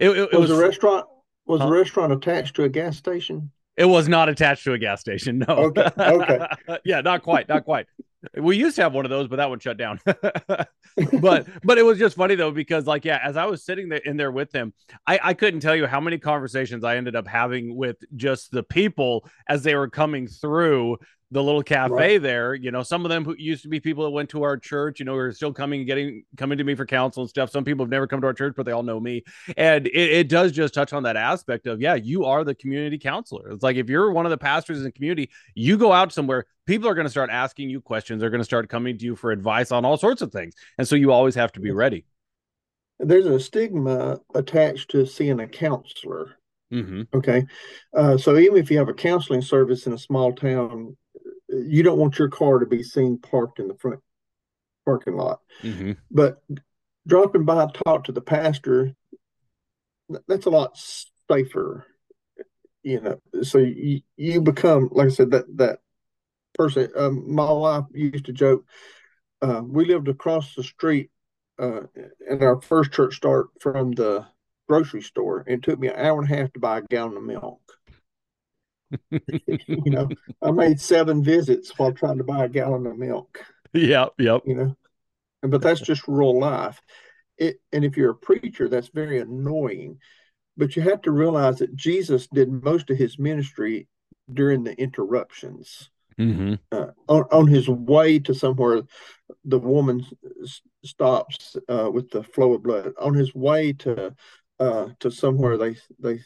it, 0.00 0.10
it, 0.10 0.16
it 0.32 0.38
was, 0.40 0.50
was, 0.50 0.58
a 0.58 0.62
restaurant 0.62 1.06
was 1.46 1.60
huh? 1.60 1.68
a 1.68 1.70
restaurant 1.70 2.12
attached 2.12 2.56
to 2.56 2.64
a 2.64 2.68
gas 2.68 2.96
station. 2.96 3.50
It 3.78 3.84
was 3.88 4.08
not 4.08 4.28
attached 4.28 4.64
to 4.64 4.72
a 4.72 4.78
gas 4.78 5.00
station. 5.00 5.38
No. 5.38 5.66
Okay. 5.76 5.88
okay. 5.98 6.46
yeah, 6.84 7.00
not 7.00 7.22
quite. 7.22 7.48
Not 7.48 7.64
quite. 7.64 7.86
we 8.34 8.56
used 8.56 8.74
to 8.76 8.82
have 8.82 8.92
one 8.92 9.04
of 9.06 9.10
those, 9.10 9.28
but 9.28 9.36
that 9.36 9.48
one 9.48 9.60
shut 9.60 9.76
down. 9.76 10.00
but 10.04 11.46
but 11.62 11.78
it 11.78 11.84
was 11.84 11.96
just 11.96 12.16
funny 12.16 12.34
though 12.34 12.50
because 12.50 12.88
like 12.88 13.04
yeah, 13.04 13.20
as 13.22 13.36
I 13.36 13.44
was 13.44 13.62
sitting 13.64 13.88
there 13.88 14.00
in 14.00 14.16
there 14.16 14.32
with 14.32 14.50
them, 14.50 14.74
I 15.06 15.20
I 15.22 15.34
couldn't 15.34 15.60
tell 15.60 15.76
you 15.76 15.86
how 15.86 16.00
many 16.00 16.18
conversations 16.18 16.82
I 16.82 16.96
ended 16.96 17.14
up 17.14 17.28
having 17.28 17.76
with 17.76 17.98
just 18.16 18.50
the 18.50 18.64
people 18.64 19.24
as 19.48 19.62
they 19.62 19.76
were 19.76 19.88
coming 19.88 20.26
through 20.26 20.96
the 21.30 21.42
little 21.42 21.62
cafe 21.62 21.92
right. 21.92 22.22
there. 22.22 22.54
You 22.54 22.70
know, 22.70 22.82
some 22.82 23.04
of 23.04 23.10
them 23.10 23.24
who 23.24 23.34
used 23.38 23.62
to 23.62 23.68
be 23.68 23.80
people 23.80 24.04
that 24.04 24.10
went 24.10 24.30
to 24.30 24.42
our 24.44 24.56
church, 24.56 24.98
you 24.98 25.04
know, 25.04 25.14
are 25.14 25.32
still 25.32 25.52
coming, 25.52 25.84
getting 25.84 26.24
coming 26.36 26.56
to 26.58 26.64
me 26.64 26.74
for 26.74 26.86
counsel 26.86 27.22
and 27.22 27.30
stuff. 27.30 27.50
Some 27.50 27.64
people 27.64 27.84
have 27.84 27.90
never 27.90 28.06
come 28.06 28.20
to 28.22 28.26
our 28.26 28.32
church, 28.34 28.54
but 28.56 28.64
they 28.64 28.72
all 28.72 28.82
know 28.82 28.98
me. 28.98 29.22
And 29.56 29.86
it, 29.88 29.92
it 29.94 30.28
does 30.28 30.52
just 30.52 30.72
touch 30.72 30.92
on 30.92 31.02
that 31.02 31.16
aspect 31.16 31.66
of, 31.66 31.80
yeah, 31.80 31.94
you 31.94 32.24
are 32.24 32.44
the 32.44 32.54
community 32.54 32.98
counselor. 32.98 33.50
It's 33.50 33.62
like 33.62 33.76
if 33.76 33.90
you're 33.90 34.10
one 34.12 34.24
of 34.24 34.30
the 34.30 34.38
pastors 34.38 34.78
in 34.78 34.84
the 34.84 34.92
community, 34.92 35.30
you 35.54 35.76
go 35.76 35.92
out 35.92 36.12
somewhere, 36.12 36.46
people 36.66 36.88
are 36.88 36.94
going 36.94 37.06
to 37.06 37.10
start 37.10 37.30
asking 37.30 37.68
you 37.68 37.80
questions. 37.82 38.20
They're 38.20 38.30
going 38.30 38.40
to 38.40 38.44
start 38.46 38.68
coming 38.68 38.96
to 38.98 39.04
you 39.04 39.14
for 39.16 39.30
advice 39.30 39.70
on 39.70 39.84
all 39.84 39.98
sorts 39.98 40.22
of 40.22 40.32
things. 40.32 40.54
And 40.78 40.88
so 40.88 40.96
you 40.96 41.12
always 41.12 41.34
have 41.34 41.52
to 41.52 41.60
be 41.60 41.72
ready. 41.72 42.06
There's 43.00 43.26
a 43.26 43.38
stigma 43.38 44.18
attached 44.34 44.90
to 44.92 45.06
seeing 45.06 45.38
a 45.40 45.46
counselor. 45.46 46.32
Mm-hmm. 46.72 47.02
Okay. 47.14 47.46
Uh, 47.96 48.18
so 48.18 48.36
even 48.36 48.58
if 48.58 48.70
you 48.70 48.78
have 48.78 48.88
a 48.88 48.94
counseling 48.94 49.40
service 49.40 49.86
in 49.86 49.92
a 49.92 49.98
small 49.98 50.32
town, 50.34 50.96
you 51.66 51.82
don't 51.82 51.98
want 51.98 52.18
your 52.18 52.28
car 52.28 52.58
to 52.58 52.66
be 52.66 52.82
seen 52.82 53.18
parked 53.18 53.58
in 53.58 53.68
the 53.68 53.74
front 53.74 54.00
parking 54.84 55.16
lot. 55.16 55.40
Mm-hmm. 55.62 55.92
But 56.10 56.42
dropping 57.06 57.44
by, 57.44 57.68
talk 57.84 58.04
to 58.04 58.12
the 58.12 58.20
pastor. 58.20 58.94
That's 60.26 60.46
a 60.46 60.50
lot 60.50 60.78
safer, 61.30 61.86
you 62.82 63.00
know. 63.00 63.20
So 63.42 63.58
you, 63.58 64.00
you 64.16 64.40
become, 64.40 64.88
like 64.92 65.08
I 65.08 65.10
said, 65.10 65.30
that 65.32 65.44
that 65.58 65.80
person. 66.54 66.88
Um, 66.96 67.34
my 67.34 67.50
wife 67.50 67.84
used 67.92 68.24
to 68.26 68.32
joke. 68.32 68.64
Uh, 69.42 69.60
we 69.64 69.84
lived 69.84 70.08
across 70.08 70.54
the 70.54 70.62
street, 70.64 71.10
uh, 71.58 71.82
and 72.28 72.42
our 72.42 72.60
first 72.60 72.90
church 72.92 73.16
start 73.16 73.48
from 73.60 73.92
the 73.92 74.26
grocery 74.66 75.02
store, 75.02 75.44
and 75.46 75.56
it 75.56 75.62
took 75.62 75.78
me 75.78 75.88
an 75.88 75.96
hour 75.96 76.20
and 76.20 76.30
a 76.30 76.34
half 76.36 76.52
to 76.54 76.60
buy 76.60 76.78
a 76.78 76.82
gallon 76.82 77.16
of 77.16 77.22
milk 77.22 77.60
you 79.10 79.36
know, 79.90 80.08
I 80.42 80.50
made 80.50 80.80
seven 80.80 81.22
visits 81.22 81.72
while 81.78 81.92
trying 81.92 82.18
to 82.18 82.24
buy 82.24 82.44
a 82.44 82.48
gallon 82.48 82.86
of 82.86 82.98
milk. 82.98 83.44
Yep, 83.74 84.10
yep. 84.18 84.42
You 84.46 84.54
know, 84.54 84.76
but 85.42 85.60
that's 85.62 85.80
just 85.80 86.02
real 86.08 86.38
life. 86.38 86.80
It, 87.36 87.58
and 87.72 87.84
if 87.84 87.96
you're 87.96 88.10
a 88.12 88.16
preacher, 88.16 88.68
that's 88.68 88.88
very 88.88 89.20
annoying. 89.20 89.98
But 90.56 90.74
you 90.74 90.82
have 90.82 91.02
to 91.02 91.10
realize 91.12 91.58
that 91.58 91.74
Jesus 91.76 92.26
did 92.28 92.50
most 92.50 92.90
of 92.90 92.96
his 92.96 93.18
ministry 93.18 93.86
during 94.32 94.64
the 94.64 94.74
interruptions. 94.74 95.90
Mm-hmm. 96.18 96.54
Uh, 96.72 96.88
on, 97.08 97.22
on 97.30 97.46
his 97.46 97.68
way 97.68 98.18
to 98.18 98.34
somewhere, 98.34 98.82
the 99.44 99.58
woman 99.58 100.04
stops 100.84 101.56
uh, 101.68 101.88
with 101.92 102.10
the 102.10 102.24
flow 102.24 102.54
of 102.54 102.64
blood. 102.64 102.92
On 103.00 103.14
his 103.14 103.32
way 103.36 103.72
to 103.74 104.14
uh, 104.58 104.88
to 104.98 105.10
somewhere, 105.12 105.56
they 105.56 105.76
they 106.00 106.18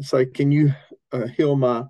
say, 0.00 0.26
"Can 0.26 0.50
you 0.52 0.72
uh, 1.12 1.26
heal 1.28 1.56
my 1.56 1.84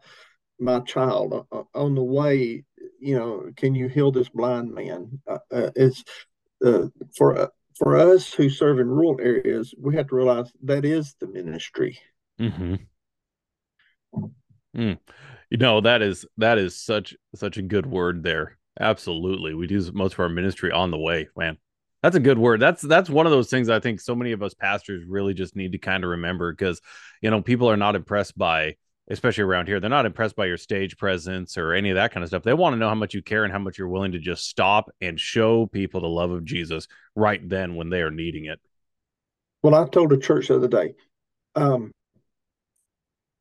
my 0.60 0.80
child 0.80 1.32
uh, 1.52 1.56
uh, 1.58 1.64
on 1.74 1.94
the 1.94 2.02
way? 2.02 2.64
You 3.00 3.18
know, 3.18 3.50
can 3.56 3.74
you 3.74 3.88
heal 3.88 4.12
this 4.12 4.28
blind 4.28 4.72
man?" 4.74 5.20
Uh, 5.28 5.38
uh 5.52 5.70
it's 5.76 6.04
uh, 6.64 6.86
for 7.16 7.50
for 7.78 7.96
us 7.96 8.32
who 8.32 8.50
serve 8.50 8.78
in 8.80 8.88
rural 8.88 9.16
areas, 9.20 9.72
we 9.80 9.94
have 9.96 10.08
to 10.08 10.16
realize 10.16 10.50
that 10.64 10.84
is 10.84 11.14
the 11.20 11.26
ministry. 11.28 11.98
Mm-hmm. 12.40 12.74
Mm. 14.76 14.98
You 15.50 15.56
know 15.56 15.80
that 15.80 16.02
is 16.02 16.26
that 16.36 16.58
is 16.58 16.76
such 16.76 17.16
such 17.34 17.56
a 17.56 17.62
good 17.62 17.86
word 17.86 18.22
there. 18.22 18.58
Absolutely, 18.80 19.54
we 19.54 19.66
do 19.66 19.90
most 19.92 20.14
of 20.14 20.20
our 20.20 20.28
ministry 20.28 20.70
on 20.70 20.90
the 20.90 20.98
way, 20.98 21.28
man. 21.36 21.56
That's 22.02 22.14
a 22.16 22.20
good 22.20 22.38
word. 22.38 22.60
That's 22.60 22.80
that's 22.82 23.10
one 23.10 23.26
of 23.26 23.32
those 23.32 23.50
things 23.50 23.68
I 23.68 23.80
think 23.80 24.00
so 24.00 24.14
many 24.14 24.30
of 24.32 24.42
us 24.42 24.54
pastors 24.54 25.04
really 25.08 25.34
just 25.34 25.56
need 25.56 25.72
to 25.72 25.78
kind 25.78 26.04
of 26.04 26.10
remember 26.10 26.52
because 26.52 26.80
you 27.20 27.30
know 27.30 27.42
people 27.42 27.68
are 27.68 27.76
not 27.76 27.96
impressed 27.96 28.38
by 28.38 28.76
especially 29.10 29.42
around 29.44 29.66
here 29.66 29.80
they're 29.80 29.90
not 29.90 30.06
impressed 30.06 30.36
by 30.36 30.46
your 30.46 30.58
stage 30.58 30.96
presence 30.96 31.56
or 31.56 31.72
any 31.72 31.90
of 31.90 31.96
that 31.96 32.12
kind 32.12 32.22
of 32.22 32.28
stuff. 32.28 32.44
They 32.44 32.54
want 32.54 32.74
to 32.74 32.78
know 32.78 32.88
how 32.88 32.94
much 32.94 33.14
you 33.14 33.22
care 33.22 33.42
and 33.44 33.52
how 33.52 33.58
much 33.58 33.78
you're 33.78 33.88
willing 33.88 34.12
to 34.12 34.18
just 34.20 34.46
stop 34.48 34.90
and 35.00 35.18
show 35.18 35.66
people 35.66 36.00
the 36.00 36.06
love 36.08 36.30
of 36.30 36.44
Jesus 36.44 36.86
right 37.16 37.46
then 37.48 37.74
when 37.74 37.90
they 37.90 38.02
are 38.02 38.10
needing 38.12 38.44
it. 38.44 38.60
Well, 39.62 39.74
I 39.74 39.88
told 39.88 40.12
a 40.12 40.16
church 40.18 40.48
the 40.48 40.56
other 40.56 40.68
day 40.68 40.94
um, 41.56 41.90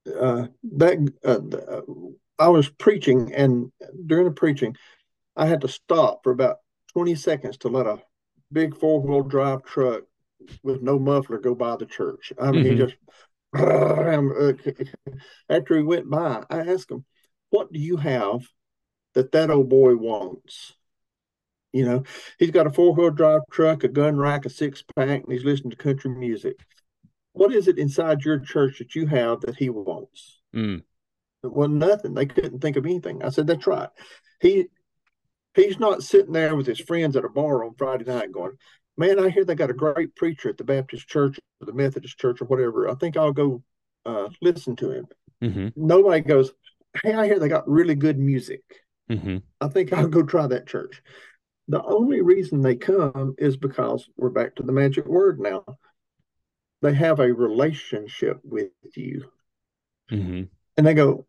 uh, 0.08 0.48
that 0.78 1.14
uh, 1.24 1.58
uh 1.76 1.82
I 2.40 2.48
was 2.50 2.70
preaching 2.70 3.34
and 3.36 3.72
during 4.08 4.26
the 4.26 4.32
preaching 4.32 4.76
I 5.36 5.46
had 5.46 5.62
to 5.62 5.68
stop 5.68 6.22
for 6.24 6.32
about 6.32 6.58
20 6.94 7.14
seconds 7.16 7.58
to 7.58 7.68
let 7.68 7.86
a 7.86 8.00
big 8.52 8.76
four 8.78 9.02
wheel 9.02 9.24
drive 9.24 9.64
truck 9.64 10.04
with 10.64 10.82
no 10.82 11.00
muffler 11.00 11.40
go 11.40 11.54
by 11.56 11.76
the 11.76 11.86
church. 11.86 12.32
I 12.40 12.52
mean, 12.52 12.64
mm-hmm. 12.64 12.80
he 12.80 12.86
just 14.76 14.96
uh, 15.48 15.54
after 15.54 15.76
he 15.78 15.84
went 15.84 16.10
by, 16.10 16.44
I 16.50 16.60
asked 16.60 16.90
him, 16.92 17.04
"What 17.50 17.72
do 17.74 17.80
you 17.80 17.96
have 17.98 18.46
that 19.14 19.32
that 19.34 19.50
old 19.50 19.70
boy 19.70 19.96
wants?" 19.96 20.74
You 21.74 21.84
know, 21.86 22.04
he's 22.40 22.52
got 22.52 22.68
a 22.68 22.72
four 22.72 22.94
wheel 22.94 23.10
drive 23.12 23.42
truck, 23.52 23.84
a 23.84 23.88
gun 23.90 24.18
rack, 24.18 24.46
a 24.46 24.50
six 24.50 24.84
pack, 24.96 25.24
and 25.24 25.32
he's 25.32 25.44
listening 25.46 25.72
to 25.72 25.78
country 25.78 26.12
music. 26.12 26.56
What 27.34 27.54
is 27.54 27.68
it 27.68 27.78
inside 27.78 28.24
your 28.24 28.40
church 28.40 28.80
that 28.80 28.96
you 28.96 29.06
have 29.08 29.42
that 29.42 29.58
he 29.58 29.70
wants? 29.70 30.40
Mm. 30.56 30.82
Well, 31.44 31.68
nothing. 31.68 32.14
They 32.16 32.26
couldn't 32.26 32.62
think 32.62 32.78
of 32.78 32.86
anything. 32.86 33.22
I 33.24 33.30
said, 33.30 33.48
"That's 33.48 33.68
right." 33.68 33.90
He 34.42 34.68
He's 35.58 35.80
not 35.80 36.04
sitting 36.04 36.34
there 36.34 36.56
with 36.56 36.68
his 36.68 36.80
friends 36.80 37.16
at 37.16 37.26
a 37.26 37.30
bar 37.30 37.64
on 37.66 37.74
Friday 37.78 38.06
night 38.06 38.32
going, 38.32 38.52
Man, 38.96 39.20
I 39.20 39.30
hear 39.30 39.44
they 39.44 39.56
got 39.56 39.72
a 39.72 39.74
great 39.74 40.16
preacher 40.16 40.50
at 40.50 40.58
the 40.58 40.64
Baptist 40.64 41.08
church 41.08 41.40
or 41.60 41.66
the 41.66 41.74
Methodist 41.74 42.20
church 42.20 42.42
or 42.42 42.46
whatever. 42.46 42.88
I 42.90 42.94
think 42.94 43.18
I'll 43.18 43.34
go 43.34 43.64
uh, 44.06 44.30
listen 44.40 44.76
to 44.78 44.92
him. 44.92 45.08
Mm-hmm. 45.44 45.68
Nobody 45.76 46.22
goes, 46.22 46.52
Hey, 47.04 47.14
I 47.14 47.26
hear 47.26 47.40
they 47.40 47.50
got 47.50 47.68
really 47.68 47.96
good 47.96 48.20
music. 48.20 48.62
Mm-hmm. 49.10 49.38
I 49.60 49.68
think 49.68 49.94
I'll 49.94 50.08
go 50.08 50.22
try 50.22 50.46
that 50.46 50.68
church. 50.68 51.02
The 51.70 51.82
only 51.84 52.22
reason 52.22 52.62
they 52.62 52.76
come 52.76 53.34
is 53.40 53.58
because 53.58 54.08
we're 54.16 54.30
back 54.30 54.56
to 54.56 54.64
the 54.64 54.72
magic 54.72 55.08
word 55.08 55.40
now. 55.40 55.66
They 56.84 56.94
have 56.94 57.20
a 57.20 57.34
relationship 57.34 58.38
with 58.44 58.72
you. 58.96 59.26
Mm-hmm. 60.12 60.44
And 60.78 60.88
they 60.88 60.94
go, 60.94 61.27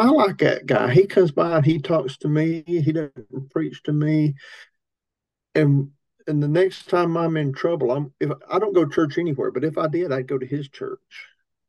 I 0.00 0.08
like 0.08 0.38
that 0.38 0.64
guy. 0.64 0.90
He 0.92 1.06
comes 1.06 1.30
by 1.30 1.56
and 1.58 1.66
he 1.66 1.78
talks 1.78 2.16
to 2.18 2.28
me. 2.28 2.62
He 2.66 2.90
doesn't 2.90 3.50
preach 3.50 3.82
to 3.82 3.92
me. 3.92 4.34
And 5.54 5.90
and 6.26 6.42
the 6.42 6.48
next 6.48 6.88
time 6.88 7.16
I'm 7.18 7.36
in 7.36 7.52
trouble, 7.52 7.90
I'm 7.92 8.12
if 8.18 8.30
I 8.50 8.58
don't 8.58 8.72
go 8.72 8.86
to 8.86 8.90
church 8.94 9.18
anywhere, 9.18 9.50
but 9.50 9.62
if 9.64 9.76
I 9.76 9.88
did, 9.88 10.10
I'd 10.10 10.26
go 10.26 10.38
to 10.38 10.46
his 10.46 10.70
church. 10.70 11.26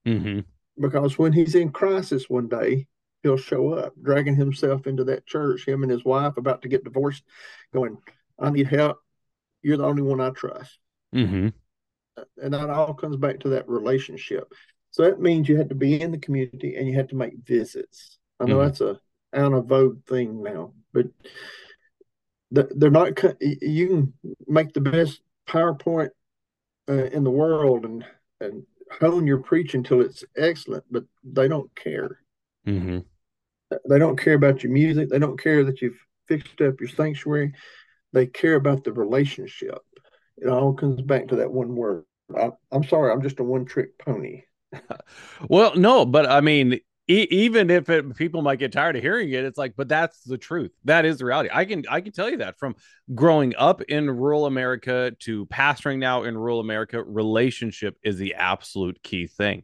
Mm-hmm. 0.08 0.39
Because 0.82 1.17
when 1.17 1.34
he's 1.34 1.56
in 1.56 1.72
crisis 1.74 2.30
one 2.30 2.48
day, 2.48 2.88
he'll 3.22 3.36
show 3.36 3.74
up, 3.74 3.94
dragging 4.02 4.36
himself 4.38 4.88
into 4.88 5.04
that 5.06 5.26
church. 5.26 5.67
Him 5.67 5.84
and 5.84 5.91
his 5.91 6.06
wife 6.06 6.38
about 6.38 6.62
to 6.62 6.70
get 6.70 6.86
divorced, 6.86 7.24
going, 7.74 7.98
"I 8.39 8.50
need 8.50 8.67
help. 8.67 8.98
You're 9.62 9.78
the 9.78 9.84
only 9.84 10.04
one 10.04 10.22
I 10.22 10.30
trust." 10.30 10.80
Mm-hmm. 11.13 11.50
Uh, 12.15 12.24
and 12.41 12.54
that 12.54 12.70
all 12.70 12.94
comes 12.94 13.17
back 13.17 13.41
to 13.41 13.50
that 13.50 13.67
relationship. 13.67 14.54
So 14.91 15.04
that 15.04 15.20
means 15.20 15.50
you 15.50 15.58
had 15.58 15.70
to 15.70 15.76
be 15.76 16.00
in 16.02 16.12
the 16.12 16.17
community 16.17 16.76
and 16.76 16.88
you 16.88 16.96
had 16.96 17.10
to 17.10 17.15
make 17.17 17.34
visits. 17.46 18.20
I 18.41 18.45
know 18.45 18.56
mm-hmm. 18.56 18.65
that's 18.67 18.82
a 18.82 18.99
out 19.34 19.54
of 19.54 19.65
vogue 19.67 20.04
thing 20.08 20.41
now, 20.43 20.73
but 20.93 21.08
they're 22.49 22.89
not. 22.89 23.17
You 23.41 23.88
can 23.88 24.13
make 24.47 24.73
the 24.73 24.82
best 24.82 25.21
PowerPoint 25.47 26.10
uh, 26.89 27.06
in 27.06 27.23
the 27.23 27.30
world 27.32 27.86
and 27.86 28.04
and 28.41 28.63
hone 28.99 29.27
your 29.27 29.38
preach 29.43 29.73
until 29.75 30.01
it's 30.01 30.23
excellent, 30.36 30.84
but 30.91 31.04
they 31.23 31.47
don't 31.47 31.73
care. 31.75 32.19
Mm-hmm. 32.67 32.99
They 33.88 33.99
don't 33.99 34.17
care 34.17 34.34
about 34.34 34.63
your 34.63 34.73
music. 34.73 35.10
They 35.10 35.19
don't 35.19 35.41
care 35.41 35.63
that 35.63 35.82
you've 35.82 36.01
fixed 36.27 36.60
up 36.62 36.80
your 36.80 36.89
sanctuary. 36.89 37.54
They 38.12 38.25
care 38.25 38.56
about 38.56 38.84
the 38.84 38.91
relationship. 38.91 39.77
It 40.38 40.49
all 40.49 40.73
comes 40.73 41.01
back 41.01 41.27
to 41.27 41.38
that 41.38 41.51
one 41.51 41.75
word. 41.75 42.04
I, 42.38 42.49
am 42.73 42.84
sorry, 42.84 43.12
I'm 43.13 43.21
just 43.21 43.39
a 43.39 43.43
one 43.43 43.63
trick 43.65 43.97
pony. 43.99 44.41
well, 45.47 45.75
no, 45.77 46.06
but 46.06 46.27
I 46.30 46.41
mean, 46.41 46.82
e- 47.12 47.28
even 47.30 47.69
if 47.69 47.89
it, 47.89 48.15
people 48.15 48.41
might 48.41 48.60
get 48.60 48.71
tired 48.71 48.95
of 48.95 49.02
hearing 49.02 49.32
it, 49.34 49.43
it's 49.43 49.58
like, 49.58 49.74
but 49.76 49.88
that's 49.89 50.24
the 50.24 50.38
truth. 50.38 50.71
That 50.86 51.04
is 51.06 51.17
the 51.17 51.26
reality. 51.26 51.50
I 51.54 51.65
can 51.65 51.84
I 51.89 52.02
can 52.02 52.12
tell 52.13 52.30
you 52.30 52.38
that 52.38 52.58
from 52.58 52.76
growing 53.13 53.56
up 53.58 53.82
in 53.84 54.10
rural 54.10 54.45
America 54.45 55.12
to 55.21 55.45
pastoring 55.47 56.00
now 56.00 56.24
in 56.24 56.38
rural 56.38 56.60
America, 56.62 57.04
relationship 57.04 57.97
is 58.04 58.17
the 58.17 58.36
absolute 58.36 59.02
key 59.04 59.28
thing. 59.28 59.63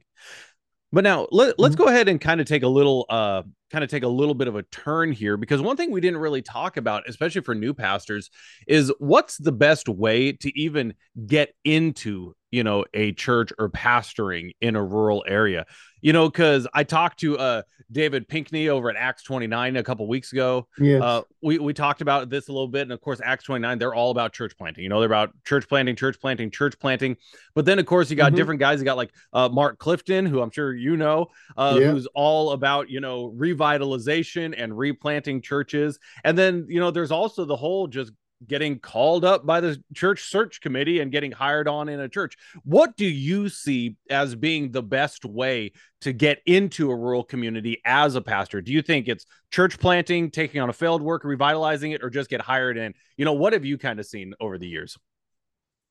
But 0.93 1.03
now 1.03 1.27
let, 1.31 1.49
us 1.49 1.55
mm-hmm. 1.57 1.73
go 1.75 1.85
ahead 1.89 2.07
and 2.07 2.19
kind 2.19 2.39
of 2.39 2.47
take 2.47 2.63
a 2.63 2.67
little 2.67 3.05
uh 3.09 3.43
kind 3.71 3.83
of 3.83 3.89
take 3.89 4.03
a 4.03 4.07
little 4.07 4.33
bit 4.35 4.47
of 4.47 4.55
a 4.55 4.63
turn 4.63 5.11
here 5.11 5.35
because 5.35 5.61
one 5.61 5.75
thing 5.75 5.91
we 5.91 5.99
didn't 5.99 6.21
really 6.21 6.41
talk 6.41 6.77
about 6.77 7.03
especially 7.09 7.41
for 7.41 7.53
new 7.53 7.73
pastors 7.73 8.29
is 8.67 8.93
what's 8.99 9.35
the 9.37 9.51
best 9.51 9.89
way 9.89 10.31
to 10.31 10.49
even 10.57 10.93
get 11.27 11.53
into 11.65 12.33
you 12.49 12.63
know 12.63 12.85
a 12.93 13.11
church 13.11 13.51
or 13.59 13.69
pastoring 13.69 14.51
in 14.61 14.77
a 14.77 14.83
rural 14.83 15.25
area 15.27 15.65
you 16.01 16.13
know, 16.13 16.29
because 16.29 16.67
I 16.73 16.83
talked 16.83 17.19
to 17.21 17.37
uh, 17.37 17.61
David 17.91 18.27
Pinkney 18.27 18.69
over 18.69 18.89
at 18.89 18.95
Acts 18.95 19.23
29 19.23 19.77
a 19.77 19.83
couple 19.83 20.07
weeks 20.07 20.31
ago. 20.31 20.67
Yeah, 20.79 20.97
uh, 20.99 21.21
we 21.41 21.57
we 21.59 21.73
talked 21.73 22.01
about 22.01 22.29
this 22.29 22.47
a 22.49 22.51
little 22.51 22.67
bit, 22.67 22.83
and 22.83 22.91
of 22.91 23.01
course, 23.01 23.19
Acts 23.23 23.45
29 23.45 23.79
they're 23.79 23.93
all 23.93 24.11
about 24.11 24.33
church 24.33 24.57
planting. 24.57 24.83
You 24.83 24.89
know, 24.89 24.99
they're 24.99 25.07
about 25.07 25.31
church 25.43 25.67
planting, 25.67 25.95
church 25.95 26.19
planting, 26.19 26.51
church 26.51 26.77
planting. 26.79 27.17
But 27.55 27.65
then, 27.65 27.79
of 27.79 27.85
course, 27.85 28.09
you 28.09 28.15
got 28.15 28.27
mm-hmm. 28.27 28.37
different 28.37 28.59
guys. 28.59 28.79
You 28.79 28.85
got 28.85 28.97
like 28.97 29.11
uh, 29.33 29.49
Mark 29.49 29.79
Clifton, 29.79 30.25
who 30.25 30.41
I'm 30.41 30.51
sure 30.51 30.73
you 30.75 30.97
know, 30.97 31.27
uh, 31.57 31.77
yeah. 31.79 31.91
who's 31.91 32.07
all 32.15 32.51
about 32.51 32.89
you 32.89 32.99
know 32.99 33.31
revitalization 33.35 34.53
and 34.57 34.77
replanting 34.77 35.41
churches. 35.41 35.99
And 36.23 36.37
then 36.37 36.65
you 36.69 36.79
know, 36.79 36.91
there's 36.91 37.11
also 37.11 37.45
the 37.45 37.55
whole 37.55 37.87
just 37.87 38.11
getting 38.45 38.77
called 38.79 39.25
up 39.25 39.45
by 39.45 39.59
the 39.59 39.81
church 39.95 40.29
search 40.29 40.61
committee 40.61 40.99
and 40.99 41.11
getting 41.11 41.31
hired 41.31 41.67
on 41.67 41.89
in 41.89 41.99
a 41.99 42.09
church. 42.09 42.35
What 42.63 42.95
do 42.95 43.05
you 43.05 43.49
see 43.49 43.95
as 44.09 44.35
being 44.35 44.71
the 44.71 44.83
best 44.83 45.25
way 45.25 45.71
to 46.01 46.13
get 46.13 46.41
into 46.45 46.91
a 46.91 46.95
rural 46.95 47.23
community 47.23 47.81
as 47.85 48.15
a 48.15 48.21
pastor? 48.21 48.61
Do 48.61 48.71
you 48.71 48.81
think 48.83 49.07
it's 49.07 49.25
church 49.51 49.79
planting, 49.79 50.29
taking 50.29 50.61
on 50.61 50.69
a 50.69 50.73
failed 50.73 51.01
work, 51.01 51.23
revitalizing 51.23 51.91
it, 51.93 52.03
or 52.03 52.09
just 52.11 52.29
get 52.29 52.41
hired 52.41 52.77
in? 52.77 52.93
You 53.17 53.25
know, 53.25 53.33
what 53.33 53.53
have 53.53 53.65
you 53.65 53.77
kind 53.77 53.99
of 53.99 54.05
seen 54.05 54.33
over 54.39 54.57
the 54.59 54.67
years? 54.67 54.97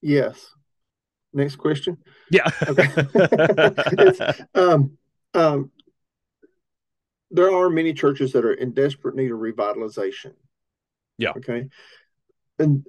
Yes. 0.01 0.49
Next 1.33 1.57
question. 1.57 1.99
Yeah. 2.31 2.49
Okay. 2.67 2.89
um, 4.55 4.97
um, 5.35 5.71
there 7.33 7.53
are 7.53 7.69
many 7.69 7.93
churches 7.93 8.33
that 8.33 8.45
are 8.45 8.55
in 8.55 8.73
desperate 8.73 9.17
need 9.17 9.33
of 9.33 9.39
revitalization. 9.39 10.33
Yeah. 11.19 11.31
Okay 11.37 11.69
and 12.59 12.85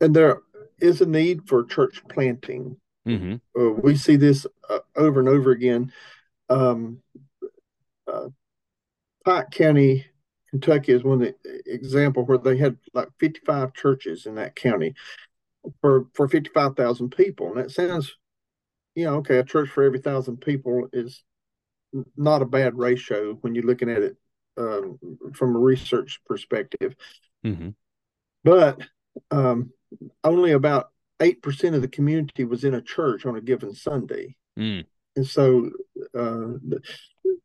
and 0.00 0.14
there 0.14 0.38
is 0.78 1.00
a 1.00 1.06
need 1.06 1.48
for 1.48 1.64
church 1.64 2.02
planting. 2.08 2.76
Mm-hmm. 3.06 3.34
Uh, 3.60 3.70
we 3.82 3.96
see 3.96 4.16
this 4.16 4.46
uh, 4.68 4.78
over 4.96 5.20
and 5.20 5.28
over 5.28 5.50
again. 5.52 5.92
Um, 6.48 6.98
uh, 8.12 8.28
Pike 9.24 9.50
County, 9.52 10.06
Kentucky, 10.50 10.92
is 10.92 11.04
one 11.04 11.32
example 11.66 12.24
where 12.24 12.38
they 12.38 12.56
had 12.56 12.76
like 12.94 13.08
fifty-five 13.18 13.74
churches 13.74 14.26
in 14.26 14.34
that 14.36 14.56
county 14.56 14.94
for 15.80 16.06
for 16.14 16.28
fifty-five 16.28 16.76
thousand 16.76 17.10
people, 17.10 17.48
and 17.48 17.58
that 17.58 17.70
sounds, 17.70 18.12
you 18.94 19.04
know, 19.04 19.14
okay, 19.16 19.38
a 19.38 19.44
church 19.44 19.68
for 19.70 19.84
every 19.84 20.00
thousand 20.00 20.38
people 20.38 20.88
is 20.92 21.22
not 22.16 22.40
a 22.42 22.46
bad 22.46 22.76
ratio 22.78 23.34
when 23.42 23.54
you're 23.54 23.66
looking 23.66 23.90
at 23.90 24.02
it 24.02 24.16
um, 24.56 24.98
from 25.34 25.54
a 25.54 25.58
research 25.58 26.20
perspective. 26.26 26.96
Mm-hmm. 27.44 27.70
But 28.44 28.80
um, 29.30 29.72
only 30.24 30.52
about 30.52 30.90
8% 31.20 31.74
of 31.74 31.82
the 31.82 31.88
community 31.88 32.44
was 32.44 32.64
in 32.64 32.74
a 32.74 32.82
church 32.82 33.26
on 33.26 33.36
a 33.36 33.40
given 33.40 33.74
Sunday. 33.74 34.36
Mm. 34.58 34.84
And 35.16 35.26
so 35.26 35.70
uh, 36.18 36.52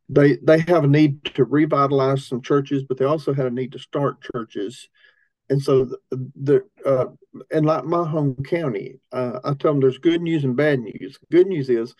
they, 0.08 0.36
they 0.42 0.58
have 0.60 0.84
a 0.84 0.88
need 0.88 1.24
to 1.34 1.44
revitalize 1.44 2.26
some 2.26 2.42
churches, 2.42 2.82
but 2.82 2.98
they 2.98 3.04
also 3.04 3.34
had 3.34 3.46
a 3.46 3.50
need 3.50 3.72
to 3.72 3.78
start 3.78 4.18
churches. 4.34 4.88
And 5.50 5.62
so 5.62 5.84
the, 5.84 5.98
the 6.40 6.64
uh, 6.84 7.06
and 7.50 7.64
like 7.66 7.84
my 7.84 8.06
home 8.06 8.36
county, 8.44 9.00
uh, 9.12 9.38
I 9.44 9.48
tell 9.54 9.72
them 9.72 9.80
there's 9.80 9.98
good 9.98 10.20
news 10.22 10.44
and 10.44 10.56
bad 10.56 10.80
news. 10.80 11.18
Good 11.30 11.46
news 11.46 11.70
is 11.70 11.94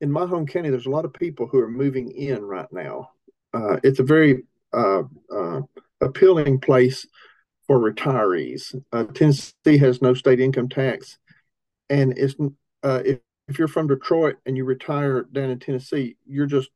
in 0.00 0.10
my 0.10 0.26
home 0.26 0.46
county, 0.46 0.70
there's 0.70 0.86
a 0.86 0.90
lot 0.90 1.04
of 1.04 1.12
people 1.12 1.46
who 1.46 1.58
are 1.60 1.70
moving 1.70 2.10
in 2.10 2.42
right 2.42 2.68
now. 2.72 3.10
Uh, 3.54 3.76
it's 3.82 4.00
a 4.00 4.04
very 4.04 4.44
uh, 4.72 5.02
uh, 5.34 5.60
appealing 6.00 6.58
place 6.60 7.06
for 7.72 7.92
retirees. 7.94 8.74
Uh, 8.92 9.04
Tennessee 9.04 9.78
has 9.78 10.02
no 10.02 10.12
state 10.14 10.40
income 10.40 10.68
tax, 10.68 11.16
and 11.88 12.12
it's 12.18 12.34
uh, 12.82 13.00
if 13.04 13.18
if 13.48 13.58
you're 13.58 13.68
from 13.68 13.86
Detroit 13.86 14.36
and 14.46 14.56
you 14.58 14.64
retire 14.66 15.22
down 15.32 15.50
in 15.50 15.58
Tennessee, 15.58 16.16
you're 16.26 16.46
just 16.46 16.68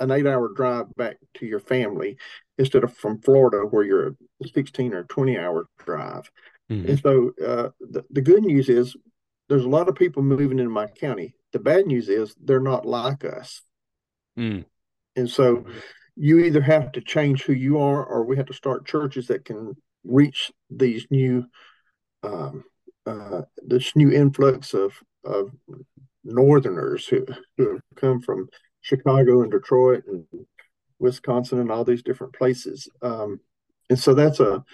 an 0.00 0.10
eight-hour 0.10 0.52
drive 0.54 0.86
back 0.96 1.16
to 1.34 1.46
your 1.46 1.60
family 1.60 2.16
instead 2.58 2.82
of 2.84 2.94
from 2.96 3.20
Florida 3.22 3.58
where 3.58 3.82
you're 3.82 4.08
a 4.08 4.14
16 4.52 4.92
or 4.92 5.04
20-hour 5.04 5.68
drive. 5.84 6.30
Mm-hmm. 6.70 6.88
And 6.90 7.00
so 7.00 7.30
uh, 7.42 7.68
the, 7.80 8.04
the 8.10 8.20
good 8.20 8.42
news 8.44 8.68
is 8.68 8.94
there's 9.48 9.64
a 9.64 9.68
lot 9.70 9.88
of 9.88 9.94
people 9.94 10.22
moving 10.22 10.58
into 10.58 10.68
my 10.70 10.86
county. 10.86 11.34
The 11.52 11.60
bad 11.60 11.86
news 11.86 12.08
is 12.10 12.34
they're 12.42 12.60
not 12.60 12.84
like 12.84 13.24
us. 13.24 13.62
Mm. 14.38 14.64
And 15.14 15.30
so 15.30 15.64
you 16.14 16.40
either 16.40 16.60
have 16.60 16.92
to 16.92 17.00
change 17.00 17.44
who 17.44 17.54
you 17.54 17.78
are 17.78 18.04
or 18.04 18.24
we 18.24 18.36
have 18.36 18.46
to 18.46 18.54
start 18.54 18.84
churches 18.86 19.28
that 19.28 19.46
can 19.46 19.76
reach 20.06 20.52
these 20.70 21.06
new 21.10 21.44
um, 22.22 22.64
uh, 23.06 23.42
this 23.64 23.94
new 23.96 24.10
influx 24.10 24.74
of 24.74 24.92
of 25.24 25.50
northerners 26.24 27.06
who, 27.06 27.24
who 27.56 27.72
have 27.72 27.80
come 27.94 28.20
from 28.20 28.48
Chicago 28.80 29.42
and 29.42 29.52
Detroit 29.52 30.02
and 30.08 30.24
Wisconsin 30.98 31.60
and 31.60 31.70
all 31.70 31.84
these 31.84 32.02
different 32.02 32.32
places. 32.32 32.88
Um, 33.02 33.40
and 33.90 33.98
so 33.98 34.14
that's 34.14 34.40
a 34.40 34.64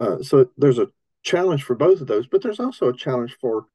uh, 0.00 0.22
so 0.22 0.48
there's 0.56 0.78
a 0.78 0.88
challenge 1.22 1.62
for 1.62 1.74
both 1.74 2.00
of 2.00 2.06
those, 2.06 2.26
but 2.26 2.42
there's 2.42 2.60
also 2.60 2.88
a 2.88 2.96
challenge 2.96 3.36
for 3.40 3.66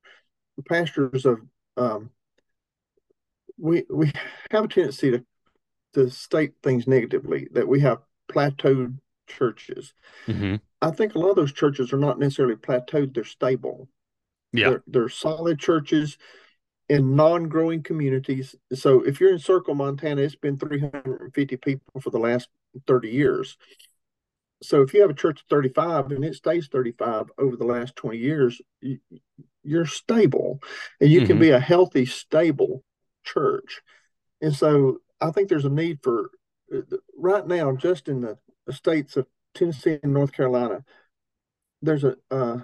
pastors 0.67 1.25
of 1.25 1.39
um, 1.77 2.09
we 3.59 3.83
we 3.89 4.11
have 4.51 4.65
a 4.65 4.67
tendency 4.67 5.11
to 5.11 5.25
to 5.93 6.09
state 6.09 6.53
things 6.63 6.87
negatively 6.87 7.47
that 7.53 7.67
we 7.67 7.79
have 7.81 7.99
plateaued 8.31 8.97
churches. 9.27 9.93
Mm-hmm. 10.25 10.55
I 10.81 10.91
think 10.91 11.13
a 11.15 11.19
lot 11.19 11.31
of 11.31 11.35
those 11.35 11.53
churches 11.53 11.93
are 11.93 11.97
not 11.97 12.19
necessarily 12.19 12.55
plateaued, 12.55 13.13
they're 13.13 13.23
stable. 13.23 13.89
Yeah. 14.53 14.69
They're, 14.69 14.83
they're 14.87 15.09
solid 15.09 15.59
churches 15.59 16.17
in 16.89 17.15
non 17.15 17.49
growing 17.49 17.83
communities. 17.83 18.55
So 18.73 19.01
if 19.01 19.19
you're 19.19 19.33
in 19.33 19.39
Circle, 19.39 19.75
Montana, 19.75 20.21
it's 20.21 20.35
been 20.35 20.57
350 20.57 21.57
people 21.57 22.01
for 22.01 22.09
the 22.09 22.19
last 22.19 22.47
30 22.87 23.09
years. 23.09 23.57
So 24.63 24.81
if 24.81 24.93
you 24.93 25.01
have 25.01 25.09
a 25.11 25.15
church 25.15 25.41
of 25.41 25.45
35 25.49 26.11
and 26.11 26.25
it 26.25 26.33
stays 26.33 26.67
35 26.71 27.25
over 27.37 27.55
the 27.55 27.65
last 27.65 27.95
20 27.97 28.17
years, 28.17 28.59
you're 29.63 29.85
stable 29.85 30.59
and 30.99 31.11
you 31.11 31.19
mm-hmm. 31.19 31.27
can 31.27 31.39
be 31.39 31.51
a 31.51 31.59
healthy, 31.59 32.05
stable 32.07 32.83
church. 33.23 33.81
And 34.41 34.55
so 34.55 34.99
I 35.21 35.29
think 35.29 35.49
there's 35.49 35.65
a 35.65 35.69
need 35.69 35.99
for 36.01 36.31
uh, 36.73 36.79
right 37.15 37.45
now, 37.45 37.75
just 37.75 38.07
in 38.07 38.21
the 38.21 38.37
the 38.67 38.73
states 38.73 39.17
of 39.17 39.25
Tennessee 39.55 39.97
and 40.03 40.13
North 40.13 40.31
Carolina, 40.33 40.83
there's 41.81 42.03
a 42.03 42.15
uh, 42.29 42.57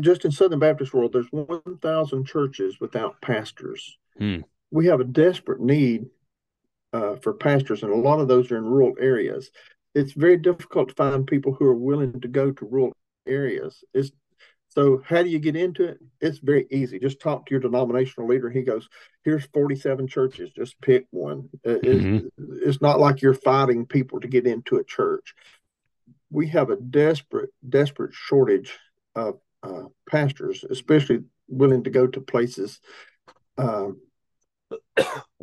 just 0.00 0.24
in 0.24 0.32
Southern 0.32 0.58
Baptist 0.58 0.92
world, 0.92 1.12
there's 1.12 1.30
1,000 1.30 2.26
churches 2.26 2.78
without 2.80 3.22
pastors. 3.22 3.96
Hmm. 4.18 4.38
We 4.72 4.86
have 4.86 4.98
a 4.98 5.04
desperate 5.04 5.60
need 5.60 6.06
uh, 6.92 7.16
for 7.16 7.34
pastors, 7.34 7.84
and 7.84 7.92
a 7.92 7.96
lot 7.96 8.18
of 8.18 8.26
those 8.26 8.50
are 8.50 8.56
in 8.56 8.64
rural 8.64 8.94
areas. 9.00 9.50
It's 9.94 10.12
very 10.12 10.36
difficult 10.38 10.88
to 10.88 10.94
find 10.96 11.24
people 11.26 11.52
who 11.54 11.66
are 11.66 11.76
willing 11.78 12.20
to 12.20 12.26
go 12.28 12.50
to 12.50 12.66
rural 12.66 12.92
areas. 13.28 13.84
It's 13.94 14.10
so 14.72 15.02
how 15.04 15.22
do 15.22 15.28
you 15.28 15.40
get 15.40 15.56
into 15.56 15.82
it? 15.84 15.98
It's 16.20 16.38
very 16.38 16.66
easy. 16.70 17.00
Just 17.00 17.18
talk 17.20 17.44
to 17.46 17.50
your 17.50 17.60
denominational 17.60 18.28
leader. 18.28 18.48
He 18.48 18.62
goes, 18.62 18.88
"Here's 19.24 19.44
47 19.46 20.06
churches. 20.06 20.52
Just 20.52 20.80
pick 20.80 21.06
one." 21.10 21.48
Uh, 21.66 21.70
mm-hmm. 21.84 22.16
It's, 22.26 22.66
it's 22.66 22.80
not 22.80 23.00
like 23.00 23.20
you're 23.20 23.34
fighting 23.34 23.84
people 23.84 24.20
to 24.20 24.28
get 24.28 24.46
into 24.46 24.76
a 24.76 24.84
church. 24.84 25.34
We 26.30 26.46
have 26.50 26.70
a 26.70 26.76
desperate, 26.76 27.50
desperate 27.68 28.14
shortage 28.14 28.72
of 29.16 29.40
uh, 29.64 29.82
pastors, 30.08 30.62
especially 30.62 31.24
willing 31.48 31.82
to 31.82 31.90
go 31.90 32.06
to 32.06 32.20
places 32.20 32.78
uh, 33.58 33.88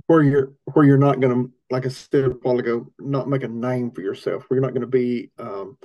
where 0.06 0.24
you're 0.24 0.54
where 0.74 0.86
you're 0.86 0.98
not 0.98 1.20
going 1.20 1.34
to, 1.48 1.52
like 1.70 1.86
I 1.86 1.90
said 1.90 2.24
a 2.24 2.30
while 2.30 2.60
ago, 2.60 2.94
not 2.98 3.28
make 3.28 3.44
a 3.44 3.50
name 3.50 3.92
for 3.92 4.00
yourself. 4.00 4.44
Where 4.48 4.56
you're 4.56 4.64
not 4.66 4.74
going 4.74 4.82
to 4.82 4.88
be 4.88 5.32
um, 5.38 5.78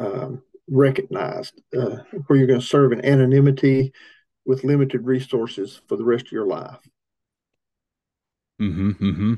um, 0.00 0.42
recognized, 0.70 1.60
uh, 1.76 1.98
where 2.26 2.38
you're 2.38 2.46
going 2.46 2.60
to 2.60 2.64
serve 2.66 2.92
in 2.92 3.04
anonymity 3.04 3.92
with 4.44 4.64
limited 4.64 5.04
resources 5.04 5.80
for 5.88 5.96
the 5.96 6.04
rest 6.04 6.26
of 6.26 6.32
your 6.32 6.46
life. 6.46 6.78
Mm-hmm, 8.60 8.90
mm-hmm. 8.90 9.34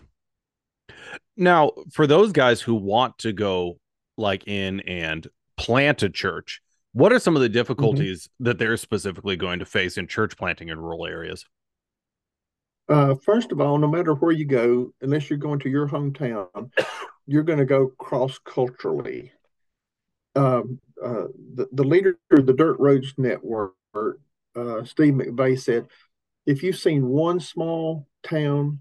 Now, 1.37 1.73
for 1.93 2.07
those 2.07 2.33
guys 2.33 2.61
who 2.61 2.75
want 2.75 3.19
to 3.19 3.33
go 3.33 3.79
like 4.17 4.47
in 4.47 4.81
and 4.81 5.27
plant 5.57 6.03
a 6.03 6.09
church, 6.11 6.61
what 6.93 7.13
are 7.13 7.19
some 7.19 7.37
of 7.37 7.43
the 7.43 7.49
mm-hmm. 7.49 7.55
difficulties 7.55 8.25
mm-hmm. 8.25 8.45
that 8.45 8.59
they're 8.59 8.77
specifically 8.77 9.37
going 9.37 9.59
to 9.59 9.67
face 9.67 9.99
in 9.99 10.07
church 10.07 10.37
planting 10.37 10.69
in 10.69 10.79
rural 10.81 11.07
areas? 11.07 11.45
Uh, 12.89 13.17
first 13.17 13.51
of 13.51 13.61
all, 13.61 13.79
no 13.79 13.89
matter 13.89 14.15
where 14.15 14.31
you 14.31 14.45
go, 14.45 14.93
unless 15.01 15.29
you're 15.29 15.39
going 15.41 15.59
to 15.59 15.69
your 15.69 15.89
hometown, 15.89 16.49
you're 17.27 17.43
going 17.43 17.59
to 17.59 17.65
go 17.65 17.89
cross 17.99 18.39
culturally. 18.39 19.33
Um, 20.37 20.79
uh, 21.03 21.25
the, 21.55 21.67
the 21.73 21.85
leader 21.85 22.19
of 22.33 22.47
the 22.47 22.53
Dirt 22.53 22.79
Roads 22.79 23.15
Network, 23.19 23.73
uh, 23.95 24.85
Steve 24.85 25.15
McVeigh, 25.15 25.59
said, 25.61 25.87
if 26.47 26.63
you've 26.63 26.77
seen 26.79 27.07
one 27.07 27.41
small 27.41 28.07
town, 28.23 28.81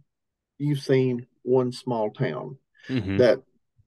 you've 0.57 0.80
seen 0.80 1.26
one 1.43 1.72
small 1.72 2.11
town. 2.11 2.57
Mm-hmm. 2.88 3.18
That 3.18 3.39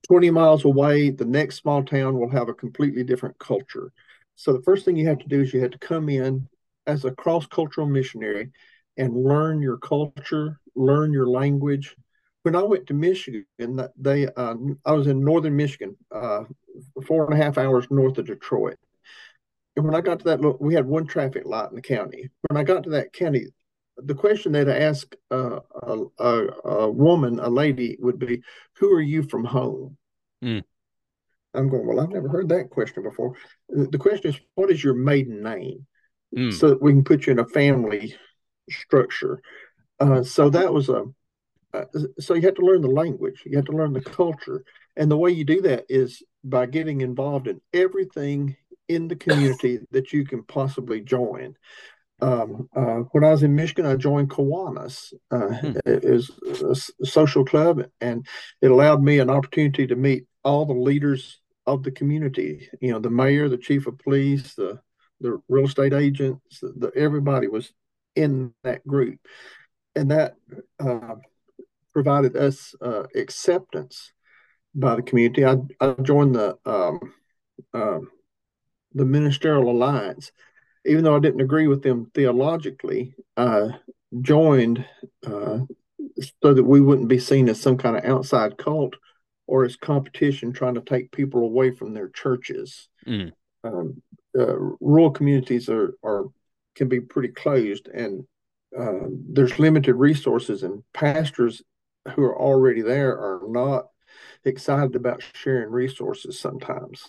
20 0.09 0.31
miles 0.31 0.65
away, 0.65 1.11
the 1.11 1.25
next 1.25 1.57
small 1.57 1.83
town 1.85 2.19
will 2.19 2.31
have 2.31 2.49
a 2.49 2.55
completely 2.55 3.05
different 3.05 3.39
culture. 3.39 3.93
So 4.35 4.53
the 4.53 4.63
first 4.63 4.85
thing 4.85 4.97
you 4.97 5.09
have 5.09 5.19
to 5.19 5.29
do 5.29 5.41
is 5.41 5.53
you 5.55 5.61
have 5.61 5.71
to 5.73 5.79
come 5.79 6.09
in 6.09 6.49
as 6.87 7.05
a 7.05 7.11
cross 7.11 7.47
cultural 7.47 7.87
missionary 7.87 8.51
and 8.97 9.15
learn 9.17 9.61
your 9.63 9.77
culture, 9.79 10.61
learn 10.75 11.13
your 11.13 11.29
language. 11.29 11.95
When 12.43 12.57
I 12.57 12.63
went 12.63 12.87
to 12.87 12.95
Michigan, 12.95 13.45
they 13.99 14.27
uh, 14.29 14.55
I 14.87 14.93
was 14.93 15.07
in 15.07 15.25
northern 15.25 15.57
Michigan, 15.57 15.97
uh, 16.15 16.45
four 17.07 17.25
and 17.31 17.41
a 17.41 17.43
half 17.45 17.59
hours 17.59 17.87
north 17.91 18.19
of 18.19 18.27
Detroit. 18.27 18.79
And 19.77 19.85
when 19.85 19.95
I 19.95 20.01
got 20.01 20.19
to 20.21 20.25
that, 20.27 20.57
we 20.61 20.75
had 20.75 20.87
one 20.87 21.07
traffic 21.07 21.45
light 21.47 21.71
in 21.71 21.77
the 21.77 21.83
county. 21.83 22.29
When 22.49 22.59
I 22.61 22.65
got 22.65 22.85
to 22.85 22.91
that 22.91 23.13
county, 23.13 23.47
the 23.97 24.15
question 24.15 24.53
that 24.53 24.69
I 24.69 24.79
asked 24.79 25.15
uh, 25.31 25.61
a, 25.83 25.99
a, 26.19 26.47
a, 26.69 26.91
woman, 26.91 27.39
a 27.41 27.49
lady, 27.49 27.97
would 28.01 28.19
be, 28.19 28.43
"Who 28.79 28.93
are 28.95 29.01
you 29.01 29.23
from 29.23 29.45
home?" 29.45 29.97
Mm. 30.43 30.63
I'm 31.55 31.69
going. 31.69 31.87
Well, 31.87 32.01
I've 32.01 32.09
never 32.11 32.29
heard 32.29 32.49
that 32.51 32.71
question 32.71 33.03
before. 33.05 33.35
The 33.69 33.99
question 33.99 34.33
is, 34.33 34.41
"What 34.55 34.71
is 34.71 34.83
your 34.83 34.95
maiden 34.95 35.43
name?" 35.43 35.87
Mm. 36.37 36.53
So 36.53 36.71
that 36.71 36.83
we 36.83 36.93
can 36.93 37.05
put 37.05 37.27
you 37.27 37.33
in 37.33 37.39
a 37.39 37.47
family 37.49 38.15
structure. 38.69 39.41
Uh, 40.01 40.23
so 40.23 40.51
that 40.51 40.73
was 40.73 40.89
a. 40.89 41.05
Uh, 41.75 41.85
so 42.19 42.35
you 42.35 42.43
have 42.43 42.55
to 42.55 42.65
learn 42.67 42.81
the 42.83 42.89
language. 42.89 43.43
You 43.47 43.57
have 43.59 43.67
to 43.67 43.73
learn 43.77 43.93
the 43.93 44.01
culture, 44.01 44.65
and 44.97 45.09
the 45.11 45.17
way 45.19 45.31
you 45.31 45.45
do 45.45 45.61
that 45.63 45.85
is 45.89 46.23
by 46.45 46.67
getting 46.67 47.01
involved 47.01 47.47
in 47.49 47.61
everything 47.73 48.57
in 48.89 49.09
the 49.09 49.17
community 49.17 49.81
that 49.93 50.13
you 50.13 50.25
can 50.25 50.43
possibly 50.45 51.01
join. 51.01 51.55
Um, 52.21 52.69
uh, 52.75 53.01
when 53.13 53.23
I 53.23 53.31
was 53.31 53.43
in 53.43 53.55
Michigan, 53.55 53.87
I 53.87 53.95
joined 53.97 54.31
Kiwanis 54.31 55.13
uh, 55.31 55.49
hmm. 55.49 55.77
as 55.87 56.31
a 57.03 57.07
social 57.07 57.45
club, 57.45 57.85
and 58.01 58.27
it 58.61 58.71
allowed 58.71 59.03
me 59.03 59.19
an 59.21 59.31
opportunity 59.31 59.87
to 59.87 59.97
meet 59.97 60.25
all 60.43 60.67
the 60.67 60.73
leaders 60.73 61.41
of 61.67 61.83
the 61.83 61.93
community. 61.93 62.69
You 62.81 62.93
know, 62.93 62.99
the 62.99 63.11
mayor, 63.11 63.49
the 63.49 63.57
chief 63.59 63.87
of 63.87 63.99
police, 63.99 64.55
the 64.55 64.81
the 65.21 65.41
real 65.49 65.65
estate 65.65 65.93
agents, 65.93 66.61
the, 66.61 66.73
the 66.77 66.93
everybody 66.97 67.49
was 67.49 67.73
in 68.17 68.53
that 68.65 68.85
group, 68.87 69.19
and 69.95 70.11
that 70.11 70.35
uh, 70.81 71.17
provided 71.93 72.37
us 72.37 72.75
uh, 72.81 73.05
acceptance 73.15 74.13
by 74.79 74.95
the 74.97 75.03
community. 75.03 75.45
I, 75.45 75.57
I 75.81 75.93
joined 76.03 76.35
the 76.35 76.57
um, 76.65 77.13
uh, 77.75 77.99
the 78.95 79.05
Ministerial 79.05 79.71
Alliance, 79.71 80.33
even 80.87 81.05
though 81.05 81.17
I 81.17 81.21
didn't 81.21 81.41
agree 81.43 81.67
with 81.67 81.83
them 81.83 82.11
theologically. 82.15 83.15
I 83.37 83.69
joined 84.23 84.85
uh, 85.27 85.59
so 86.43 86.55
that 86.55 86.65
we 86.65 86.81
wouldn't 86.81 87.09
be 87.09 87.19
seen 87.19 87.49
as 87.49 87.61
some 87.61 87.77
kind 87.77 87.97
of 87.97 88.05
outside 88.05 88.57
cult 88.57 88.95
or 89.47 89.65
as 89.65 89.77
competition 89.77 90.53
trying 90.53 90.75
to 90.75 90.81
take 90.81 91.11
people 91.13 91.43
away 91.43 91.71
from 91.71 91.93
their 91.93 92.09
churches. 92.09 92.89
Mm. 93.07 93.33
Um, 93.65 94.03
uh, 94.39 94.57
rural 94.81 95.11
communities 95.11 95.69
are 95.69 95.95
are 96.05 96.27
can 96.77 96.89
be 96.89 97.01
pretty 97.01 97.29
closed, 97.31 97.89
and 97.89 98.25
um, 98.79 99.25
there's 99.29 99.59
limited 99.59 99.95
resources, 99.95 100.63
and 100.63 100.85
pastors 100.95 101.63
who 102.15 102.23
are 102.23 102.39
already 102.41 102.81
there 102.81 103.11
are 103.13 103.41
not 103.49 103.87
excited 104.49 104.97
about 104.97 105.23
sharing 105.35 105.71
resources 105.71 106.41
sometimes. 106.41 107.05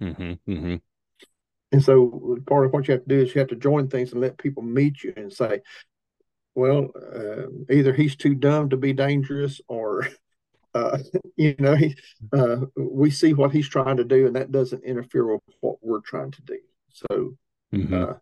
Mm-hmm, 0.00 0.22
mm-hmm. 0.50 0.74
And 1.72 1.82
so 1.82 2.38
part 2.46 2.66
of 2.66 2.72
what 2.72 2.86
you 2.86 2.92
have 2.92 3.02
to 3.04 3.08
do 3.08 3.20
is 3.20 3.34
you 3.34 3.40
have 3.40 3.48
to 3.48 3.56
join 3.56 3.88
things 3.88 4.12
and 4.12 4.20
let 4.20 4.38
people 4.38 4.62
meet 4.62 5.02
you 5.02 5.12
and 5.16 5.32
say, 5.32 5.60
well, 6.54 6.88
uh, 7.14 7.46
either 7.70 7.92
he's 7.92 8.14
too 8.16 8.34
dumb 8.34 8.70
to 8.70 8.76
be 8.76 8.92
dangerous 8.92 9.60
or, 9.66 10.08
uh, 10.74 10.98
you 11.36 11.56
know, 11.58 11.74
he, 11.74 11.96
uh, 12.32 12.58
we 12.76 13.10
see 13.10 13.34
what 13.34 13.50
he's 13.52 13.68
trying 13.68 13.96
to 13.96 14.04
do 14.04 14.26
and 14.26 14.36
that 14.36 14.52
doesn't 14.52 14.84
interfere 14.84 15.26
with 15.26 15.40
what 15.60 15.76
we're 15.82 16.00
trying 16.00 16.30
to 16.30 16.42
do. 16.42 16.58
So 16.92 17.34
mm-hmm. 17.74 17.92
Uh, 17.94 18.14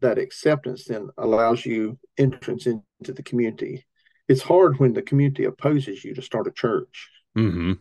that 0.00 0.18
acceptance 0.18 0.84
then 0.86 1.08
allows 1.18 1.64
you 1.66 1.98
entrance 2.18 2.66
into 2.66 3.12
the 3.12 3.22
community. 3.22 3.84
It's 4.28 4.42
hard 4.42 4.78
when 4.78 4.92
the 4.92 5.02
community 5.02 5.44
opposes 5.44 6.04
you 6.04 6.14
to 6.14 6.22
start 6.22 6.46
a 6.46 6.50
church. 6.52 7.08
Mm-hmm. 7.36 7.72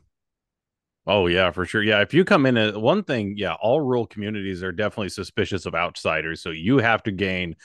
Oh 1.09 1.27
yeah, 1.27 1.51
for 1.51 1.65
sure. 1.65 1.81
Yeah, 1.81 2.01
if 2.01 2.13
you 2.13 2.25
come 2.25 2.45
in, 2.45 2.79
one 2.81 3.01
thing, 3.01 3.35
yeah, 3.37 3.53
all 3.53 3.79
rural 3.79 4.05
communities 4.05 4.61
are 4.61 4.73
definitely 4.73 5.07
suspicious 5.09 5.65
of 5.65 5.73
outsiders. 5.73 6.41
So 6.41 6.49
you 6.49 6.79
have 6.79 7.01
to 7.03 7.11
gain, 7.11 7.55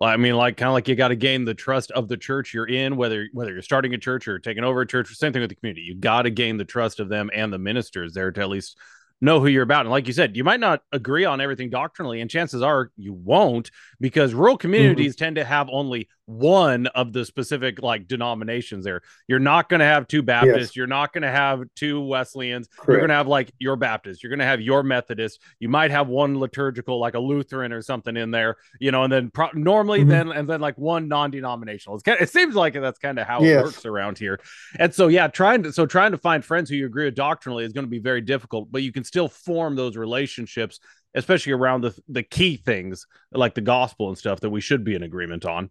I 0.00 0.16
mean, 0.16 0.36
like 0.36 0.56
kind 0.56 0.68
of 0.68 0.74
like 0.74 0.86
you 0.86 0.94
got 0.94 1.08
to 1.08 1.16
gain 1.16 1.44
the 1.44 1.54
trust 1.54 1.90
of 1.90 2.06
the 2.06 2.16
church 2.16 2.54
you're 2.54 2.68
in, 2.68 2.94
whether 2.96 3.28
whether 3.32 3.52
you're 3.52 3.62
starting 3.62 3.94
a 3.94 3.98
church 3.98 4.28
or 4.28 4.38
taking 4.38 4.62
over 4.62 4.80
a 4.82 4.86
church. 4.86 5.12
Same 5.16 5.32
thing 5.32 5.42
with 5.42 5.48
the 5.48 5.56
community. 5.56 5.82
You 5.82 5.96
got 5.96 6.22
to 6.22 6.30
gain 6.30 6.56
the 6.56 6.64
trust 6.64 7.00
of 7.00 7.08
them 7.08 7.30
and 7.34 7.52
the 7.52 7.58
ministers 7.58 8.14
there 8.14 8.30
to 8.30 8.40
at 8.40 8.48
least 8.48 8.78
know 9.20 9.40
who 9.40 9.46
you're 9.46 9.62
about. 9.62 9.82
And 9.82 9.90
like 9.90 10.06
you 10.06 10.12
said, 10.12 10.36
you 10.36 10.44
might 10.44 10.60
not 10.60 10.82
agree 10.92 11.24
on 11.24 11.40
everything 11.40 11.70
doctrinally, 11.70 12.20
and 12.20 12.30
chances 12.30 12.62
are 12.62 12.90
you 12.96 13.12
won't, 13.12 13.70
because 14.00 14.34
rural 14.34 14.56
communities 14.58 15.14
mm-hmm. 15.16 15.24
tend 15.24 15.36
to 15.36 15.44
have 15.44 15.68
only 15.70 16.08
one 16.26 16.86
of 16.88 17.12
the 17.12 17.22
specific 17.24 17.82
like 17.82 18.08
denominations 18.08 18.84
there. 18.84 19.02
You're 19.28 19.38
not 19.38 19.68
going 19.68 19.80
to 19.80 19.86
have 19.86 20.08
two 20.08 20.22
Baptists. 20.22 20.54
Yes. 20.70 20.76
You're 20.76 20.86
not 20.86 21.12
going 21.12 21.22
to 21.22 21.30
have 21.30 21.62
two 21.76 22.00
Wesleyans. 22.00 22.66
Correct. 22.68 22.86
You're 22.88 22.98
going 22.98 23.10
to 23.10 23.14
have 23.14 23.28
like 23.28 23.52
your 23.58 23.76
Baptist. 23.76 24.22
You're 24.22 24.30
going 24.30 24.38
to 24.38 24.46
have 24.46 24.60
your 24.62 24.82
Methodist. 24.82 25.40
You 25.60 25.68
might 25.68 25.90
have 25.90 26.08
one 26.08 26.40
liturgical, 26.40 26.98
like 26.98 27.14
a 27.14 27.18
Lutheran 27.18 27.72
or 27.72 27.82
something 27.82 28.16
in 28.16 28.30
there, 28.30 28.56
you 28.80 28.90
know, 28.90 29.04
and 29.04 29.12
then 29.12 29.30
pro- 29.30 29.50
normally 29.52 30.00
mm-hmm. 30.00 30.08
then, 30.08 30.32
and 30.32 30.48
then 30.48 30.60
like 30.60 30.78
one 30.78 31.08
non 31.08 31.30
denominational. 31.30 31.98
Kind 32.00 32.16
of, 32.18 32.22
it 32.26 32.32
seems 32.32 32.54
like 32.54 32.72
that's 32.74 32.98
kind 32.98 33.18
of 33.18 33.26
how 33.26 33.42
yes. 33.42 33.60
it 33.60 33.64
works 33.64 33.86
around 33.86 34.16
here. 34.18 34.40
And 34.78 34.94
so, 34.94 35.08
yeah, 35.08 35.26
trying 35.28 35.62
to, 35.64 35.72
so 35.74 35.84
trying 35.84 36.12
to 36.12 36.18
find 36.18 36.42
friends 36.44 36.70
who 36.70 36.76
you 36.76 36.86
agree 36.86 37.04
with 37.04 37.16
doctrinally 37.16 37.64
is 37.64 37.72
going 37.74 37.84
to 37.86 37.90
be 37.90 37.98
very 38.00 38.22
difficult, 38.22 38.72
but 38.72 38.82
you 38.82 38.92
can 38.92 39.04
still 39.14 39.28
form 39.28 39.76
those 39.76 39.96
relationships, 39.96 40.80
especially 41.14 41.52
around 41.52 41.82
the 41.82 41.94
the 42.08 42.24
key 42.24 42.56
things 42.56 43.06
like 43.30 43.54
the 43.54 43.60
gospel 43.60 44.08
and 44.08 44.18
stuff 44.18 44.40
that 44.40 44.50
we 44.50 44.60
should 44.60 44.82
be 44.82 44.96
in 44.96 45.04
agreement 45.04 45.44
on. 45.44 45.70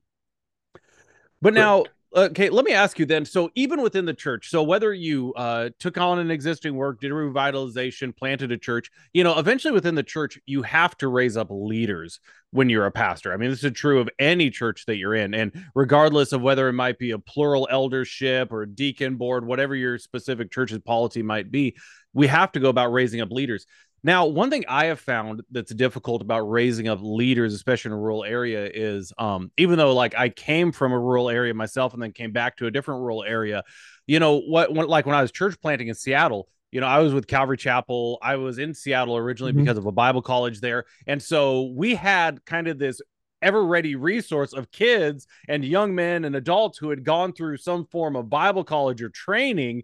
But 1.41 1.53
now, 1.53 1.83
okay, 2.15 2.47
uh, 2.47 2.51
let 2.53 2.63
me 2.63 2.71
ask 2.71 2.97
you 2.97 3.05
then. 3.05 3.25
So 3.25 3.49
even 3.53 3.81
within 3.81 4.05
the 4.05 4.13
church, 4.13 4.49
so 4.49 4.63
whether 4.63 4.93
you 4.93 5.33
uh, 5.35 5.71
took 5.77 5.97
on 5.97 6.19
an 6.19 6.31
existing 6.31 6.73
work, 6.75 7.01
did 7.01 7.11
a 7.11 7.13
revitalization, 7.15 8.15
planted 8.15 8.53
a 8.53 8.57
church, 8.57 8.89
you 9.11 9.25
know, 9.25 9.37
eventually 9.37 9.73
within 9.73 9.95
the 9.95 10.03
church, 10.03 10.39
you 10.45 10.61
have 10.61 10.95
to 10.99 11.09
raise 11.09 11.35
up 11.35 11.47
leaders 11.51 12.21
when 12.51 12.69
you're 12.69 12.85
a 12.85 12.91
pastor. 12.91 13.33
I 13.33 13.37
mean, 13.37 13.49
this 13.49 13.65
is 13.65 13.71
true 13.73 13.99
of 13.99 14.07
any 14.19 14.51
church 14.51 14.85
that 14.85 14.95
you're 14.95 15.15
in, 15.15 15.33
and 15.33 15.51
regardless 15.75 16.31
of 16.31 16.41
whether 16.41 16.69
it 16.69 16.73
might 16.73 16.97
be 16.97 17.11
a 17.11 17.19
plural 17.19 17.67
eldership 17.69 18.53
or 18.53 18.61
a 18.61 18.69
deacon 18.69 19.17
board, 19.17 19.45
whatever 19.45 19.75
your 19.75 19.97
specific 19.97 20.49
church's 20.49 20.79
policy 20.79 21.21
might 21.21 21.51
be, 21.51 21.75
we 22.13 22.27
have 22.27 22.51
to 22.53 22.59
go 22.59 22.69
about 22.69 22.91
raising 22.93 23.21
up 23.21 23.31
leaders. 23.31 23.65
Now, 24.05 24.25
one 24.25 24.49
thing 24.49 24.65
I 24.67 24.85
have 24.85 24.99
found 24.99 25.43
that's 25.49 25.73
difficult 25.73 26.21
about 26.21 26.41
raising 26.41 26.87
up 26.87 26.99
leaders, 27.01 27.53
especially 27.53 27.89
in 27.89 27.93
a 27.93 27.97
rural 27.99 28.23
area, 28.25 28.69
is 28.73 29.13
um, 29.17 29.51
even 29.57 29.77
though 29.77 29.93
like 29.95 30.13
I 30.17 30.29
came 30.29 30.71
from 30.71 30.91
a 30.91 30.99
rural 30.99 31.29
area 31.29 31.53
myself 31.53 31.93
and 31.93 32.03
then 32.03 32.11
came 32.11 32.31
back 32.31 32.57
to 32.57 32.65
a 32.67 32.71
different 32.71 32.99
rural 33.01 33.23
area, 33.23 33.63
you 34.05 34.19
know 34.19 34.39
what? 34.41 34.73
When, 34.73 34.87
like 34.87 35.05
when 35.05 35.15
I 35.15 35.21
was 35.21 35.31
church 35.31 35.55
planting 35.61 35.87
in 35.87 35.95
Seattle, 35.95 36.49
you 36.71 36.81
know, 36.81 36.87
I 36.87 36.99
was 36.99 37.13
with 37.13 37.27
Calvary 37.27 37.55
Chapel. 37.57 38.17
I 38.21 38.35
was 38.35 38.57
in 38.57 38.73
Seattle 38.73 39.15
originally 39.15 39.53
mm-hmm. 39.53 39.61
because 39.61 39.77
of 39.77 39.85
a 39.85 39.91
Bible 39.91 40.21
college 40.21 40.59
there, 40.59 40.83
and 41.07 41.21
so 41.23 41.71
we 41.73 41.95
had 41.95 42.43
kind 42.45 42.67
of 42.67 42.77
this 42.79 42.99
ever 43.41 43.65
ready 43.65 43.95
resource 43.95 44.53
of 44.53 44.71
kids 44.71 45.27
and 45.49 45.65
young 45.65 45.93
men 45.93 46.23
and 46.23 46.33
adults 46.35 46.77
who 46.77 46.89
had 46.89 47.03
gone 47.03 47.33
through 47.33 47.57
some 47.57 47.85
form 47.85 48.15
of 48.15 48.29
Bible 48.29 48.63
college 48.63 49.01
or 49.01 49.09
training 49.09 49.83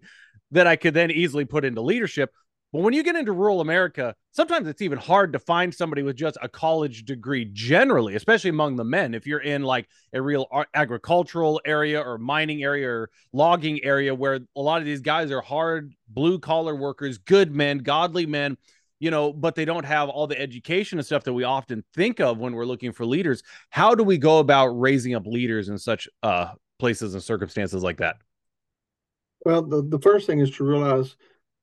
that 0.52 0.66
I 0.66 0.76
could 0.76 0.94
then 0.94 1.10
easily 1.10 1.44
put 1.44 1.64
into 1.64 1.80
leadership. 1.80 2.32
But 2.72 2.82
when 2.82 2.94
you 2.94 3.02
get 3.02 3.16
into 3.16 3.32
rural 3.32 3.60
America, 3.60 4.14
sometimes 4.30 4.68
it's 4.68 4.80
even 4.80 4.96
hard 4.98 5.32
to 5.32 5.40
find 5.40 5.74
somebody 5.74 6.02
with 6.04 6.14
just 6.14 6.38
a 6.40 6.48
college 6.48 7.04
degree 7.04 7.50
generally, 7.52 8.14
especially 8.14 8.50
among 8.50 8.76
the 8.76 8.84
men. 8.84 9.12
If 9.12 9.26
you're 9.26 9.40
in 9.40 9.64
like 9.64 9.88
a 10.12 10.22
real 10.22 10.46
agricultural 10.74 11.60
area 11.66 12.00
or 12.00 12.16
mining 12.16 12.62
area 12.62 12.88
or 12.88 13.10
logging 13.32 13.82
area 13.84 14.14
where 14.14 14.34
a 14.56 14.60
lot 14.60 14.78
of 14.78 14.84
these 14.84 15.00
guys 15.00 15.32
are 15.32 15.40
hard 15.40 15.92
blue 16.08 16.38
collar 16.38 16.76
workers, 16.76 17.18
good 17.18 17.50
men, 17.52 17.78
godly 17.78 18.26
men, 18.26 18.56
you 19.00 19.10
know, 19.10 19.32
but 19.32 19.56
they 19.56 19.64
don't 19.64 19.84
have 19.86 20.08
all 20.08 20.28
the 20.28 20.38
education 20.40 20.98
and 20.98 21.06
stuff 21.06 21.24
that 21.24 21.32
we 21.32 21.42
often 21.42 21.82
think 21.94 22.20
of 22.20 22.38
when 22.38 22.52
we're 22.52 22.64
looking 22.66 22.92
for 22.92 23.04
leaders. 23.04 23.42
How 23.70 23.96
do 23.96 24.04
we 24.04 24.16
go 24.16 24.38
about 24.38 24.68
raising 24.68 25.16
up 25.16 25.26
leaders 25.26 25.70
in 25.70 25.78
such 25.78 26.06
uh, 26.22 26.52
places 26.78 27.14
and 27.14 27.22
circumstances 27.22 27.82
like 27.82 27.96
that? 27.96 28.18
Well, 29.44 29.62
the, 29.62 29.82
the 29.82 30.00
first 30.00 30.26
thing 30.26 30.40
is 30.40 30.50
to 30.56 30.64
realize 30.64 31.16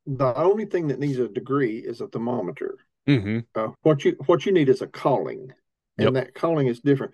the 0.06 0.34
only 0.36 0.66
thing 0.66 0.88
that 0.88 1.00
needs 1.00 1.20
a 1.20 1.28
degree 1.28 1.78
is 1.80 2.02
a 2.02 2.08
thermometer. 2.08 2.78
Mm-hmm. 3.08 3.40
Uh, 3.56 3.70
what 3.82 4.04
you 4.04 4.18
what 4.26 4.46
you 4.46 4.52
need 4.52 4.70
is 4.70 4.82
a 4.82 4.88
calling, 4.88 5.54
and 5.98 6.14
yep. 6.14 6.14
that 6.14 6.34
calling 6.34 6.68
is 6.68 6.82
different. 6.82 7.14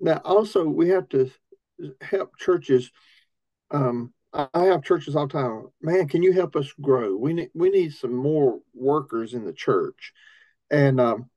Now, 0.00 0.20
also, 0.24 0.64
we 0.64 0.88
have 0.90 1.08
to 1.10 1.30
help 2.00 2.38
churches. 2.38 2.90
Um, 3.70 4.12
I 4.32 4.64
have 4.64 4.82
churches 4.82 5.14
all 5.14 5.26
the 5.26 5.32
time. 5.34 5.68
Man, 5.82 6.08
can 6.08 6.22
you 6.22 6.32
help 6.32 6.56
us 6.56 6.72
grow? 6.80 7.14
We 7.14 7.34
need 7.34 7.50
we 7.54 7.68
need 7.70 7.92
some 7.92 8.14
more 8.14 8.60
workers 8.72 9.34
in 9.34 9.44
the 9.44 9.52
church, 9.52 10.12
and 10.70 10.98
um, 11.00 11.28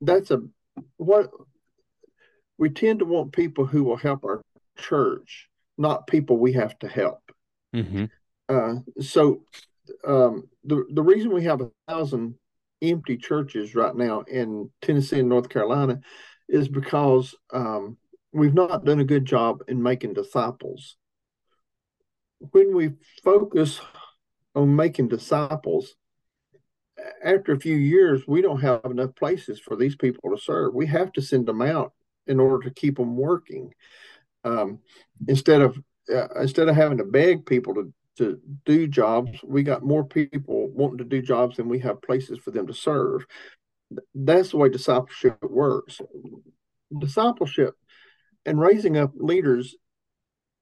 that's 0.00 0.30
a 0.30 0.42
what 0.96 1.30
we 2.58 2.70
tend 2.70 3.00
to 3.00 3.04
want 3.04 3.32
people 3.32 3.66
who 3.66 3.82
will 3.82 3.96
help 3.96 4.24
our 4.24 4.42
church, 4.78 5.48
not 5.76 6.06
people 6.06 6.36
we 6.36 6.52
have 6.52 6.78
to 6.80 6.88
help. 6.88 7.20
Mm-hmm. 7.74 8.04
Uh, 8.48 8.76
so 9.00 9.42
um, 10.06 10.48
the 10.64 10.84
the 10.90 11.02
reason 11.02 11.32
we 11.32 11.44
have 11.44 11.60
a 11.60 11.70
thousand 11.88 12.34
empty 12.82 13.16
churches 13.16 13.74
right 13.74 13.94
now 13.94 14.20
in 14.22 14.70
Tennessee 14.82 15.20
and 15.20 15.28
North 15.28 15.48
Carolina 15.48 16.00
is 16.48 16.68
because 16.68 17.34
um, 17.52 17.96
we've 18.32 18.54
not 18.54 18.84
done 18.84 19.00
a 19.00 19.04
good 19.04 19.24
job 19.24 19.62
in 19.68 19.82
making 19.82 20.12
disciples. 20.14 20.96
When 22.38 22.76
we 22.76 22.92
focus 23.24 23.80
on 24.54 24.76
making 24.76 25.08
disciples, 25.08 25.94
after 27.24 27.52
a 27.52 27.60
few 27.60 27.76
years, 27.76 28.28
we 28.28 28.42
don't 28.42 28.60
have 28.60 28.84
enough 28.84 29.14
places 29.16 29.58
for 29.58 29.74
these 29.74 29.96
people 29.96 30.30
to 30.30 30.40
serve. 30.40 30.74
We 30.74 30.86
have 30.86 31.12
to 31.12 31.22
send 31.22 31.46
them 31.46 31.62
out 31.62 31.94
in 32.26 32.38
order 32.38 32.68
to 32.68 32.74
keep 32.74 32.98
them 32.98 33.16
working. 33.16 33.72
Um, 34.44 34.80
instead 35.26 35.62
of 35.62 35.76
uh, 36.14 36.28
instead 36.40 36.68
of 36.68 36.76
having 36.76 36.98
to 36.98 37.04
beg 37.04 37.46
people 37.46 37.74
to 37.74 37.92
to 38.16 38.40
do 38.64 38.86
jobs. 38.86 39.30
We 39.44 39.62
got 39.62 39.82
more 39.84 40.04
people 40.04 40.68
wanting 40.70 40.98
to 40.98 41.04
do 41.04 41.22
jobs 41.22 41.56
than 41.56 41.68
we 41.68 41.80
have 41.80 42.02
places 42.02 42.38
for 42.38 42.50
them 42.50 42.66
to 42.66 42.74
serve. 42.74 43.26
That's 44.14 44.50
the 44.50 44.56
way 44.56 44.68
discipleship 44.68 45.38
works. 45.42 46.00
Discipleship 46.98 47.74
and 48.44 48.60
raising 48.60 48.96
up 48.96 49.12
leaders 49.14 49.76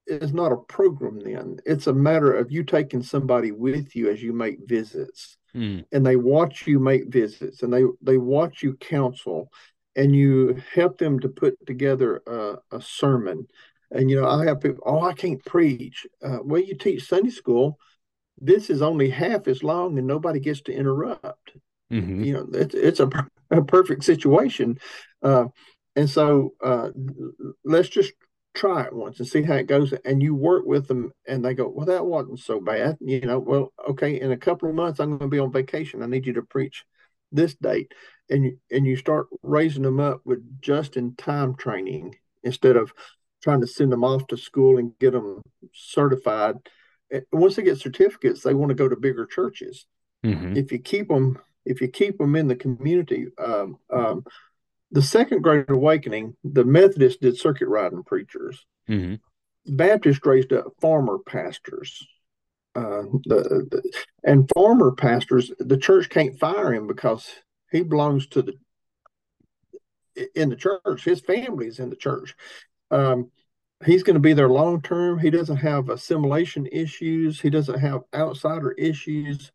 is 0.07 0.31
not 0.33 0.51
a 0.51 0.55
program 0.57 1.19
then 1.19 1.57
it's 1.65 1.87
a 1.87 1.93
matter 1.93 2.31
of 2.31 2.51
you 2.51 2.63
taking 2.63 3.01
somebody 3.01 3.51
with 3.51 3.95
you 3.95 4.07
as 4.07 4.21
you 4.21 4.31
make 4.33 4.57
visits 4.67 5.35
mm. 5.55 5.83
and 5.91 6.05
they 6.05 6.15
watch 6.15 6.67
you 6.67 6.77
make 6.77 7.07
visits 7.07 7.63
and 7.63 7.73
they 7.73 7.81
they 8.03 8.17
watch 8.19 8.61
you 8.61 8.75
counsel 8.75 9.49
and 9.95 10.15
you 10.15 10.61
help 10.75 10.99
them 10.99 11.19
to 11.19 11.27
put 11.27 11.55
together 11.65 12.21
a, 12.27 12.55
a 12.77 12.79
sermon 12.79 13.47
and 13.91 14.09
you 14.09 14.19
know, 14.19 14.27
I 14.27 14.45
have 14.45 14.61
people. 14.61 14.83
Oh, 14.85 15.01
I 15.01 15.13
can't 15.13 15.43
preach. 15.45 16.05
Uh, 16.23 16.39
well, 16.43 16.61
you 16.61 16.75
teach 16.75 17.07
Sunday 17.07 17.29
school. 17.31 17.79
This 18.37 18.69
is 18.69 18.81
only 18.81 19.09
half 19.09 19.47
as 19.47 19.63
long, 19.63 19.97
and 19.97 20.07
nobody 20.07 20.39
gets 20.39 20.61
to 20.63 20.73
interrupt. 20.73 21.51
Mm-hmm. 21.91 22.23
You 22.23 22.33
know, 22.33 22.47
it's 22.53 22.73
it's 22.75 22.99
a, 22.99 23.09
a 23.51 23.63
perfect 23.63 24.03
situation. 24.03 24.79
Uh, 25.21 25.45
and 25.95 26.09
so 26.09 26.53
uh, 26.63 26.89
let's 27.63 27.87
just 27.89 28.13
try 28.53 28.83
it 28.83 28.93
once 28.95 29.19
and 29.19 29.27
see 29.27 29.43
how 29.43 29.55
it 29.55 29.67
goes. 29.67 29.93
And 30.03 30.21
you 30.21 30.33
work 30.35 30.65
with 30.65 30.87
them, 30.87 31.11
and 31.27 31.45
they 31.45 31.53
go, 31.53 31.67
"Well, 31.69 31.85
that 31.85 32.05
wasn't 32.05 32.39
so 32.39 32.59
bad." 32.59 32.97
You 33.01 33.21
know, 33.21 33.39
well, 33.39 33.71
okay. 33.89 34.19
In 34.19 34.31
a 34.31 34.37
couple 34.37 34.67
of 34.67 34.75
months, 34.75 34.99
I'm 34.99 35.09
going 35.09 35.19
to 35.19 35.27
be 35.27 35.39
on 35.39 35.51
vacation. 35.51 36.01
I 36.01 36.07
need 36.07 36.25
you 36.25 36.33
to 36.33 36.41
preach 36.41 36.83
this 37.31 37.53
date, 37.55 37.93
and 38.29 38.45
you, 38.45 38.57
and 38.71 38.85
you 38.87 38.95
start 38.95 39.27
raising 39.43 39.83
them 39.83 39.99
up 39.99 40.21
with 40.25 40.39
just 40.59 40.97
in 40.97 41.15
time 41.15 41.55
training 41.55 42.15
instead 42.43 42.77
of 42.77 42.91
trying 43.45 43.61
to 43.61 43.67
send 43.67 43.91
them 43.91 44.03
off 44.03 44.25
to 44.27 44.35
school 44.35 44.79
and 44.79 44.97
get 44.99 45.11
them 45.13 45.39
certified. 45.71 46.55
And 47.11 47.21
once 47.31 47.55
they 47.55 47.61
get 47.63 47.77
certificates, 47.77 48.41
they 48.41 48.55
want 48.55 48.69
to 48.69 48.75
go 48.75 48.89
to 48.89 48.95
bigger 48.97 49.25
churches. 49.27 49.85
Mm-hmm. 50.25 50.57
If 50.57 50.71
you 50.71 50.79
keep 50.79 51.07
them, 51.07 51.37
if 51.63 51.79
you 51.79 51.87
keep 51.87 52.17
them 52.17 52.35
in 52.35 52.47
the 52.47 52.55
community, 52.55 53.27
um, 53.37 53.77
um, 53.93 54.23
the 54.91 55.01
Second 55.03 55.43
Great 55.43 55.69
Awakening, 55.69 56.35
the 56.43 56.65
Methodists 56.65 57.19
did 57.21 57.37
circuit 57.37 57.67
riding 57.67 58.01
preachers. 58.03 58.65
Mm-hmm. 58.89 59.15
Baptists 59.75 60.25
raised 60.25 60.51
up 60.51 60.65
farmer 60.81 61.19
pastors. 61.25 62.03
Uh, 62.73 63.03
the, 63.25 63.67
the, 63.69 63.91
and 64.23 64.49
farmer 64.55 64.91
pastors, 64.91 65.51
the 65.59 65.77
church 65.77 66.09
can't 66.09 66.37
fire 66.39 66.73
him 66.73 66.87
because 66.87 67.29
he 67.71 67.83
belongs 67.83 68.25
to 68.27 68.41
the 68.41 68.53
in 70.33 70.49
the 70.49 70.55
church. 70.55 71.03
His 71.03 71.21
family 71.21 71.67
is 71.67 71.77
in 71.79 71.91
the 71.91 71.95
church. 71.95 72.33
Um, 72.91 73.31
he's 73.85 74.03
going 74.03 74.13
to 74.15 74.19
be 74.19 74.33
there 74.33 74.49
long 74.49 74.81
term. 74.81 75.19
He 75.19 75.29
doesn't 75.29 75.57
have 75.57 75.89
assimilation 75.89 76.67
issues. 76.67 77.39
He 77.39 77.49
doesn't 77.49 77.79
have 77.79 78.01
outsider 78.13 78.71
issues. 78.71 79.51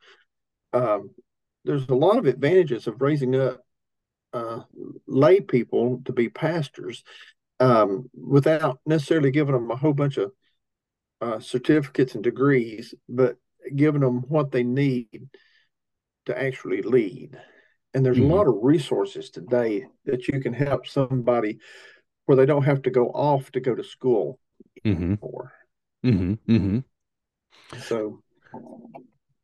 Um, 0.73 1.11
there's 1.65 1.89
a 1.89 1.95
lot 1.95 2.17
of 2.19 2.27
advantages 2.27 2.87
of 2.87 3.01
raising 3.01 3.37
up 3.37 3.61
uh, 4.33 4.61
lay 5.09 5.41
people 5.41 6.01
to 6.05 6.13
be 6.13 6.29
pastors 6.29 7.03
um, 7.59 8.09
without 8.15 8.79
necessarily 8.87 9.31
giving 9.31 9.55
them 9.55 9.71
a 9.71 9.77
whole 9.77 9.93
bunch 9.93 10.17
of 10.19 10.33
uh, 11.21 11.41
certificates 11.41 12.15
and 12.15 12.25
degrees, 12.25 12.95
but 13.09 13.37
giving 13.77 14.01
them 14.01 14.23
what 14.29 14.53
they 14.53 14.63
need 14.63 15.09
to 16.27 16.41
actually 16.41 16.81
lead. 16.83 17.39
And 17.93 18.07
there's 18.07 18.19
mm-hmm. 18.19 18.31
a 18.31 18.35
lot 18.37 18.47
of 18.47 18.59
resources 18.63 19.31
today 19.31 19.85
that 20.05 20.29
you 20.29 20.41
can 20.41 20.53
help 20.53 20.87
somebody 20.87 21.59
where 22.31 22.37
they 22.37 22.47
don't 22.47 22.63
have 22.63 22.81
to 22.81 22.91
go 22.93 23.09
off 23.09 23.51
to 23.51 23.59
go 23.59 23.75
to 23.75 23.83
school 23.83 24.39
mm-hmm. 24.87 25.15
Mm-hmm. 26.09 26.33
Mm-hmm. 26.49 26.79
So 27.81 28.23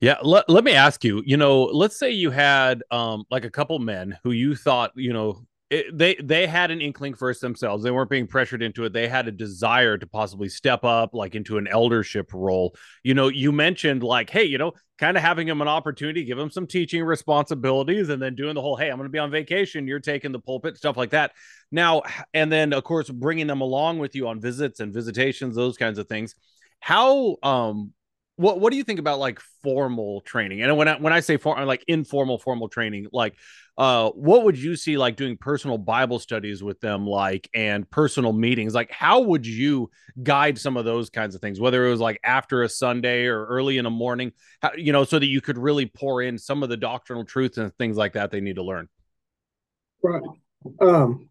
yeah, 0.01 0.15
let, 0.23 0.49
let 0.49 0.63
me 0.63 0.71
ask 0.71 1.03
you, 1.03 1.21
you 1.27 1.37
know, 1.37 1.65
let's 1.65 1.99
say 1.99 2.13
you 2.13 2.31
had 2.31 2.85
um 2.93 3.25
like 3.29 3.45
a 3.45 3.51
couple 3.51 3.77
men 3.81 4.17
who 4.23 4.31
you 4.31 4.55
thought, 4.55 4.93
you 4.95 5.13
know, 5.13 5.45
it, 5.69 5.97
they 5.99 6.15
they 6.23 6.47
had 6.47 6.71
an 6.71 6.81
inkling 6.81 7.15
first 7.15 7.41
themselves. 7.41 7.83
They 7.83 7.91
weren't 7.91 8.09
being 8.11 8.27
pressured 8.29 8.63
into 8.63 8.85
it. 8.85 8.93
They 8.93 9.09
had 9.09 9.27
a 9.27 9.33
desire 9.33 9.99
to 9.99 10.07
possibly 10.07 10.49
step 10.49 10.85
up, 10.85 11.13
like 11.13 11.35
into 11.35 11.59
an 11.59 11.67
eldership 11.67 12.31
role. 12.33 12.75
You 13.03 13.15
know, 13.15 13.29
you 13.29 13.51
mentioned 13.51 14.03
like, 14.05 14.31
hey, 14.31 14.45
you 14.45 14.59
know, 14.59 14.73
kind 14.99 15.17
of 15.17 15.25
having 15.25 15.49
him 15.49 15.61
an 15.63 15.67
opportunity, 15.69 16.25
give 16.25 16.39
him 16.39 16.51
some 16.51 16.67
teaching 16.69 17.03
responsibilities, 17.03 18.11
and 18.11 18.23
then 18.23 18.37
doing 18.37 18.55
the 18.55 18.61
whole, 18.63 18.77
hey, 18.77 18.91
I'm 18.91 18.97
going 18.97 19.09
to 19.09 19.13
be 19.13 19.19
on 19.19 19.31
vacation. 19.33 19.89
You're 19.89 19.99
taking 19.99 20.31
the 20.31 20.39
pulpit 20.39 20.77
stuff 20.77 20.97
like 20.97 21.11
that. 21.11 21.33
Now 21.73 22.03
and 22.33 22.51
then, 22.51 22.73
of 22.73 22.85
course, 22.85 23.11
bringing 23.11 23.49
them 23.49 23.61
along 23.61 23.99
with 23.99 24.15
you 24.15 24.29
on 24.29 24.41
visits 24.41 24.79
and 24.79 24.95
visitations, 24.95 25.57
those 25.57 25.77
kinds 25.77 25.99
of 25.99 26.07
things. 26.09 26.37
How 26.79 27.37
um 27.43 27.93
what 28.37 28.61
what 28.61 28.71
do 28.71 28.77
you 28.77 28.85
think 28.85 28.99
about 28.99 29.19
like 29.19 29.41
formal 29.63 30.21
training? 30.21 30.63
And 30.63 30.77
when 30.77 30.89
I 30.89 30.97
when 30.99 31.13
I 31.13 31.21
say 31.21 31.39
for, 31.39 31.63
like 31.65 31.85
informal 31.89 32.39
formal 32.39 32.69
training, 32.69 33.07
like 33.13 33.35
uh 33.79 34.11
what 34.11 34.45
would 34.45 34.59
you 34.59 34.77
see 34.77 34.97
like 34.99 35.17
doing 35.17 35.37
personal 35.39 35.79
Bible 35.79 36.19
studies 36.19 36.63
with 36.63 36.79
them 36.81 37.07
like 37.07 37.49
and 37.55 37.89
personal 37.91 38.33
meetings? 38.35 38.75
Like 38.75 38.91
how 38.91 39.21
would 39.21 39.47
you 39.47 39.91
guide 40.23 40.59
some 40.59 40.77
of 40.77 40.85
those 40.87 41.09
kinds 41.11 41.35
of 41.35 41.41
things 41.41 41.59
whether 41.61 41.87
it 41.87 41.91
was 41.91 42.01
like 42.01 42.21
after 42.25 42.63
a 42.63 42.69
Sunday 42.69 43.25
or 43.25 43.47
early 43.47 43.79
in 43.79 43.85
the 43.85 43.91
morning, 43.91 44.33
how, 44.61 44.73
you 44.77 44.93
know, 44.93 45.05
so 45.05 45.19
that 45.19 45.27
you 45.27 45.41
could 45.41 45.57
really 45.59 45.87
pour 45.87 46.21
in 46.21 46.37
some 46.37 46.63
of 46.63 46.69
the 46.69 46.77
doctrinal 46.77 47.25
truths 47.25 47.57
and 47.57 47.75
things 47.77 47.97
like 47.97 48.13
that 48.15 48.31
they 48.31 48.41
need 48.43 48.57
to 48.57 48.63
learn. 48.65 48.87
Right. 50.03 50.23
Um 50.81 51.31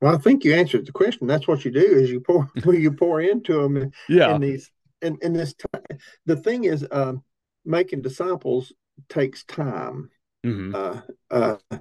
well, 0.00 0.14
I 0.14 0.18
think 0.18 0.44
you 0.44 0.54
answered 0.54 0.86
the 0.86 0.92
question. 0.92 1.26
That's 1.26 1.48
what 1.48 1.64
you 1.64 1.70
do 1.72 1.80
is 1.80 2.08
you 2.08 2.20
pour 2.20 2.48
you 2.72 2.92
pour 2.92 3.20
into 3.20 3.60
them 3.60 3.90
yeah. 4.08 4.32
in 4.36 4.42
these 4.42 4.70
and 5.02 5.18
and 5.22 5.34
this 5.36 5.54
t- 5.54 5.96
the 6.26 6.36
thing 6.36 6.64
is 6.64 6.86
um, 6.90 7.22
making 7.64 8.02
disciples 8.02 8.72
takes 9.08 9.44
time 9.44 10.10
mm-hmm. 10.44 10.74
uh, 10.74 11.00
uh, 11.30 11.78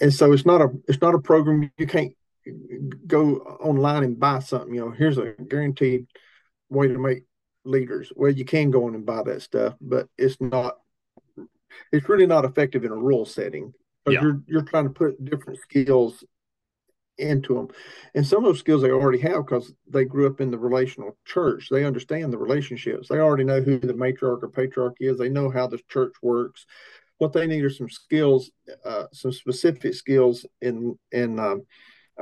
and 0.00 0.12
so 0.12 0.32
it's 0.32 0.46
not 0.46 0.60
a 0.60 0.68
it's 0.86 1.00
not 1.00 1.14
a 1.14 1.18
program 1.20 1.70
you 1.78 1.86
can't 1.86 2.12
go 3.06 3.36
online 3.60 4.04
and 4.04 4.18
buy 4.20 4.38
something 4.38 4.74
you 4.74 4.80
know 4.80 4.90
here's 4.90 5.18
a 5.18 5.34
guaranteed 5.48 6.06
way 6.70 6.88
to 6.88 6.98
make 6.98 7.24
leaders 7.64 8.12
well 8.16 8.30
you 8.30 8.44
can 8.44 8.70
go 8.70 8.88
in 8.88 8.94
and 8.94 9.04
buy 9.04 9.22
that 9.22 9.42
stuff 9.42 9.74
but 9.80 10.08
it's 10.16 10.40
not 10.40 10.76
it's 11.92 12.08
really 12.08 12.26
not 12.26 12.44
effective 12.44 12.84
in 12.84 12.92
a 12.92 12.96
rural 12.96 13.26
setting 13.26 13.72
yeah. 14.08 14.22
you're 14.22 14.40
you're 14.46 14.62
trying 14.64 14.84
to 14.84 14.90
put 14.90 15.22
different 15.24 15.58
skills 15.58 16.24
into 17.18 17.54
them. 17.54 17.68
And 18.14 18.26
some 18.26 18.38
of 18.44 18.44
those 18.44 18.60
skills 18.60 18.82
they 18.82 18.90
already 18.90 19.18
have 19.20 19.44
because 19.44 19.72
they 19.88 20.04
grew 20.04 20.26
up 20.26 20.40
in 20.40 20.50
the 20.50 20.58
relational 20.58 21.16
church. 21.26 21.68
They 21.70 21.84
understand 21.84 22.32
the 22.32 22.38
relationships. 22.38 23.08
They 23.08 23.18
already 23.18 23.44
know 23.44 23.60
who 23.60 23.78
the 23.78 23.92
matriarch 23.94 24.42
or 24.42 24.48
patriarch 24.48 24.96
is. 25.00 25.18
They 25.18 25.28
know 25.28 25.50
how 25.50 25.66
the 25.66 25.78
church 25.88 26.14
works. 26.22 26.66
What 27.18 27.32
they 27.32 27.46
need 27.46 27.64
are 27.64 27.70
some 27.70 27.88
skills, 27.90 28.50
uh, 28.84 29.06
some 29.12 29.32
specific 29.32 29.94
skills 29.94 30.46
in 30.62 30.96
in 31.10 31.38
uh, 31.38 31.56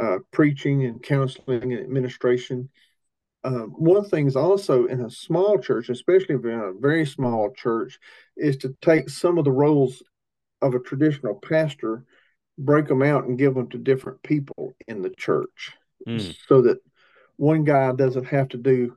uh, 0.00 0.18
preaching 0.32 0.84
and 0.86 1.02
counseling 1.02 1.72
and 1.74 1.80
administration. 1.80 2.70
Um, 3.44 3.74
one 3.76 4.04
thing 4.04 4.26
is 4.26 4.34
also 4.34 4.86
in 4.86 5.02
a 5.02 5.10
small 5.10 5.58
church, 5.58 5.88
especially 5.90 6.34
in 6.36 6.50
a 6.50 6.72
very 6.80 7.06
small 7.06 7.52
church, 7.52 7.98
is 8.36 8.56
to 8.58 8.74
take 8.82 9.08
some 9.08 9.38
of 9.38 9.44
the 9.44 9.52
roles 9.52 10.02
of 10.62 10.74
a 10.74 10.80
traditional 10.80 11.34
pastor 11.34 12.04
break 12.58 12.86
them 12.88 13.02
out 13.02 13.24
and 13.24 13.38
give 13.38 13.54
them 13.54 13.68
to 13.70 13.78
different 13.78 14.22
people 14.22 14.74
in 14.88 15.02
the 15.02 15.10
church 15.10 15.72
mm. 16.08 16.34
so 16.48 16.62
that 16.62 16.78
one 17.36 17.64
guy 17.64 17.92
doesn't 17.92 18.26
have 18.26 18.48
to 18.48 18.56
do 18.56 18.96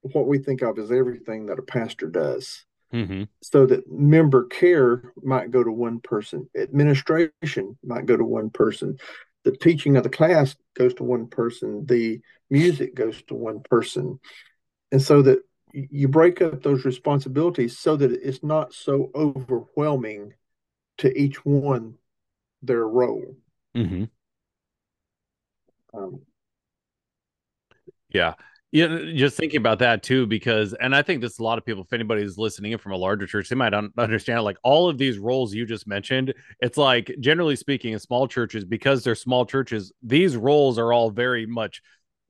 what 0.00 0.26
we 0.26 0.38
think 0.38 0.62
of 0.62 0.78
as 0.78 0.90
everything 0.90 1.46
that 1.46 1.58
a 1.58 1.62
pastor 1.62 2.08
does. 2.08 2.64
Mm-hmm. 2.92 3.22
So 3.42 3.64
that 3.66 3.90
member 3.90 4.46
care 4.46 5.12
might 5.22 5.50
go 5.50 5.62
to 5.64 5.70
one 5.72 6.00
person, 6.00 6.50
administration 6.58 7.78
might 7.82 8.04
go 8.04 8.16
to 8.16 8.24
one 8.24 8.50
person, 8.50 8.98
the 9.44 9.52
teaching 9.52 9.96
of 9.96 10.02
the 10.02 10.10
class 10.10 10.54
goes 10.76 10.92
to 10.94 11.04
one 11.04 11.26
person, 11.28 11.86
the 11.86 12.20
music 12.50 12.94
goes 12.94 13.22
to 13.22 13.34
one 13.34 13.60
person. 13.68 14.18
And 14.92 15.00
so 15.00 15.22
that 15.22 15.38
you 15.72 16.06
break 16.06 16.42
up 16.42 16.62
those 16.62 16.84
responsibilities 16.84 17.78
so 17.78 17.96
that 17.96 18.12
it's 18.12 18.42
not 18.44 18.74
so 18.74 19.10
overwhelming 19.14 20.34
to 20.98 21.16
each 21.18 21.44
one 21.46 21.94
their 22.62 22.86
role. 22.86 23.36
Mm-hmm. 23.76 24.04
Um, 25.98 26.20
yeah. 28.10 28.34
Yeah, 28.70 28.98
just 29.14 29.36
thinking 29.36 29.58
about 29.58 29.80
that 29.80 30.02
too, 30.02 30.26
because, 30.26 30.72
and 30.72 30.96
I 30.96 31.02
think 31.02 31.20
this 31.20 31.38
a 31.38 31.42
lot 31.42 31.58
of 31.58 31.66
people, 31.66 31.82
if 31.82 31.92
anybody's 31.92 32.38
listening 32.38 32.72
in 32.72 32.78
from 32.78 32.92
a 32.92 32.96
larger 32.96 33.26
church, 33.26 33.50
they 33.50 33.54
might 33.54 33.74
un- 33.74 33.92
understand 33.98 34.42
like 34.44 34.56
all 34.62 34.88
of 34.88 34.96
these 34.96 35.18
roles 35.18 35.52
you 35.52 35.66
just 35.66 35.86
mentioned. 35.86 36.32
It's 36.60 36.78
like, 36.78 37.14
generally 37.20 37.54
speaking, 37.56 37.92
in 37.92 37.98
small 37.98 38.26
churches, 38.26 38.64
because 38.64 39.04
they're 39.04 39.14
small 39.14 39.44
churches, 39.44 39.92
these 40.02 40.38
roles 40.38 40.78
are 40.78 40.90
all 40.90 41.10
very 41.10 41.44
much 41.44 41.82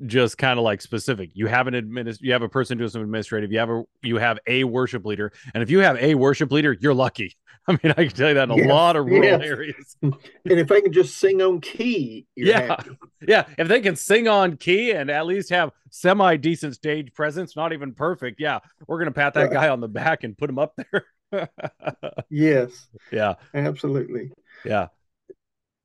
just 0.07 0.39
kind 0.39 0.59
of 0.59 0.65
like 0.65 0.81
specific. 0.81 1.31
You 1.35 1.47
have 1.47 1.67
an 1.67 1.75
administ- 1.75 2.19
you 2.21 2.33
have 2.33 2.43
a 2.43 2.49
person 2.49 2.79
doing 2.79 2.91
some 2.91 3.03
administrative. 3.03 3.53
You 3.53 3.59
have 3.59 3.71
a 3.71 3.83
you 4.03 4.17
have 4.17 4.39
a 4.47 4.65
worship 4.65 5.05
leader, 5.05 5.33
and 5.55 5.63
if 5.63 5.71
you 5.71 5.81
have 5.81 5.97
a 5.97 6.15
worship 6.15 6.51
leader, 6.53 6.77
you're 6.81 6.95
lucky. 6.95 7.37
I 7.69 7.73
mean, 7.73 7.93
I 7.97 8.07
can 8.07 8.11
tell 8.11 8.29
you 8.29 8.35
that 8.35 8.45
in 8.51 8.51
a 8.51 8.57
yes, 8.57 8.69
lot 8.69 8.97
of 8.97 9.07
rural 9.07 9.25
yes. 9.25 9.41
areas. 9.41 9.97
and 10.03 10.17
if 10.45 10.67
they 10.67 10.81
can 10.81 10.93
just 10.93 11.17
sing 11.19 11.41
on 11.43 11.61
key, 11.61 12.27
yeah, 12.35 12.61
happy. 12.63 12.99
yeah. 13.29 13.47
If 13.57 13.69
they 13.69 13.81
can 13.81 13.97
sing 13.97 14.27
on 14.29 14.57
key 14.57 14.93
and 14.93 15.11
at 15.11 15.27
least 15.27 15.51
have 15.51 15.71
semi 15.91 16.37
decent 16.37 16.75
stage 16.75 17.13
presence, 17.15 17.55
not 17.55 17.73
even 17.73 17.93
perfect, 17.95 18.41
yeah, 18.41 18.61
we're 18.87 18.99
gonna 18.99 19.13
pat 19.13 19.35
that 19.35 19.43
right. 19.43 19.53
guy 19.53 19.69
on 19.69 19.81
the 19.81 19.89
back 19.89 20.25
and 20.25 20.37
put 20.37 20.51
him 20.51 20.59
up 20.59 20.77
there. 20.77 21.49
yes. 22.31 22.87
Yeah. 23.11 23.35
Absolutely. 23.55 24.33
Yeah. 24.65 24.89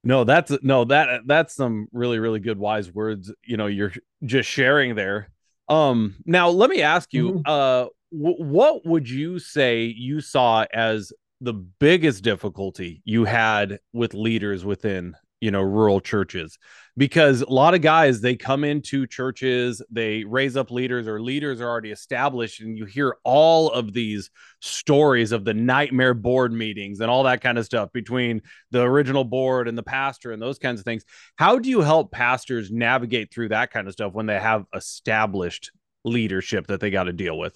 No, 0.04 0.24
that's 0.24 0.52
no 0.62 0.86
that 0.86 1.22
that's 1.26 1.56
some 1.56 1.88
really 1.92 2.20
really 2.20 2.40
good 2.40 2.58
wise 2.60 2.92
words. 2.94 3.34
You 3.46 3.58
know, 3.58 3.68
you're 3.68 3.94
just 4.24 4.48
sharing 4.50 4.96
there. 4.96 5.30
Um, 5.70 6.16
now 6.26 6.50
let 6.50 6.70
me 6.70 6.82
ask 6.82 7.14
you, 7.14 7.32
mm-hmm. 7.32 7.42
uh, 7.46 7.88
w- 8.18 8.44
what 8.44 8.86
would 8.86 9.10
you 9.10 9.38
say 9.40 9.84
you 9.84 10.22
saw 10.22 10.66
as 10.74 11.12
the 11.42 11.54
biggest 11.54 12.24
difficulty 12.24 13.02
you 13.06 13.26
had 13.26 13.80
with 13.92 14.14
leaders 14.14 14.64
within 14.64 15.14
you 15.40 15.52
know 15.52 15.62
rural 15.62 16.02
churches 16.02 16.58
because 16.96 17.42
a 17.42 17.50
lot 17.50 17.76
of 17.76 17.82
guys 17.82 18.22
they 18.22 18.36
come 18.36 18.64
into 18.64 19.06
churches 19.06 19.82
they 19.92 20.24
raise 20.24 20.58
up 20.58 20.72
leaders 20.72 21.08
or 21.08 21.22
leaders 21.22 21.62
are 21.62 21.70
already 21.70 21.92
established 21.92 22.60
and 22.62 22.78
you 22.78 22.86
hear 22.86 23.18
all 23.24 23.70
of 23.72 23.94
these 23.94 24.32
stories 24.62 25.32
of 25.32 25.46
the 25.46 25.54
nightmare 25.54 26.16
board 26.16 26.52
meetings 26.52 27.00
and 27.00 27.12
all 27.12 27.24
that 27.24 27.42
kind 27.42 27.58
of 27.60 27.66
stuff 27.66 27.92
between 27.94 28.42
the 28.72 28.82
original 28.82 29.24
board 29.24 29.68
and 29.68 29.78
the 29.78 29.84
pastor 29.84 30.32
and 30.32 30.42
those 30.42 30.58
kinds 30.58 30.80
of 30.80 30.86
things 30.86 31.04
how 31.36 31.60
do 31.60 31.70
you 31.70 31.82
help 31.82 32.12
pastors 32.12 32.72
navigate 32.72 33.32
through 33.32 33.50
that 33.50 33.72
kind 33.72 33.88
of 33.88 33.94
stuff 33.94 34.14
when 34.14 34.26
they 34.26 34.40
have 34.40 34.66
established 34.74 35.72
leadership 36.04 36.68
that 36.68 36.80
they 36.80 36.90
got 36.90 37.04
to 37.04 37.14
deal 37.14 37.38
with 37.38 37.56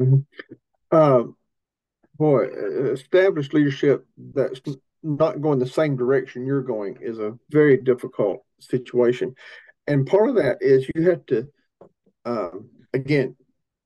mm-hmm. 0.00 0.18
uh, 0.92 1.22
boy 2.16 2.44
established 2.92 3.52
leadership 3.52 4.06
that's 4.32 4.60
not 5.04 5.40
going 5.42 5.58
the 5.58 5.66
same 5.66 5.96
direction 5.96 6.46
you're 6.46 6.62
going 6.62 6.96
is 7.00 7.18
a 7.20 7.36
very 7.50 7.76
difficult 7.76 8.42
situation. 8.58 9.34
And 9.86 10.06
part 10.06 10.30
of 10.30 10.36
that 10.36 10.58
is 10.62 10.88
you 10.94 11.10
have 11.10 11.24
to, 11.26 11.46
um, 12.24 12.70
again, 12.94 13.36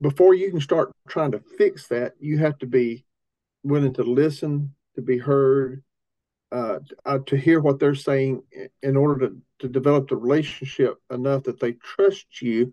before 0.00 0.32
you 0.34 0.48
can 0.50 0.60
start 0.60 0.92
trying 1.08 1.32
to 1.32 1.42
fix 1.58 1.88
that, 1.88 2.12
you 2.20 2.38
have 2.38 2.56
to 2.58 2.66
be 2.66 3.04
willing 3.64 3.92
to 3.94 4.04
listen, 4.04 4.74
to 4.94 5.02
be 5.02 5.18
heard, 5.18 5.82
uh, 6.52 6.78
uh, 7.04 7.18
to 7.26 7.36
hear 7.36 7.60
what 7.60 7.80
they're 7.80 7.96
saying 7.96 8.42
in 8.80 8.96
order 8.96 9.28
to, 9.28 9.36
to 9.58 9.68
develop 9.68 10.08
the 10.08 10.16
relationship 10.16 10.98
enough 11.10 11.42
that 11.42 11.58
they 11.58 11.72
trust 11.72 12.40
you 12.40 12.72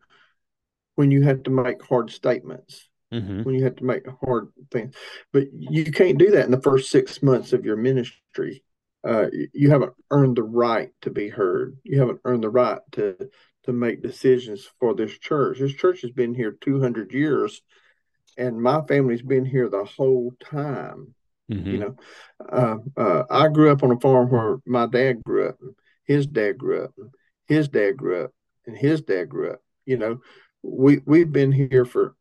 when 0.94 1.10
you 1.10 1.24
have 1.24 1.42
to 1.44 1.50
make 1.50 1.84
hard 1.84 2.12
statements 2.12 2.88
mm-hmm. 3.14 3.44
when 3.44 3.56
you 3.56 3.64
have 3.64 3.76
to 3.78 3.84
make 3.86 4.06
hard 4.24 4.50
things. 4.72 4.94
But 5.34 5.46
you 5.54 5.92
can't 5.92 6.18
do 6.18 6.32
that 6.32 6.46
in 6.46 6.52
the 6.52 6.62
first 6.62 6.90
six 6.90 7.22
months 7.24 7.54
of 7.54 7.66
your 7.66 7.76
ministry. 7.78 8.64
Uh, 9.04 9.28
you 9.54 9.70
haven't 9.70 9.94
earned 10.10 10.36
the 10.38 10.44
right 10.44 10.90
to 11.02 11.10
be 11.12 11.30
heard. 11.30 11.78
You 11.84 12.00
haven't 12.00 12.22
earned 12.26 12.44
the 12.44 12.50
right 12.50 12.80
to 12.94 13.30
to 13.66 13.74
make 13.74 14.02
decisions 14.04 14.68
for 14.80 14.94
this 14.94 15.18
church. 15.18 15.58
This 15.60 15.74
church 15.74 16.02
has 16.02 16.12
been 16.12 16.36
here 16.36 16.56
200 16.62 17.12
years, 17.12 17.62
and 18.38 18.62
my 18.62 18.82
family's 18.82 19.24
been 19.24 19.46
here 19.46 19.70
the 19.70 19.86
whole 19.86 20.34
time. 20.44 21.14
Mm-hmm. 21.52 21.70
You 21.70 21.78
know, 21.78 21.96
uh, 22.52 22.78
uh, 23.00 23.24
I 23.30 23.48
grew 23.50 23.72
up 23.72 23.84
on 23.84 23.92
a 23.92 24.00
farm 24.00 24.30
where 24.32 24.58
my 24.66 24.86
dad 24.88 25.24
grew 25.24 25.50
up, 25.50 25.58
his 26.04 26.26
dad 26.26 26.58
grew 26.58 26.86
up, 26.86 26.94
his 27.48 27.68
dad 27.68 27.98
grew 27.98 28.26
up, 28.26 28.32
and 28.66 28.76
his 28.76 29.02
dad 29.02 29.30
grew 29.30 29.52
up. 29.52 29.62
You 29.86 29.98
know, 29.98 30.22
we 30.64 31.00
we've 31.06 31.32
been 31.32 31.52
here 31.52 31.86
for 31.86 32.16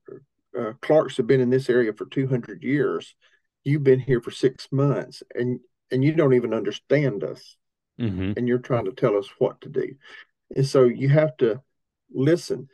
uh, 0.59 0.73
Clarks 0.81 1.17
have 1.17 1.27
been 1.27 1.41
in 1.41 1.51
this 1.51 1.69
area 1.69 1.93
for 1.93 2.07
200 2.07 2.63
years. 2.63 3.15
You've 3.65 3.85
been 3.85 4.01
here 4.01 4.21
for 4.21 4.31
six 4.31 4.69
months, 4.71 5.23
and 5.35 5.61
and 5.91 6.05
you 6.05 6.13
don't 6.13 6.35
even 6.35 6.55
understand 6.55 7.25
us, 7.25 7.57
mm-hmm. 8.01 8.33
and 8.37 8.47
you're 8.47 8.59
trying 8.59 8.85
to 8.85 8.93
tell 8.93 9.17
us 9.17 9.29
what 9.39 9.61
to 9.63 9.69
do. 9.69 9.95
And 10.55 10.67
so 10.67 10.85
you 10.85 11.09
have 11.09 11.37
to 11.39 11.63
listen. 12.13 12.69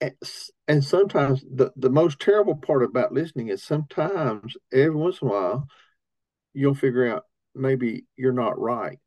And, 0.00 0.84
sometimes 0.84 1.44
the, 1.52 1.72
the 1.74 1.90
most 1.90 2.20
terrible 2.20 2.54
part 2.54 2.84
about 2.84 3.10
listening 3.12 3.48
is 3.48 3.64
sometimes 3.64 4.56
every 4.72 4.94
once 4.94 5.20
in 5.20 5.26
a 5.26 5.30
while 5.32 5.66
you'll 6.54 6.74
figure 6.76 7.08
out 7.12 7.24
maybe 7.56 8.04
you're 8.16 8.32
not 8.32 8.56
right. 8.60 9.00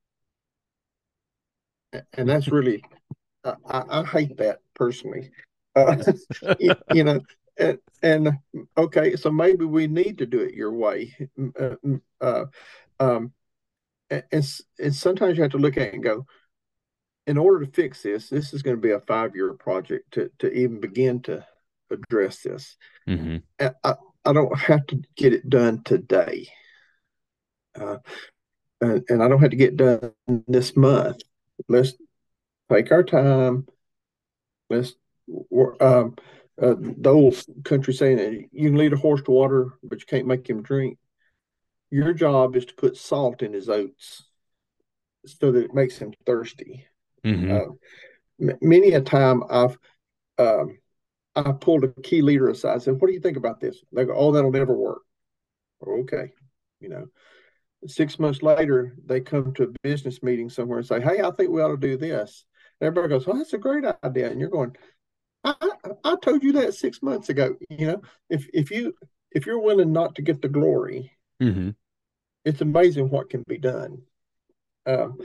And 2.14 2.28
that's 2.28 2.48
really, 2.50 2.84
I, 3.46 3.54
I 3.90 4.04
hate 4.04 4.36
that 4.38 4.58
personally. 4.74 5.30
Uh, 5.76 5.96
you, 6.60 6.76
you, 6.94 7.04
know, 7.06 7.22
and 7.62 7.80
and 8.04 8.30
okay, 8.78 9.16
so 9.16 9.32
maybe 9.32 9.66
we 9.66 9.88
need 9.88 10.18
to 10.20 10.26
do 10.26 10.40
it 10.40 10.54
your 10.56 10.74
way. 10.74 11.16
Uh, 11.60 11.76
uh, 12.20 12.46
um, 13.00 13.32
and, 14.10 14.46
and 14.80 14.96
sometimes 14.96 15.38
you 15.38 15.44
have 15.44 15.52
to 15.52 15.58
look 15.58 15.78
at 15.78 15.88
it 15.90 15.94
and 15.96 16.04
go, 16.04 16.26
in 17.28 17.38
order 17.38 17.66
to 17.66 17.72
fix 17.72 18.02
this, 18.02 18.30
this 18.30 18.54
is 18.54 18.64
going 18.64 18.76
to 18.76 18.82
be 18.82 18.92
a 18.92 19.00
five 19.02 19.36
year 19.36 19.54
project 19.54 20.12
to 20.14 20.32
to 20.40 20.52
even 20.52 20.80
begin 20.80 21.22
to 21.24 21.46
address 21.90 22.42
this. 22.42 22.78
Mm-hmm. 23.08 23.38
I, 23.86 23.96
I 24.26 24.34
don't 24.34 24.58
have 24.58 24.86
to 24.88 25.02
get 25.16 25.34
it 25.34 25.50
done 25.50 25.84
today. 25.84 26.48
Uh, 27.80 27.98
and, 28.82 29.22
I 29.24 29.28
don't 29.28 29.40
have 29.42 29.52
to 29.52 29.56
get 29.56 29.78
done 29.78 30.12
this 30.48 30.76
month. 30.76 31.22
Let's 31.70 31.94
take 32.72 32.92
our 32.92 33.04
time. 33.04 33.68
Let's 34.72 34.94
um, 35.80 36.16
uh, 36.60 36.76
the 36.78 37.10
old 37.10 37.36
country 37.64 37.94
saying 37.94 38.18
that 38.18 38.32
you 38.52 38.70
can 38.70 38.78
lead 38.78 38.94
a 38.94 38.98
horse 38.98 39.22
to 39.24 39.32
water, 39.32 39.74
but 39.84 40.00
you 40.00 40.06
can't 40.08 40.28
make 40.28 40.50
him 40.50 40.64
drink. 40.64 40.98
Your 41.90 42.14
job 42.14 42.56
is 42.56 42.66
to 42.66 42.74
put 42.74 42.98
salt 42.98 43.42
in 43.42 43.54
his 43.54 43.70
oats 43.70 44.24
so 45.26 45.52
that 45.52 45.64
it 45.66 45.74
makes 45.74 45.98
him 45.98 46.14
thirsty. 46.26 46.86
Mm-hmm. 47.26 47.52
Uh, 47.52 48.50
m- 48.52 48.58
many 48.62 48.94
a 48.94 49.02
time 49.02 49.44
I've 49.50 49.78
um, 50.38 50.78
I 51.36 51.52
pulled 51.52 51.84
a 51.84 51.94
key 52.02 52.22
leader 52.22 52.50
aside 52.50 52.74
and 52.74 52.82
said, 52.84 52.96
"What 53.02 53.08
do 53.08 53.14
you 53.14 53.20
think 53.20 53.38
about 53.38 53.60
this?" 53.60 53.82
They 53.92 54.06
go, 54.06 54.14
"Oh, 54.16 54.32
that'll 54.32 54.52
never 54.52 54.74
work." 54.74 55.02
Okay, 55.86 56.34
you 56.80 56.90
know. 56.90 57.06
Six 57.88 58.20
months 58.20 58.44
later, 58.44 58.96
they 59.06 59.22
come 59.22 59.54
to 59.56 59.64
a 59.64 59.68
business 59.82 60.22
meeting 60.24 60.50
somewhere 60.50 60.80
and 60.80 60.88
say, 60.88 61.02
"Hey, 61.02 61.22
I 61.22 61.32
think 61.32 61.52
we 61.52 61.62
ought 61.62 61.70
to 61.70 61.78
do 61.78 61.98
this." 61.98 62.46
And 62.80 62.88
everybody 62.88 63.10
goes, 63.10 63.28
"Well, 63.28 63.38
that's 63.38 63.54
a 63.54 63.58
great 63.58 63.84
idea," 64.04 64.30
and 64.30 64.40
you're 64.40 64.50
going, 64.50 64.76
I, 65.44 65.54
I 66.04 66.16
told 66.22 66.44
you 66.44 66.54
that 66.54 66.74
six 66.74 67.02
months 67.02 67.30
ago. 67.30 67.56
You 67.70 67.88
know, 67.88 68.02
if 68.30 68.48
if 68.54 68.72
you 68.72 68.94
if 69.32 69.46
you're 69.46 69.62
willing 69.62 69.92
not 69.92 70.16
to 70.16 70.22
get 70.22 70.42
the 70.42 70.50
glory, 70.50 71.14
mm-hmm. 71.42 71.72
it's 72.46 72.62
amazing 72.62 73.10
what 73.10 73.30
can 73.30 73.44
be 73.48 73.58
done. 73.58 74.04
Um, 74.86 75.18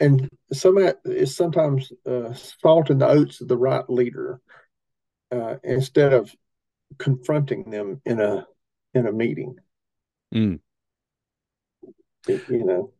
and 0.00 0.28
some 0.52 0.76
is 1.04 1.36
sometimes 1.36 1.92
uh, 2.06 2.32
salt 2.34 2.90
in 2.90 2.98
the 2.98 3.06
oats 3.08 3.40
of 3.40 3.48
the 3.48 3.56
right 3.56 3.88
leader 3.88 4.40
uh, 5.30 5.56
instead 5.62 6.12
of 6.12 6.34
confronting 6.98 7.70
them 7.70 8.00
in 8.04 8.20
a 8.20 8.46
in 8.92 9.06
a 9.06 9.12
meeting. 9.12 9.56
Mm. 10.34 10.58
It, 12.26 12.48
you 12.48 12.64
know, 12.64 12.93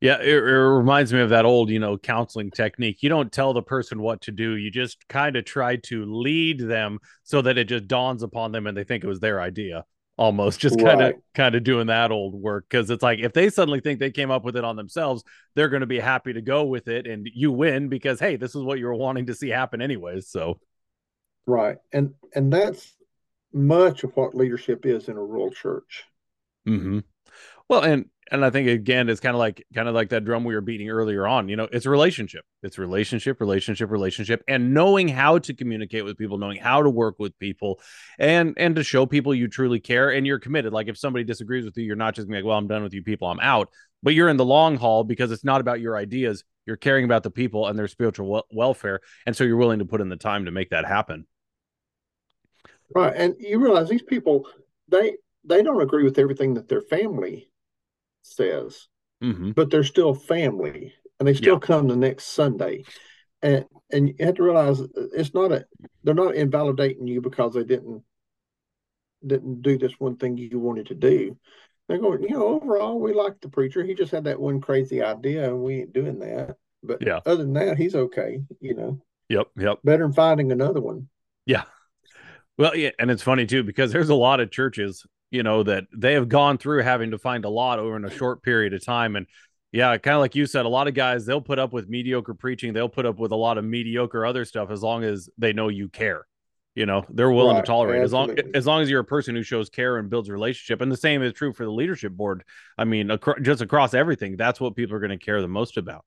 yeah, 0.00 0.20
it, 0.20 0.28
it, 0.28 0.32
reminds 0.34 1.12
me 1.12 1.20
of 1.20 1.30
that 1.30 1.44
old, 1.44 1.70
you 1.70 1.78
know, 1.78 1.96
counseling 1.96 2.50
technique. 2.50 3.02
You 3.02 3.08
don't 3.08 3.32
tell 3.32 3.52
the 3.52 3.62
person 3.62 4.00
what 4.02 4.20
to 4.22 4.32
do. 4.32 4.54
You 4.56 4.70
just 4.70 5.06
kind 5.08 5.36
of 5.36 5.44
try 5.44 5.76
to 5.84 6.04
lead 6.04 6.58
them 6.58 6.98
so 7.22 7.40
that 7.42 7.58
it 7.58 7.68
just 7.68 7.88
dawns 7.88 8.22
upon 8.22 8.52
them 8.52 8.66
and 8.66 8.76
they 8.76 8.84
think 8.84 9.02
it 9.04 9.08
was 9.08 9.20
their 9.20 9.40
idea. 9.40 9.84
Almost 10.16 10.60
just 10.60 10.78
kind 10.78 11.00
of 11.02 11.06
right. 11.06 11.16
kind 11.34 11.56
of 11.56 11.64
doing 11.64 11.88
that 11.88 12.12
old 12.12 12.34
work 12.36 12.66
because 12.70 12.88
it's 12.88 13.02
like 13.02 13.18
if 13.18 13.32
they 13.32 13.50
suddenly 13.50 13.80
think 13.80 13.98
they 13.98 14.12
came 14.12 14.30
up 14.30 14.44
with 14.44 14.54
it 14.54 14.62
on 14.62 14.76
themselves, 14.76 15.24
they're 15.56 15.68
going 15.68 15.80
to 15.80 15.86
be 15.88 15.98
happy 15.98 16.32
to 16.32 16.40
go 16.40 16.62
with 16.64 16.86
it 16.86 17.08
and 17.08 17.28
you 17.34 17.50
win 17.50 17.88
because 17.88 18.20
hey, 18.20 18.36
this 18.36 18.54
is 18.54 18.62
what 18.62 18.78
you 18.78 18.86
were 18.86 18.94
wanting 18.94 19.26
to 19.26 19.34
see 19.34 19.48
happen 19.48 19.82
anyways. 19.82 20.28
So 20.28 20.60
Right. 21.46 21.78
And 21.92 22.14
and 22.32 22.52
that's 22.52 22.94
much 23.52 24.04
of 24.04 24.12
what 24.16 24.36
leadership 24.36 24.86
is 24.86 25.08
in 25.08 25.16
a 25.16 25.22
rural 25.24 25.50
church. 25.50 26.04
hmm 26.64 27.00
well, 27.68 27.82
and 27.82 28.06
and 28.30 28.44
I 28.44 28.50
think 28.50 28.68
again, 28.68 29.08
it's 29.08 29.20
kind 29.20 29.34
of 29.34 29.38
like 29.38 29.64
kind 29.74 29.88
of 29.88 29.94
like 29.94 30.10
that 30.10 30.24
drum 30.24 30.44
we 30.44 30.54
were 30.54 30.60
beating 30.60 30.90
earlier 30.90 31.26
on. 31.26 31.48
You 31.48 31.56
know, 31.56 31.68
it's 31.72 31.86
relationship, 31.86 32.44
it's 32.62 32.76
relationship, 32.78 33.40
relationship, 33.40 33.90
relationship, 33.90 34.42
and 34.48 34.74
knowing 34.74 35.08
how 35.08 35.38
to 35.38 35.54
communicate 35.54 36.04
with 36.04 36.16
people, 36.18 36.36
knowing 36.38 36.60
how 36.60 36.82
to 36.82 36.90
work 36.90 37.16
with 37.18 37.38
people, 37.38 37.80
and 38.18 38.52
and 38.58 38.76
to 38.76 38.84
show 38.84 39.06
people 39.06 39.34
you 39.34 39.48
truly 39.48 39.80
care 39.80 40.10
and 40.10 40.26
you're 40.26 40.38
committed. 40.38 40.72
Like 40.74 40.88
if 40.88 40.98
somebody 40.98 41.24
disagrees 41.24 41.64
with 41.64 41.76
you, 41.78 41.84
you're 41.84 41.96
not 41.96 42.14
just 42.14 42.28
like, 42.28 42.44
well, 42.44 42.56
I'm 42.58 42.66
done 42.66 42.82
with 42.82 42.92
you 42.92 43.02
people, 43.02 43.28
I'm 43.28 43.40
out. 43.40 43.68
But 44.02 44.12
you're 44.12 44.28
in 44.28 44.36
the 44.36 44.44
long 44.44 44.76
haul 44.76 45.02
because 45.04 45.30
it's 45.32 45.44
not 45.44 45.62
about 45.62 45.80
your 45.80 45.96
ideas. 45.96 46.44
You're 46.66 46.76
caring 46.76 47.06
about 47.06 47.22
the 47.22 47.30
people 47.30 47.66
and 47.66 47.78
their 47.78 47.88
spiritual 47.88 48.26
wel- 48.28 48.46
welfare, 48.52 49.00
and 49.26 49.34
so 49.34 49.42
you're 49.44 49.56
willing 49.56 49.78
to 49.78 49.86
put 49.86 50.00
in 50.02 50.08
the 50.10 50.16
time 50.16 50.44
to 50.46 50.50
make 50.50 50.70
that 50.70 50.84
happen. 50.84 51.26
Right, 52.94 53.12
and 53.16 53.34
you 53.38 53.58
realize 53.58 53.88
these 53.88 54.02
people 54.02 54.46
they 54.88 55.16
they 55.44 55.62
don't 55.62 55.80
agree 55.80 56.04
with 56.04 56.18
everything 56.18 56.54
that 56.54 56.68
their 56.68 56.82
family 56.82 57.48
says, 58.24 58.88
mm-hmm. 59.22 59.52
but 59.52 59.70
they're 59.70 59.84
still 59.84 60.14
family 60.14 60.92
and 61.20 61.28
they 61.28 61.34
still 61.34 61.54
yeah. 61.56 61.66
come 61.66 61.86
the 61.86 61.96
next 61.96 62.26
Sunday. 62.28 62.82
And 63.42 63.66
and 63.92 64.08
you 64.08 64.14
have 64.24 64.34
to 64.36 64.42
realize 64.42 64.80
it's 65.14 65.34
not 65.34 65.52
a 65.52 65.66
they're 66.02 66.14
not 66.14 66.34
invalidating 66.34 67.06
you 67.06 67.20
because 67.20 67.52
they 67.52 67.62
didn't 67.62 68.02
didn't 69.24 69.62
do 69.62 69.78
this 69.78 69.92
one 70.00 70.16
thing 70.16 70.38
you 70.38 70.58
wanted 70.58 70.86
to 70.86 70.94
do. 70.94 71.36
They're 71.88 71.98
going, 71.98 72.22
you 72.22 72.30
know, 72.30 72.46
overall 72.46 72.98
we 72.98 73.12
like 73.14 73.40
the 73.42 73.50
preacher. 73.50 73.84
He 73.84 73.92
just 73.94 74.10
had 74.12 74.24
that 74.24 74.40
one 74.40 74.62
crazy 74.62 75.02
idea 75.02 75.44
and 75.46 75.60
we 75.60 75.80
ain't 75.80 75.92
doing 75.92 76.18
that. 76.20 76.56
But 76.82 77.04
yeah. 77.06 77.20
other 77.26 77.42
than 77.44 77.52
that, 77.54 77.76
he's 77.76 77.94
okay, 77.94 78.40
you 78.60 78.74
know. 78.74 79.02
Yep, 79.28 79.48
yep. 79.58 79.78
Better 79.84 80.04
than 80.04 80.12
finding 80.14 80.50
another 80.52 80.80
one. 80.80 81.08
Yeah. 81.46 81.64
Well, 82.56 82.74
yeah, 82.76 82.90
and 82.98 83.10
it's 83.10 83.22
funny 83.22 83.44
too 83.44 83.62
because 83.62 83.92
there's 83.92 84.08
a 84.10 84.14
lot 84.14 84.40
of 84.40 84.50
churches 84.50 85.06
you 85.34 85.42
know, 85.42 85.64
that 85.64 85.86
they 85.92 86.12
have 86.12 86.28
gone 86.28 86.56
through 86.58 86.80
having 86.84 87.10
to 87.10 87.18
find 87.18 87.44
a 87.44 87.48
lot 87.48 87.80
over 87.80 87.96
in 87.96 88.04
a 88.04 88.10
short 88.10 88.40
period 88.44 88.72
of 88.72 88.84
time. 88.84 89.16
And 89.16 89.26
yeah, 89.72 89.98
kind 89.98 90.14
of 90.14 90.20
like 90.20 90.36
you 90.36 90.46
said, 90.46 90.64
a 90.64 90.68
lot 90.68 90.86
of 90.86 90.94
guys, 90.94 91.26
they'll 91.26 91.40
put 91.40 91.58
up 91.58 91.72
with 91.72 91.88
mediocre 91.88 92.34
preaching, 92.34 92.72
they'll 92.72 92.88
put 92.88 93.04
up 93.04 93.18
with 93.18 93.32
a 93.32 93.36
lot 93.36 93.58
of 93.58 93.64
mediocre 93.64 94.24
other 94.24 94.44
stuff 94.44 94.70
as 94.70 94.80
long 94.80 95.02
as 95.02 95.28
they 95.36 95.52
know 95.52 95.66
you 95.66 95.88
care. 95.88 96.24
You 96.76 96.86
know, 96.86 97.04
they're 97.08 97.32
willing 97.32 97.56
right, 97.56 97.62
to 97.64 97.66
tolerate 97.66 98.02
as 98.02 98.12
long 98.12 98.36
as 98.54 98.64
long 98.64 98.80
as 98.82 98.88
you're 98.88 99.00
a 99.00 99.04
person 99.04 99.34
who 99.34 99.42
shows 99.42 99.68
care 99.68 99.96
and 99.96 100.08
builds 100.08 100.30
relationship. 100.30 100.80
And 100.80 100.90
the 100.90 100.96
same 100.96 101.20
is 101.22 101.32
true 101.32 101.52
for 101.52 101.64
the 101.64 101.70
leadership 101.72 102.12
board. 102.12 102.44
I 102.78 102.84
mean, 102.84 103.10
acro- 103.10 103.40
just 103.40 103.60
across 103.60 103.92
everything, 103.92 104.36
that's 104.36 104.60
what 104.60 104.76
people 104.76 104.94
are 104.94 105.00
going 105.00 105.10
to 105.16 105.24
care 105.24 105.40
the 105.40 105.48
most 105.48 105.76
about. 105.78 106.04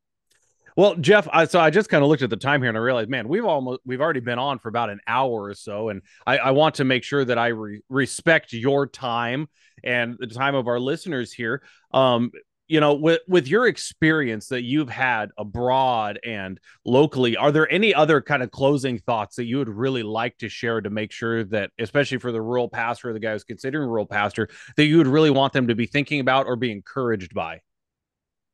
Well, 0.78 0.94
Jeff, 0.98 1.28
I, 1.34 1.46
so 1.46 1.60
I 1.60 1.72
just 1.72 1.90
kind 1.90 2.04
of 2.04 2.10
looked 2.10 2.22
at 2.22 2.30
the 2.30 2.38
time 2.38 2.62
here 2.62 2.70
and 2.70 2.78
I 2.78 2.82
realized, 2.82 3.10
man, 3.10 3.28
we've 3.28 3.44
almost 3.44 3.80
we've 3.84 4.00
already 4.00 4.20
been 4.20 4.38
on 4.38 4.60
for 4.60 4.70
about 4.70 4.92
an 4.92 5.00
hour 5.08 5.32
or 5.46 5.56
so, 5.56 5.90
and 5.90 6.04
I, 6.28 6.38
I 6.38 6.52
want 6.52 6.76
to 6.76 6.84
make 6.84 7.04
sure 7.04 7.26
that 7.26 7.40
I 7.40 7.48
re- 7.48 7.82
respect 7.90 8.54
your 8.54 8.86
time 8.86 9.48
and 9.84 10.18
the 10.20 10.28
time 10.28 10.54
of 10.54 10.68
our 10.68 10.80
listeners 10.80 11.34
here. 11.34 11.64
Um, 11.96 12.30
you 12.68 12.80
know, 12.80 12.94
with 12.94 13.22
with 13.28 13.48
your 13.48 13.66
experience 13.66 14.50
that 14.50 14.62
you've 14.62 14.88
had 14.90 15.32
abroad 15.36 16.20
and 16.24 16.60
locally, 16.86 17.36
are 17.36 17.52
there 17.52 17.68
any 17.72 17.96
other 17.96 18.22
kind 18.22 18.44
of 18.44 18.52
closing 18.52 19.00
thoughts 19.00 19.38
that 19.38 19.46
you 19.46 19.58
would 19.58 19.70
really 19.70 20.04
like 20.04 20.38
to 20.40 20.48
share 20.50 20.80
to 20.82 20.92
make 20.92 21.12
sure 21.12 21.44
that, 21.46 21.72
especially 21.80 22.20
for 22.20 22.32
the 22.32 22.40
rural 22.42 22.70
pastor 22.70 23.10
or 23.10 23.14
the 23.14 23.20
guy 23.20 23.32
who's 23.32 23.44
considering 23.44 23.88
rural 23.90 24.06
pastor, 24.06 24.48
that 24.76 24.86
you 24.86 25.00
would 25.00 25.08
really 25.08 25.32
want 25.32 25.54
them 25.54 25.70
to 25.70 25.76
be 25.76 25.88
thinking 25.88 26.20
about 26.20 26.46
or 26.46 26.56
be 26.56 26.72
encouraged 26.72 27.34
by? 27.34 27.62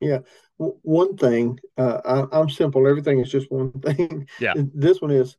Yeah. 0.00 0.18
W- 0.58 0.78
one 0.82 1.16
thing, 1.16 1.58
uh, 1.76 2.26
I, 2.32 2.40
am 2.40 2.48
simple. 2.50 2.86
Everything 2.86 3.18
is 3.20 3.30
just 3.30 3.50
one 3.50 3.72
thing. 3.72 4.26
Yeah. 4.40 4.54
This 4.74 5.00
one 5.00 5.10
is 5.10 5.36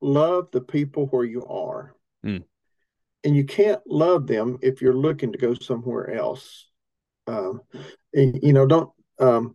love 0.00 0.48
the 0.52 0.60
people 0.60 1.06
where 1.06 1.24
you 1.24 1.44
are. 1.46 1.94
Mm. 2.24 2.44
And 3.24 3.34
you 3.36 3.44
can't 3.44 3.80
love 3.86 4.26
them 4.26 4.58
if 4.62 4.82
you're 4.82 4.94
looking 4.96 5.32
to 5.32 5.38
go 5.38 5.54
somewhere 5.54 6.12
else. 6.14 6.68
Um, 7.26 7.62
and, 8.12 8.38
you 8.42 8.52
know, 8.52 8.66
don't, 8.66 8.90
um, 9.18 9.54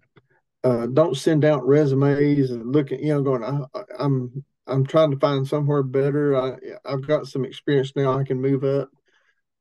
uh, 0.64 0.88
don't 0.88 1.16
send 1.16 1.46
out 1.46 1.66
resumes 1.68 2.52
and 2.52 2.76
at 2.76 2.92
you 3.00 3.10
know, 3.14 3.22
going, 3.22 3.44
I, 3.44 3.62
I'm, 4.00 4.44
I'm 4.66 4.86
trying 4.86 5.12
to 5.12 5.20
find 5.20 5.48
somewhere 5.48 5.84
better. 5.84 6.36
I, 6.36 6.56
I've 6.84 7.06
got 7.06 7.28
some 7.28 7.46
experience 7.46 7.94
now. 7.96 8.18
I 8.18 8.24
can 8.24 8.42
move 8.42 8.64
up. 8.64 8.90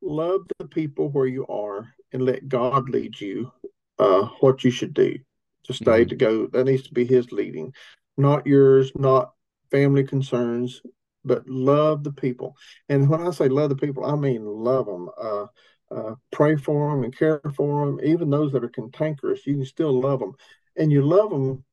Love 0.01 0.43
the 0.59 0.67
people 0.67 1.11
where 1.11 1.27
you 1.27 1.47
are 1.47 1.93
and 2.13 2.23
let 2.23 2.49
God 2.49 2.89
lead 2.89 3.21
you 3.21 3.53
uh, 3.99 4.25
what 4.41 4.65
you 4.65 4.71
should 4.71 4.95
do 4.95 5.19
to 5.65 5.73
stay 5.73 6.03
mm-hmm. 6.03 6.09
to 6.11 6.17
go. 6.17 6.47
That 6.49 6.65
needs 6.67 6.83
to 6.85 6.95
be 6.95 7.05
his 7.05 7.33
leading, 7.33 7.73
not 8.17 8.47
yours, 8.47 8.93
not 8.95 9.33
family 9.71 10.05
concerns, 10.05 10.81
but 11.25 11.47
love 11.49 12.05
the 12.05 12.13
people. 12.13 12.57
And 12.89 13.09
when 13.09 13.27
I 13.27 13.31
say 13.33 13.49
love 13.49 13.69
the 13.71 13.77
people, 13.77 14.05
I 14.05 14.15
mean 14.17 14.45
love 14.45 14.87
them. 14.87 15.09
Uh, 15.21 15.47
uh, 15.91 16.15
pray 16.31 16.55
for 16.55 16.91
them 16.95 17.05
and 17.05 17.17
care 17.17 17.41
for 17.57 17.87
them. 17.87 17.99
Even 18.05 18.31
those 18.31 18.53
that 18.53 18.65
are 18.65 18.69
cantankerous, 18.69 19.47
you 19.47 19.55
can 19.57 19.65
still 19.67 19.99
love 20.01 20.21
them, 20.21 20.35
and 20.77 20.93
you 20.93 21.03
love 21.03 21.31
them. 21.31 21.65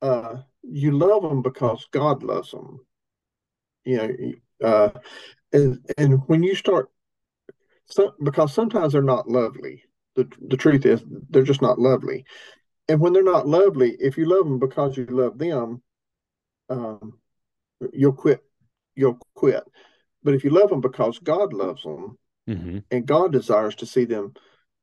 Uh, 0.00 0.36
you 0.62 0.92
love 0.92 1.22
them 1.22 1.42
because 1.42 1.86
God 1.90 2.22
loves 2.22 2.50
them. 2.52 2.78
You 3.84 3.96
know, 4.62 4.66
uh, 4.66 4.90
and 5.52 5.80
and 5.96 6.20
when 6.28 6.42
you 6.42 6.54
start, 6.54 6.90
so, 7.86 8.14
because 8.22 8.52
sometimes 8.52 8.92
they're 8.92 9.02
not 9.02 9.28
lovely 9.30 9.82
the, 10.18 10.28
the 10.48 10.56
truth 10.56 10.84
is 10.84 11.00
they're 11.30 11.44
just 11.44 11.62
not 11.62 11.78
lovely 11.78 12.24
and 12.88 12.98
when 13.00 13.12
they're 13.12 13.22
not 13.22 13.46
lovely 13.46 13.96
if 14.00 14.18
you 14.18 14.24
love 14.26 14.44
them 14.46 14.58
because 14.58 14.96
you 14.96 15.06
love 15.06 15.38
them 15.38 15.80
um, 16.70 17.18
you'll 17.92 18.12
quit 18.14 18.40
you'll 18.96 19.18
quit 19.34 19.62
but 20.24 20.34
if 20.34 20.42
you 20.42 20.50
love 20.50 20.70
them 20.70 20.80
because 20.80 21.20
god 21.20 21.52
loves 21.52 21.84
them 21.84 22.18
mm-hmm. 22.50 22.78
and 22.90 23.06
god 23.06 23.30
desires 23.32 23.76
to 23.76 23.86
see 23.86 24.04
them 24.06 24.34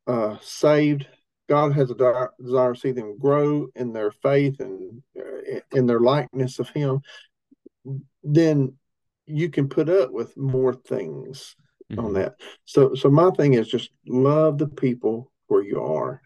uh, 0.07 0.37
saved 0.41 1.05
god 1.49 1.73
has 1.73 1.91
a 1.91 2.29
desire 2.41 2.73
to 2.73 2.79
see 2.79 2.93
them 2.93 3.19
grow 3.19 3.67
in 3.75 3.91
their 3.91 4.11
faith 4.11 4.55
and 4.61 5.03
uh, 5.19 5.59
in 5.73 5.85
their 5.85 5.99
likeness 5.99 6.59
of 6.59 6.69
him 6.69 7.01
then 8.23 8.73
you 9.25 9.49
can 9.49 9.67
put 9.67 9.89
up 9.89 10.11
with 10.11 10.37
more 10.37 10.73
things 10.73 11.57
mm-hmm. 11.91 12.05
on 12.05 12.13
that. 12.13 12.35
So, 12.65 12.95
so 12.95 13.09
my 13.09 13.31
thing 13.31 13.53
is 13.53 13.67
just 13.67 13.89
love 14.07 14.57
the 14.57 14.67
people 14.67 15.31
where 15.47 15.63
you 15.63 15.81
are, 15.81 16.21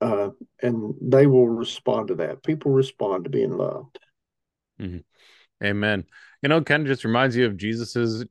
uh, 0.00 0.30
and 0.62 0.94
they 1.00 1.26
will 1.26 1.48
respond 1.48 2.08
to 2.08 2.14
that. 2.16 2.42
People 2.42 2.72
respond 2.72 3.24
to 3.24 3.30
being 3.30 3.56
loved. 3.56 3.98
Mm-hmm. 4.80 5.66
Amen. 5.66 6.04
You 6.42 6.48
know, 6.48 6.60
kind 6.62 6.82
of 6.82 6.88
just 6.88 7.04
reminds 7.04 7.36
you 7.36 7.46
of 7.46 7.56
Jesus's, 7.56 8.24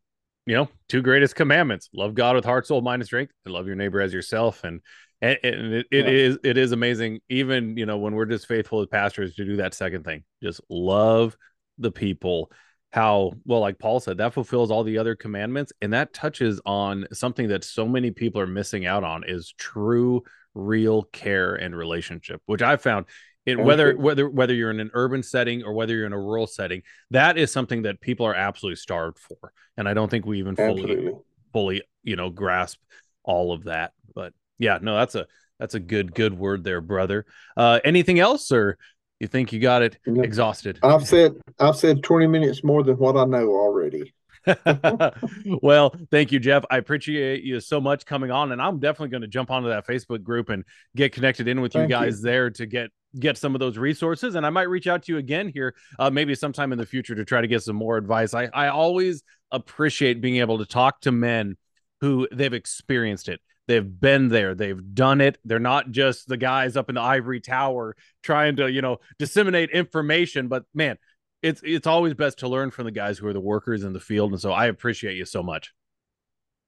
you 0.45 0.55
know, 0.55 0.69
two 0.89 1.01
greatest 1.01 1.35
commandments: 1.35 1.89
love 1.93 2.13
God 2.13 2.35
with 2.35 2.45
heart, 2.45 2.67
soul, 2.67 2.81
mind, 2.81 3.01
and 3.01 3.07
strength, 3.07 3.33
and 3.45 3.53
love 3.53 3.67
your 3.67 3.75
neighbor 3.75 4.01
as 4.01 4.13
yourself. 4.13 4.63
And 4.63 4.81
and, 5.21 5.37
and 5.43 5.73
it, 5.75 5.85
it 5.91 6.05
yeah. 6.05 6.11
is, 6.11 6.37
it 6.43 6.57
is 6.57 6.71
amazing. 6.71 7.19
Even 7.29 7.77
you 7.77 7.85
know, 7.85 7.99
when 7.99 8.15
we're 8.15 8.25
just 8.25 8.47
faithful 8.47 8.81
as 8.81 8.87
pastors 8.87 9.35
to 9.35 9.45
do 9.45 9.57
that 9.57 9.73
second 9.73 10.03
thing, 10.03 10.23
just 10.43 10.59
love 10.69 11.37
the 11.77 11.91
people 11.91 12.51
how 12.91 13.31
well 13.45 13.59
like 13.61 13.79
paul 13.79 13.99
said 14.01 14.17
that 14.17 14.33
fulfills 14.33 14.69
all 14.69 14.83
the 14.83 14.97
other 14.97 15.15
commandments 15.15 15.71
and 15.81 15.93
that 15.93 16.13
touches 16.13 16.59
on 16.65 17.07
something 17.13 17.47
that 17.47 17.63
so 17.63 17.87
many 17.87 18.11
people 18.11 18.39
are 18.41 18.47
missing 18.47 18.85
out 18.85 19.03
on 19.03 19.23
is 19.25 19.53
true 19.57 20.21
real 20.53 21.03
care 21.13 21.55
and 21.55 21.75
relationship 21.75 22.41
which 22.45 22.61
i 22.61 22.75
found 22.75 23.05
in 23.45 23.63
whether 23.63 23.95
whether 23.95 24.29
whether 24.29 24.53
you're 24.53 24.69
in 24.69 24.79
an 24.79 24.91
urban 24.93 25.23
setting 25.23 25.63
or 25.63 25.73
whether 25.73 25.95
you're 25.95 26.05
in 26.05 26.13
a 26.13 26.19
rural 26.19 26.45
setting 26.45 26.81
that 27.09 27.37
is 27.37 27.51
something 27.51 27.83
that 27.83 27.99
people 28.01 28.25
are 28.25 28.35
absolutely 28.35 28.75
starved 28.75 29.17
for 29.17 29.53
and 29.77 29.87
i 29.87 29.93
don't 29.93 30.11
think 30.11 30.25
we 30.25 30.37
even 30.37 30.55
fully 30.55 30.81
absolutely. 30.83 31.11
fully 31.53 31.81
you 32.03 32.17
know 32.17 32.29
grasp 32.29 32.77
all 33.23 33.53
of 33.53 33.63
that 33.63 33.93
but 34.13 34.33
yeah 34.59 34.77
no 34.81 34.97
that's 34.97 35.15
a 35.15 35.25
that's 35.59 35.75
a 35.75 35.79
good 35.79 36.13
good 36.13 36.37
word 36.37 36.63
there 36.65 36.81
brother 36.81 37.25
uh 37.55 37.79
anything 37.85 38.19
else 38.19 38.51
or 38.51 38.77
you 39.21 39.27
think 39.27 39.53
you 39.53 39.59
got 39.59 39.83
it 39.83 39.99
exhausted. 40.07 40.79
I've 40.81 41.05
said 41.07 41.33
I've 41.59 41.75
said 41.75 42.01
20 42.01 42.25
minutes 42.25 42.63
more 42.63 42.81
than 42.81 42.97
what 42.97 43.15
I 43.15 43.25
know 43.25 43.49
already. 43.49 44.15
well, 45.61 45.95
thank 46.09 46.31
you, 46.31 46.39
Jeff. 46.39 46.65
I 46.71 46.77
appreciate 46.77 47.43
you 47.43 47.59
so 47.59 47.79
much 47.79 48.03
coming 48.03 48.31
on, 48.31 48.51
and 48.51 48.59
I'm 48.59 48.79
definitely 48.79 49.09
going 49.09 49.21
to 49.21 49.27
jump 49.27 49.51
onto 49.51 49.69
that 49.69 49.85
Facebook 49.85 50.23
group 50.23 50.49
and 50.49 50.65
get 50.95 51.13
connected 51.13 51.47
in 51.47 51.61
with 51.61 51.73
thank 51.73 51.83
you 51.87 51.95
guys 51.95 52.17
you. 52.17 52.23
there 52.23 52.49
to 52.49 52.65
get 52.65 52.89
get 53.19 53.37
some 53.37 53.53
of 53.53 53.59
those 53.59 53.77
resources. 53.77 54.33
And 54.33 54.43
I 54.43 54.49
might 54.49 54.69
reach 54.69 54.87
out 54.87 55.03
to 55.03 55.11
you 55.11 55.19
again 55.19 55.49
here, 55.53 55.75
uh, 55.99 56.09
maybe 56.09 56.33
sometime 56.33 56.71
in 56.71 56.79
the 56.79 56.85
future, 56.87 57.13
to 57.13 57.23
try 57.23 57.41
to 57.41 57.47
get 57.47 57.61
some 57.61 57.75
more 57.75 57.97
advice. 57.97 58.33
I 58.33 58.45
I 58.45 58.69
always 58.69 59.21
appreciate 59.51 60.19
being 60.19 60.37
able 60.37 60.57
to 60.57 60.65
talk 60.65 60.99
to 61.01 61.11
men 61.11 61.57
who 61.99 62.27
they've 62.31 62.55
experienced 62.55 63.29
it. 63.29 63.39
They've 63.71 63.99
been 64.01 64.27
there. 64.27 64.53
They've 64.53 64.81
done 64.95 65.21
it. 65.21 65.37
They're 65.45 65.57
not 65.57 65.91
just 65.91 66.27
the 66.27 66.35
guys 66.35 66.75
up 66.75 66.89
in 66.89 66.95
the 66.95 67.01
ivory 67.01 67.39
tower 67.39 67.95
trying 68.21 68.57
to, 68.57 68.69
you 68.69 68.81
know, 68.81 68.97
disseminate 69.17 69.69
information. 69.69 70.49
But 70.49 70.65
man, 70.73 70.97
it's 71.41 71.61
it's 71.63 71.87
always 71.87 72.13
best 72.13 72.39
to 72.39 72.49
learn 72.49 72.71
from 72.71 72.83
the 72.83 72.91
guys 72.91 73.17
who 73.17 73.27
are 73.27 73.33
the 73.33 73.39
workers 73.39 73.85
in 73.85 73.93
the 73.93 74.01
field. 74.01 74.31
And 74.33 74.41
so 74.41 74.51
I 74.51 74.65
appreciate 74.65 75.15
you 75.15 75.23
so 75.23 75.41
much. 75.41 75.71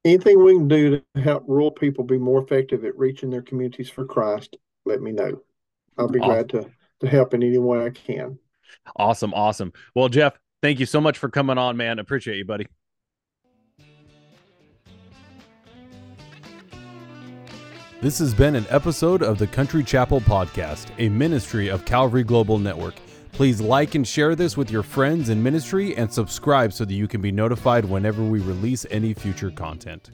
Anything 0.06 0.42
we 0.46 0.54
can 0.54 0.70
do 0.70 1.02
to 1.16 1.22
help 1.22 1.44
rural 1.46 1.72
people 1.72 2.06
be 2.06 2.18
more 2.18 2.42
effective 2.42 2.86
at 2.86 2.98
reaching 2.98 3.30
their 3.30 3.42
communities 3.42 3.90
for 3.90 4.06
Christ, 4.06 4.56
let 4.86 5.02
me 5.02 5.12
know. 5.12 5.42
I'll 5.98 6.08
be 6.08 6.20
awesome. 6.20 6.30
glad 6.32 6.50
to 6.52 6.72
to 7.02 7.08
help 7.10 7.34
in 7.34 7.44
any 7.44 7.58
way 7.58 7.84
I 7.86 7.90
can. 7.90 8.40
Awesome, 8.96 9.34
awesome. 9.34 9.74
Well, 9.94 10.08
Jeff, 10.08 10.40
thank 10.62 10.80
you 10.80 10.86
so 10.86 11.02
much 11.02 11.18
for 11.18 11.28
coming 11.28 11.58
on, 11.58 11.76
man. 11.76 12.00
Appreciate 12.00 12.38
you, 12.38 12.46
buddy. 12.46 12.68
This 18.04 18.20
has 18.20 18.34
been 18.34 18.58
an 18.58 18.66
episode 18.68 19.24
of 19.24 19.38
the 19.38 19.48
Country 19.48 19.82
Chapel 19.82 20.20
Podcast, 20.20 20.88
a 20.98 21.08
ministry 21.08 21.70
of 21.70 21.86
Calvary 21.86 22.26
Global 22.26 22.60
Network. 22.60 22.96
Please 23.32 23.62
like 23.62 23.96
and 23.96 24.06
share 24.06 24.36
this 24.36 24.58
with 24.58 24.70
your 24.70 24.84
friends 24.84 25.30
and 25.30 25.42
ministry 25.42 25.96
and 25.96 26.12
subscribe 26.12 26.74
so 26.74 26.84
that 26.84 26.94
you 26.96 27.08
can 27.08 27.22
be 27.22 27.32
notified 27.32 27.86
whenever 27.86 28.22
we 28.22 28.42
release 28.42 28.86
any 28.92 29.14
future 29.14 29.52
content. 29.52 30.12